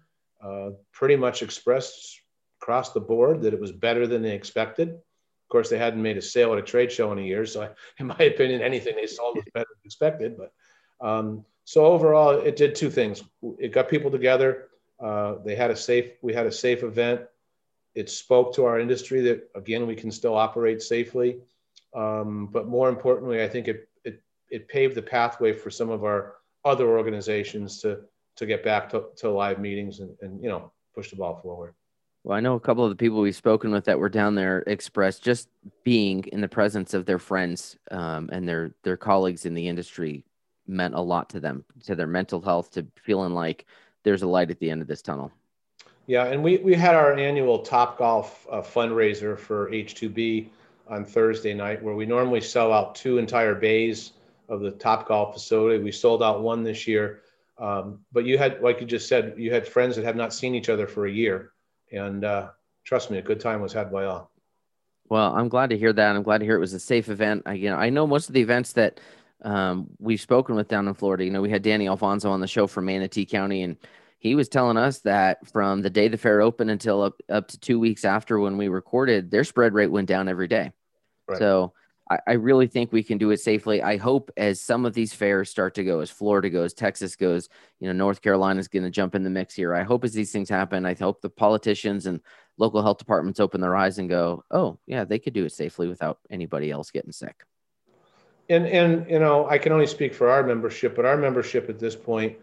uh, 0.44 0.72
pretty 0.92 1.16
much 1.16 1.42
expressed 1.42 2.22
across 2.62 2.94
the 2.94 3.00
board 3.00 3.42
that 3.42 3.54
it 3.54 3.60
was 3.60 3.72
better 3.72 4.08
than 4.08 4.22
they 4.22 4.36
expected 4.36 4.90
Of 4.90 5.50
course, 5.50 5.70
they 5.70 5.78
hadn't 5.78 6.02
made 6.02 6.18
a 6.18 6.22
sale 6.22 6.54
at 6.54 6.60
a 6.60 6.64
trade 6.64 6.92
show 6.92 7.12
in 7.12 7.20
a 7.20 7.24
year, 7.24 7.46
so 7.46 7.64
I, 7.64 7.70
in 8.00 8.08
my 8.08 8.20
opinion, 8.20 8.62
anything 8.62 8.96
they 8.96 9.08
sold 9.08 9.36
was 9.36 9.46
better 9.54 9.68
than 9.70 9.86
expected. 9.86 10.38
But 10.38 10.52
um, 11.06 11.46
so 11.66 11.86
overall, 11.86 12.32
it 12.32 12.56
did 12.56 12.76
two 12.76 12.90
things. 12.90 13.24
It 13.60 13.72
got 13.72 13.90
people 13.90 14.12
together. 14.12 14.70
Uh, 15.00 15.36
they 15.44 15.56
had 15.56 15.72
a 15.72 15.76
safe. 15.76 16.12
We 16.22 16.34
had 16.34 16.46
a 16.46 16.52
safe 16.52 16.84
event. 16.84 17.22
It 17.96 18.10
spoke 18.10 18.56
to 18.56 18.66
our 18.66 18.80
industry 18.80 19.22
that 19.22 19.50
again 19.56 19.88
we 19.88 19.96
can 19.96 20.12
still 20.12 20.36
operate 20.36 20.82
safely. 20.82 21.40
Um, 21.94 22.48
but 22.48 22.68
more 22.68 22.88
importantly, 22.90 23.44
I 23.44 23.50
think 23.50 23.68
it, 23.68 23.90
it 24.04 24.22
it 24.50 24.68
paved 24.70 24.96
the 24.96 25.02
pathway 25.02 25.54
for 25.54 25.70
some 25.70 25.90
of 25.90 26.04
our 26.04 26.36
other 26.64 26.88
organizations 26.88 27.82
to 27.82 28.02
to 28.42 28.48
get 28.48 28.64
back 28.64 28.90
to, 28.90 29.06
to 29.16 29.30
live 29.30 29.60
meetings 29.60 30.00
and, 30.00 30.10
and 30.22 30.44
you 30.44 30.50
know 30.50 30.72
push 30.94 31.12
the 31.12 31.16
ball 31.16 31.40
forward. 31.42 31.74
Well, 32.24 32.38
I 32.38 32.42
know 32.42 32.56
a 32.56 32.60
couple 32.60 32.84
of 32.84 32.90
the 32.90 32.96
people 32.96 33.22
we've 33.22 33.36
spoken 33.36 33.72
with 33.72 33.86
that 33.86 33.98
were 33.98 34.10
down 34.10 34.36
there 34.36 34.64
expressed 34.68 35.24
just 35.24 35.48
being 35.84 36.24
in 36.26 36.42
the 36.42 36.48
presence 36.48 36.94
of 36.94 37.06
their 37.06 37.20
friends 37.20 37.78
um, 37.92 38.30
and 38.32 38.48
their 38.48 38.74
their 38.84 38.98
colleagues 38.98 39.46
in 39.46 39.54
the 39.54 39.68
industry 39.68 40.26
meant 40.68 40.96
a 40.96 41.02
lot 41.02 41.30
to 41.30 41.40
them, 41.40 41.64
to 41.86 41.96
their 41.96 42.08
mental 42.08 42.42
health, 42.42 42.72
to 42.72 42.86
feeling 42.96 43.34
like 43.34 43.66
there's 44.04 44.24
a 44.24 44.28
light 44.28 44.52
at 44.52 44.60
the 44.60 44.70
end 44.70 44.82
of 44.82 44.88
this 44.88 45.02
tunnel. 45.04 45.32
Yeah, 46.08 46.26
and 46.26 46.44
we 46.44 46.58
we 46.58 46.74
had 46.74 46.96
our 46.96 47.14
annual 47.14 47.60
Top 47.60 48.00
Golf 48.00 48.48
uh, 48.52 48.62
fundraiser 48.62 49.38
for 49.38 49.70
H2B 49.70 50.48
on 50.88 51.06
Thursday 51.06 51.54
night, 51.54 51.82
where 51.82 51.96
we 51.96 52.08
normally 52.08 52.42
sell 52.42 52.74
out 52.74 52.96
two 52.96 53.20
entire 53.20 53.54
bays 53.54 54.14
of 54.50 54.62
the 54.62 54.72
Top 54.72 55.08
Golf 55.08 55.36
facility. 55.36 55.82
We 55.82 55.92
sold 55.92 56.24
out 56.24 56.42
one 56.42 56.64
this 56.64 56.88
year, 56.88 57.22
um, 57.62 58.00
but 58.12 58.26
you 58.26 58.38
had, 58.38 58.62
like 58.62 58.82
you 58.82 58.88
just 58.88 59.08
said, 59.08 59.36
you 59.38 59.54
had 59.54 59.68
friends 59.68 59.96
that 59.96 60.06
have 60.06 60.16
not 60.18 60.34
seen 60.34 60.56
each 60.56 60.68
other 60.68 60.88
for 60.88 61.06
a 61.06 61.12
year 61.12 61.54
and 61.92 62.24
uh, 62.24 62.50
trust 62.84 63.12
me, 63.12 63.18
a 63.18 63.22
good 63.22 63.40
time 63.40 63.62
was 63.62 63.74
had 63.74 63.92
by 63.92 64.06
all. 64.06 64.32
Well, 65.10 65.36
I'm 65.36 65.50
glad 65.50 65.72
to 65.72 65.78
hear 65.78 65.92
that. 65.92 66.16
I'm 66.16 66.24
glad 66.24 66.38
to 66.38 66.46
hear 66.46 66.56
it 66.56 66.60
was 66.60 66.74
a 66.74 66.80
safe 66.80 67.10
event. 67.10 67.44
I, 67.46 67.54
you 67.54 67.70
know, 67.70 67.76
I 67.76 67.90
know 67.90 68.08
most 68.08 68.30
of 68.30 68.34
the 68.34 68.42
events 68.42 68.74
that 68.74 69.00
um, 69.42 69.88
we've 70.00 70.22
spoken 70.22 70.56
with 70.56 70.70
down 70.70 70.88
in 70.88 70.94
Florida. 70.94 71.26
You 71.26 71.32
know, 71.32 71.42
we 71.42 71.50
had 71.50 71.64
Danny 71.64 71.88
Alfonso 71.88 72.32
on 72.32 72.40
the 72.40 72.48
show 72.48 72.66
from 72.66 72.86
Manatee 72.86 73.26
County, 73.26 73.64
and 73.64 73.76
he 74.20 74.36
was 74.36 74.48
telling 74.48 74.78
us 74.78 75.00
that 75.00 75.46
from 75.50 75.82
the 75.82 75.90
day 75.90 76.08
the 76.08 76.18
fair 76.18 76.42
opened 76.42 76.72
until 76.72 77.02
up, 77.02 77.16
up 77.30 77.50
to 77.50 77.60
two 77.60 77.80
weeks 77.80 78.06
after 78.06 78.40
when 78.40 78.58
we 78.58 78.70
recorded, 78.70 79.32
their 79.32 79.44
spread 79.44 79.74
rate 79.74 79.92
went 79.92 80.08
down 80.08 80.30
every 80.30 80.48
day. 80.48 80.72
Right. 81.28 81.40
So 81.40 81.74
I, 82.28 82.34
really 82.34 82.68
think 82.68 82.92
we 82.92 83.04
can 83.04 83.18
do 83.18 83.32
it 83.32 83.40
safely. 83.40 83.82
I 83.82 83.98
hope 83.98 84.32
as 84.36 84.62
some 84.62 84.86
of 84.86 84.94
these 84.94 85.14
fairs 85.14 85.50
start 85.50 85.76
to 85.76 85.84
go, 85.84 86.00
as 86.00 86.10
Florida 86.10 86.50
goes, 86.50 86.74
Texas 86.74 87.16
goes, 87.16 87.50
you 87.80 87.88
know, 87.88 87.94
North 87.94 88.22
Carolina 88.22 88.60
is 88.60 88.68
going 88.68 88.84
to 88.84 88.90
jump 88.90 89.16
in 89.16 89.24
the 89.24 89.30
mix 89.30 89.54
here. 89.54 89.74
I 89.74 89.84
hope 89.84 90.04
as 90.04 90.14
these 90.14 90.32
things 90.32 90.50
happen, 90.50 90.86
I 90.86 90.94
hope 90.94 91.22
the 91.22 91.30
politicians 91.30 92.06
and 92.06 92.22
local 92.58 92.82
health 92.82 92.98
departments 92.98 93.40
open 93.40 93.62
their 93.62 93.76
eyes 93.76 94.00
and 94.00 94.10
go, 94.10 94.44
oh, 94.52 94.78
yeah, 94.86 95.06
they 95.06 95.20
could 95.20 95.34
do 95.34 95.46
it 95.46 95.54
safely 95.54 95.88
without 95.88 96.20
anybody 96.30 96.72
else 96.72 96.92
getting 96.92 97.12
sick. 97.12 97.44
And, 98.50 98.66
and, 98.68 99.10
you 99.10 99.20
know, 99.20 99.48
I 99.48 99.58
can 99.58 99.72
only 99.72 99.88
speak 99.88 100.14
for 100.14 100.30
our 100.30 100.44
membership, 100.44 100.96
but 100.96 101.06
our 101.06 101.18
membership 101.18 101.70
at 101.70 101.80
this 101.80 101.96
point 101.96 102.38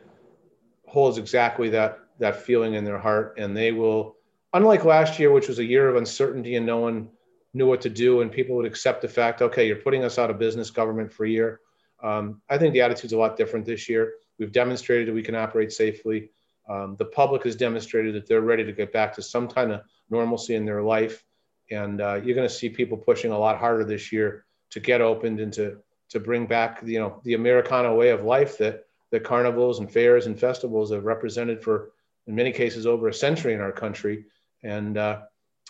holds 0.86 1.18
exactly 1.18 1.68
that, 1.70 1.98
that 2.18 2.42
feeling 2.42 2.74
in 2.74 2.84
their 2.84 2.98
heart. 2.98 3.34
And 3.38 3.56
they 3.56 3.72
will, 3.72 4.16
unlike 4.54 4.84
last 4.84 5.18
year, 5.18 5.30
which 5.30 5.48
was 5.48 5.58
a 5.58 5.64
year 5.64 5.88
of 5.88 5.96
uncertainty 5.96 6.56
and 6.56 6.64
no 6.64 6.78
one 6.78 7.10
knew 7.58 7.66
what 7.66 7.82
to 7.82 7.90
do 7.90 8.20
and 8.22 8.32
people 8.32 8.56
would 8.56 8.64
accept 8.64 9.02
the 9.02 9.08
fact, 9.08 9.42
okay, 9.42 9.66
you're 9.66 9.76
putting 9.76 10.04
us 10.04 10.18
out 10.18 10.30
of 10.30 10.38
business, 10.38 10.70
government 10.70 11.12
for 11.12 11.26
a 11.26 11.28
year. 11.28 11.60
Um, 12.02 12.40
I 12.48 12.56
think 12.56 12.72
the 12.72 12.80
attitude's 12.80 13.12
a 13.12 13.18
lot 13.18 13.36
different 13.36 13.66
this 13.66 13.88
year. 13.88 14.14
We've 14.38 14.52
demonstrated 14.52 15.08
that 15.08 15.14
we 15.14 15.22
can 15.22 15.34
operate 15.34 15.72
safely. 15.72 16.30
Um, 16.68 16.96
the 16.96 17.06
public 17.06 17.44
has 17.44 17.56
demonstrated 17.56 18.14
that 18.14 18.26
they're 18.26 18.40
ready 18.40 18.64
to 18.64 18.72
get 18.72 18.92
back 18.92 19.12
to 19.14 19.22
some 19.22 19.48
kind 19.48 19.72
of 19.72 19.82
normalcy 20.08 20.54
in 20.54 20.64
their 20.64 20.82
life. 20.82 21.24
And 21.70 22.00
uh, 22.00 22.20
you're 22.22 22.36
going 22.36 22.48
to 22.48 22.54
see 22.54 22.68
people 22.70 22.96
pushing 22.96 23.32
a 23.32 23.38
lot 23.38 23.58
harder 23.58 23.84
this 23.84 24.12
year 24.12 24.44
to 24.70 24.80
get 24.80 25.00
opened 25.00 25.40
and 25.40 25.52
to, 25.54 25.78
to 26.10 26.20
bring 26.20 26.46
back, 26.46 26.80
you 26.84 26.98
know, 26.98 27.20
the 27.24 27.34
Americana 27.34 27.94
way 27.94 28.10
of 28.10 28.22
life 28.24 28.58
that, 28.58 28.84
the 29.10 29.20
carnivals 29.20 29.78
and 29.78 29.90
fairs 29.90 30.26
and 30.26 30.38
festivals 30.38 30.92
have 30.92 31.04
represented 31.04 31.62
for, 31.62 31.92
in 32.26 32.34
many 32.34 32.52
cases, 32.52 32.86
over 32.86 33.08
a 33.08 33.14
century 33.14 33.54
in 33.54 33.60
our 33.60 33.72
country. 33.72 34.26
And 34.62 34.98
uh, 34.98 35.22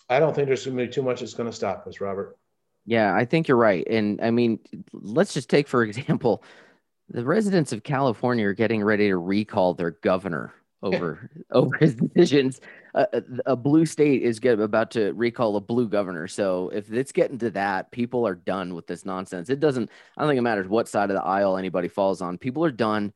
I 0.08 0.18
don't 0.18 0.34
think 0.34 0.48
there's 0.48 0.64
going 0.64 0.76
to 0.76 0.86
be 0.86 0.92
too 0.92 1.02
much 1.02 1.20
that's 1.20 1.34
going 1.34 1.50
to 1.50 1.56
stop 1.56 1.86
us, 1.86 2.00
Robert. 2.00 2.36
Yeah, 2.86 3.14
I 3.14 3.24
think 3.26 3.48
you're 3.48 3.58
right. 3.58 3.86
And 3.88 4.20
I 4.22 4.30
mean, 4.30 4.58
let's 4.92 5.34
just 5.34 5.50
take, 5.50 5.68
for 5.68 5.82
example, 5.84 6.42
the 7.08 7.24
residents 7.24 7.72
of 7.72 7.82
California 7.82 8.46
are 8.46 8.54
getting 8.54 8.82
ready 8.82 9.08
to 9.08 9.16
recall 9.16 9.74
their 9.74 9.92
governor 9.92 10.54
over 10.82 11.30
over 11.50 11.76
his 11.78 11.94
decisions. 11.94 12.60
Uh, 12.94 13.06
a 13.46 13.54
blue 13.54 13.84
state 13.84 14.22
is 14.22 14.40
get, 14.40 14.58
about 14.58 14.90
to 14.92 15.12
recall 15.12 15.56
a 15.56 15.60
blue 15.60 15.88
governor. 15.88 16.26
So 16.26 16.70
if 16.70 16.90
it's 16.90 17.12
getting 17.12 17.38
to 17.38 17.50
that, 17.50 17.90
people 17.90 18.26
are 18.26 18.34
done 18.34 18.74
with 18.74 18.86
this 18.86 19.04
nonsense. 19.04 19.50
It 19.50 19.60
doesn't. 19.60 19.90
I 20.16 20.22
don't 20.22 20.30
think 20.30 20.38
it 20.38 20.42
matters 20.42 20.68
what 20.68 20.88
side 20.88 21.10
of 21.10 21.16
the 21.16 21.24
aisle 21.24 21.56
anybody 21.56 21.88
falls 21.88 22.22
on. 22.22 22.38
People 22.38 22.64
are 22.64 22.70
done 22.70 23.12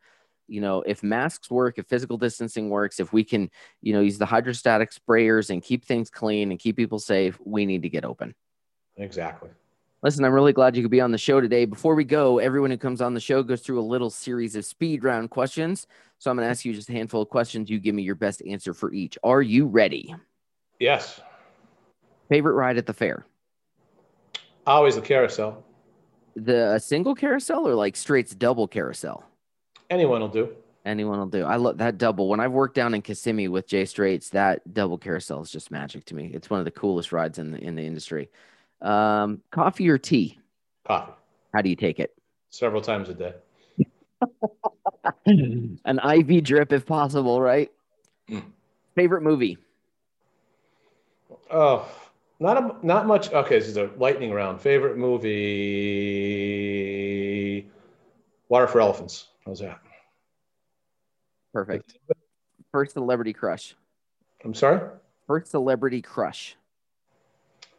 you 0.53 0.61
know, 0.61 0.83
if 0.83 1.03
masks 1.03 1.51
work, 1.51 1.79
if 1.79 1.87
physical 1.87 2.19
distancing 2.19 2.69
works, 2.69 3.01
if 3.01 3.11
we 3.11 3.25
can, 3.25 3.51
you 3.81 3.95
know, 3.95 4.03
use 4.03 4.19
the 4.19 4.27
hydrostatic 4.27 4.91
sprayers 4.91 5.49
and 5.49 5.63
keep 5.63 5.83
things 5.83 6.11
clean 6.11 6.51
and 6.51 6.61
keep 6.61 6.77
people 6.77 6.99
safe, 6.99 7.41
we 7.43 7.65
need 7.65 7.81
to 7.83 7.89
get 7.89 8.05
open. 8.05 8.35
Exactly. 8.99 9.49
Listen, 10.03 10.27
I'm 10.27 10.33
really 10.33 10.53
glad 10.53 10.77
you 10.77 10.83
could 10.83 10.91
be 10.91 11.01
on 11.01 11.11
the 11.11 11.17
show 11.17 11.41
today. 11.41 11.65
Before 11.65 11.95
we 11.95 12.05
go, 12.05 12.39
everyone 12.39 12.71
who 12.71 12.77
comes 12.77 13.01
on 13.01 13.15
the 13.15 13.21
show 13.21 13.43
goes 13.43 13.63
through 13.63 13.81
a 13.81 13.83
little 13.83 14.11
series 14.11 14.55
of 14.55 14.67
speed 14.67 15.05
round 15.05 15.31
questions. 15.31 15.87
So 16.19 16.31
I'm 16.31 16.37
going 16.37 16.47
to 16.47 16.51
ask 16.51 16.67
you 16.67 16.75
just 16.75 16.91
a 16.91 16.93
handful 16.93 17.23
of 17.23 17.31
questions. 17.31 17.71
You 17.71 17.79
give 17.79 17.95
me 17.95 18.03
your 18.03 18.15
best 18.15 18.43
answer 18.47 18.75
for 18.75 18.93
each. 18.93 19.17
Are 19.25 19.41
you 19.41 19.67
ready? 19.67 20.15
Yes. 20.79 21.19
Favorite 22.29 22.55
ride 22.55 22.77
at 22.77 22.85
the 22.85 22.93
fair? 22.93 23.25
Always 24.67 24.97
the 24.97 25.01
carousel. 25.01 25.65
The 26.37 26.75
a 26.75 26.81
single 26.81 27.15
carousel 27.15 27.67
or 27.67 27.75
like 27.75 27.95
Strates' 27.95 28.37
double 28.37 28.69
carousel? 28.69 29.32
Anyone 29.93 30.23
will 30.23 30.29
do. 30.29 30.49
Anyone 30.87 31.19
will 31.19 31.27
do. 31.27 31.45
I 31.45 31.57
love 31.57 31.77
that 31.77 31.99
double. 31.99 32.27
When 32.27 32.41
I've 32.41 32.53
worked 32.53 32.75
down 32.75 32.95
in 32.95 33.03
Kissimmee 33.03 33.49
with 33.49 33.69
Jay 33.69 33.83
Strates, 33.83 34.31
that 34.31 34.73
double 34.73 34.97
carousel 34.97 35.43
is 35.43 35.51
just 35.51 35.71
magic 35.71 36.07
to 36.07 36.15
me. 36.15 36.31
It's 36.33 36.49
one 36.49 36.61
of 36.61 36.65
the 36.65 36.71
coolest 36.71 37.13
rides 37.13 37.39
in 37.39 37.51
the 37.51 37.59
in 37.59 37.75
the 37.75 37.83
industry. 37.83 38.31
Um, 38.81 39.43
coffee 39.51 39.91
or 39.91 39.99
tea? 39.99 40.41
Coffee. 40.87 41.13
How 41.53 41.61
do 41.61 41.69
you 41.69 41.77
take 41.77 42.01
it? 42.01 42.15
Several 42.49 42.81
times 42.81 43.11
a 43.11 43.15
day. 43.15 43.35
An 45.85 46.01
IV 46.03 46.43
drip 46.43 46.73
if 46.73 46.87
possible, 46.87 47.39
right? 47.39 47.71
Mm. 48.31 48.45
Favorite 48.95 49.23
movie? 49.23 49.59
Oh, 51.51 51.87
not 52.41 52.57
a, 52.57 52.75
not 52.85 53.07
much. 53.07 53.31
Okay, 53.31 53.59
this 53.59 53.69
is 53.69 53.77
a 53.77 53.91
lightning 53.99 54.33
round. 54.33 54.59
Favorite 54.59 54.97
movie? 54.97 55.29
Water 58.49 58.67
for 58.67 58.81
Elephants. 58.81 59.29
How's 59.47 59.61
that? 59.61 59.81
Perfect. 61.53 61.99
First 62.71 62.95
celebrity 62.95 63.33
crush. 63.33 63.75
I'm 64.45 64.55
sorry. 64.55 64.81
First 65.27 65.51
celebrity 65.51 66.03
crush. 66.03 66.57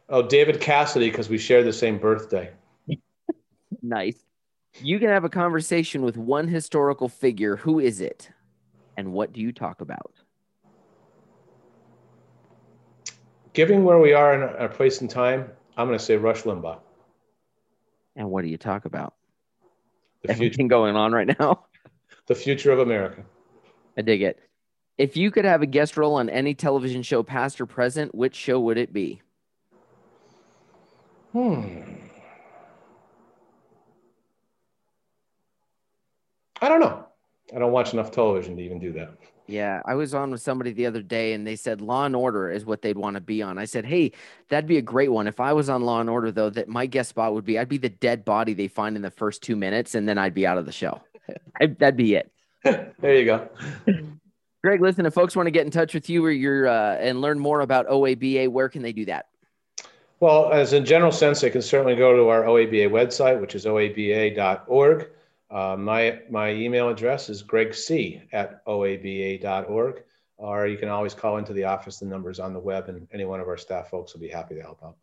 Oh, 0.08 0.22
David 0.22 0.60
Cassidy, 0.60 1.10
because 1.10 1.28
we 1.28 1.38
share 1.38 1.62
the 1.62 1.72
same 1.72 1.98
birthday. 1.98 2.52
Nice. 3.82 4.18
You 4.80 4.98
can 4.98 5.08
have 5.08 5.24
a 5.24 5.28
conversation 5.28 6.02
with 6.02 6.16
one 6.16 6.48
historical 6.48 7.08
figure. 7.08 7.56
Who 7.56 7.80
is 7.80 8.00
it? 8.00 8.30
And 8.96 9.12
what 9.12 9.32
do 9.32 9.40
you 9.40 9.52
talk 9.52 9.80
about? 9.80 10.12
Given 13.52 13.84
where 13.84 13.98
we 13.98 14.12
are 14.12 14.34
in 14.34 14.42
our 14.42 14.68
place 14.68 15.00
and 15.00 15.08
time, 15.08 15.50
I'm 15.76 15.86
going 15.86 15.98
to 15.98 16.04
say 16.04 16.16
Rush 16.16 16.42
Limbaugh. 16.42 16.78
And 18.16 18.30
what 18.30 18.42
do 18.42 18.48
you 18.48 18.58
talk 18.58 18.84
about? 18.84 19.14
The 20.24 20.28
future, 20.28 20.44
Everything 20.44 20.68
going 20.68 20.96
on 20.96 21.12
right 21.12 21.28
now. 21.38 21.66
the 22.26 22.34
future 22.34 22.72
of 22.72 22.78
America. 22.78 23.22
I 23.98 24.02
dig 24.02 24.22
it. 24.22 24.40
If 24.96 25.18
you 25.18 25.30
could 25.30 25.44
have 25.44 25.60
a 25.60 25.66
guest 25.66 25.98
role 25.98 26.14
on 26.14 26.30
any 26.30 26.54
television 26.54 27.02
show, 27.02 27.22
past 27.22 27.60
or 27.60 27.66
present, 27.66 28.14
which 28.14 28.34
show 28.34 28.58
would 28.60 28.78
it 28.78 28.92
be? 28.92 29.20
Hmm. 31.32 31.82
I 36.62 36.68
don't 36.68 36.80
know. 36.80 37.04
I 37.54 37.58
don't 37.58 37.72
watch 37.72 37.92
enough 37.92 38.10
television 38.10 38.56
to 38.56 38.62
even 38.62 38.78
do 38.78 38.92
that. 38.94 39.18
Yeah, 39.46 39.82
I 39.84 39.94
was 39.94 40.14
on 40.14 40.30
with 40.30 40.40
somebody 40.40 40.72
the 40.72 40.86
other 40.86 41.02
day 41.02 41.34
and 41.34 41.46
they 41.46 41.56
said 41.56 41.80
Law 41.80 42.06
and 42.06 42.16
Order 42.16 42.50
is 42.50 42.64
what 42.64 42.80
they'd 42.80 42.96
want 42.96 43.14
to 43.14 43.20
be 43.20 43.42
on. 43.42 43.58
I 43.58 43.66
said, 43.66 43.84
"Hey, 43.84 44.12
that'd 44.48 44.66
be 44.66 44.78
a 44.78 44.82
great 44.82 45.12
one. 45.12 45.26
If 45.26 45.38
I 45.38 45.52
was 45.52 45.68
on 45.68 45.82
Law 45.82 46.00
and 46.00 46.08
Order 46.08 46.30
though, 46.30 46.50
that 46.50 46.68
my 46.68 46.86
guest 46.86 47.10
spot 47.10 47.34
would 47.34 47.44
be 47.44 47.58
I'd 47.58 47.68
be 47.68 47.78
the 47.78 47.90
dead 47.90 48.24
body 48.24 48.54
they 48.54 48.68
find 48.68 48.96
in 48.96 49.02
the 49.02 49.10
first 49.10 49.42
2 49.42 49.54
minutes 49.54 49.94
and 49.94 50.08
then 50.08 50.16
I'd 50.16 50.34
be 50.34 50.46
out 50.46 50.56
of 50.56 50.64
the 50.64 50.72
show. 50.72 51.00
I, 51.60 51.66
that'd 51.66 51.96
be 51.96 52.14
it." 52.14 52.32
there 52.62 53.16
you 53.16 53.24
go. 53.26 53.48
Greg, 54.64 54.80
listen, 54.80 55.04
if 55.04 55.12
folks 55.12 55.36
want 55.36 55.46
to 55.46 55.50
get 55.50 55.66
in 55.66 55.70
touch 55.70 55.92
with 55.92 56.08
you 56.08 56.24
or 56.24 56.30
your 56.30 56.66
uh, 56.66 56.94
and 56.94 57.20
learn 57.20 57.38
more 57.38 57.60
about 57.60 57.86
OABA, 57.86 58.48
where 58.48 58.70
can 58.70 58.80
they 58.80 58.92
do 58.92 59.04
that? 59.04 59.26
Well, 60.20 60.50
as 60.52 60.72
a 60.72 60.80
general 60.80 61.12
sense, 61.12 61.42
they 61.42 61.50
can 61.50 61.60
certainly 61.60 61.96
go 61.96 62.16
to 62.16 62.28
our 62.28 62.44
OABA 62.44 62.88
website, 62.88 63.38
which 63.38 63.54
is 63.54 63.66
oaba.org. 63.66 65.08
Uh, 65.54 65.76
my, 65.76 66.18
my 66.28 66.50
email 66.52 66.88
address 66.88 67.30
is 67.30 67.44
gregc 67.44 68.22
at 68.32 68.60
oaba.org, 68.66 70.02
or 70.36 70.66
you 70.66 70.76
can 70.76 70.88
always 70.88 71.14
call 71.14 71.36
into 71.36 71.52
the 71.52 71.62
office. 71.62 71.98
The 71.98 72.06
numbers 72.06 72.40
on 72.40 72.52
the 72.52 72.58
web, 72.58 72.88
and 72.88 73.06
any 73.12 73.24
one 73.24 73.38
of 73.38 73.46
our 73.46 73.56
staff 73.56 73.88
folks 73.88 74.12
will 74.12 74.20
be 74.20 74.28
happy 74.28 74.56
to 74.56 74.60
help 74.60 74.82
out. 74.82 74.96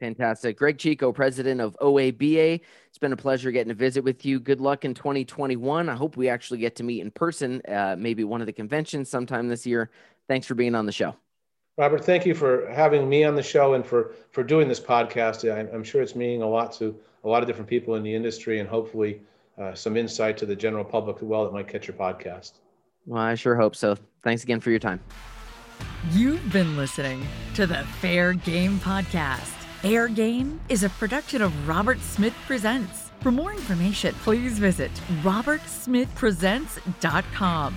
Fantastic. 0.00 0.58
Greg 0.58 0.78
Chiecko, 0.78 1.14
president 1.14 1.60
of 1.60 1.76
OABA. 1.80 2.60
It's 2.88 2.98
been 2.98 3.12
a 3.12 3.16
pleasure 3.16 3.52
getting 3.52 3.68
to 3.68 3.74
visit 3.74 4.02
with 4.02 4.26
you. 4.26 4.40
Good 4.40 4.60
luck 4.60 4.84
in 4.84 4.92
2021. 4.92 5.88
I 5.88 5.94
hope 5.94 6.16
we 6.16 6.28
actually 6.28 6.58
get 6.58 6.74
to 6.76 6.82
meet 6.82 7.00
in 7.00 7.12
person, 7.12 7.62
uh, 7.68 7.94
maybe 7.96 8.24
one 8.24 8.40
of 8.40 8.48
the 8.48 8.52
conventions 8.52 9.08
sometime 9.08 9.46
this 9.46 9.64
year. 9.64 9.90
Thanks 10.26 10.48
for 10.48 10.56
being 10.56 10.74
on 10.74 10.86
the 10.86 10.90
show. 10.90 11.14
Robert, 11.78 12.04
thank 12.04 12.26
you 12.26 12.34
for 12.34 12.68
having 12.70 13.08
me 13.08 13.22
on 13.22 13.36
the 13.36 13.42
show 13.42 13.74
and 13.74 13.86
for, 13.86 14.16
for 14.32 14.42
doing 14.42 14.66
this 14.66 14.80
podcast. 14.80 15.48
I, 15.48 15.60
I'm 15.72 15.84
sure 15.84 16.02
it's 16.02 16.16
meaning 16.16 16.42
a 16.42 16.48
lot 16.48 16.72
to 16.78 16.98
a 17.22 17.28
lot 17.28 17.40
of 17.42 17.46
different 17.46 17.70
people 17.70 17.94
in 17.94 18.02
the 18.02 18.12
industry 18.12 18.58
and 18.58 18.68
hopefully 18.68 19.20
uh, 19.58 19.74
some 19.74 19.96
insight 19.96 20.36
to 20.38 20.46
the 20.46 20.56
general 20.56 20.84
public 20.84 21.16
as 21.16 21.22
well 21.22 21.44
that 21.44 21.52
might 21.52 21.68
catch 21.68 21.86
your 21.86 21.96
podcast. 21.96 22.52
Well, 23.06 23.22
I 23.22 23.34
sure 23.34 23.56
hope 23.56 23.76
so. 23.76 23.96
Thanks 24.22 24.44
again 24.44 24.60
for 24.60 24.70
your 24.70 24.78
time. 24.78 25.00
You've 26.10 26.52
been 26.52 26.76
listening 26.76 27.26
to 27.54 27.66
the 27.66 27.84
Fair 28.00 28.34
Game 28.34 28.78
Podcast. 28.80 29.48
Fair 29.80 30.08
Game 30.08 30.60
is 30.68 30.84
a 30.84 30.90
production 30.90 31.40
of 31.42 31.68
Robert 31.68 32.00
Smith 32.00 32.34
Presents. 32.46 33.10
For 33.20 33.32
more 33.32 33.52
information, 33.52 34.14
please 34.22 34.58
visit 34.58 34.90
robertsmithpresents.com. 35.22 37.74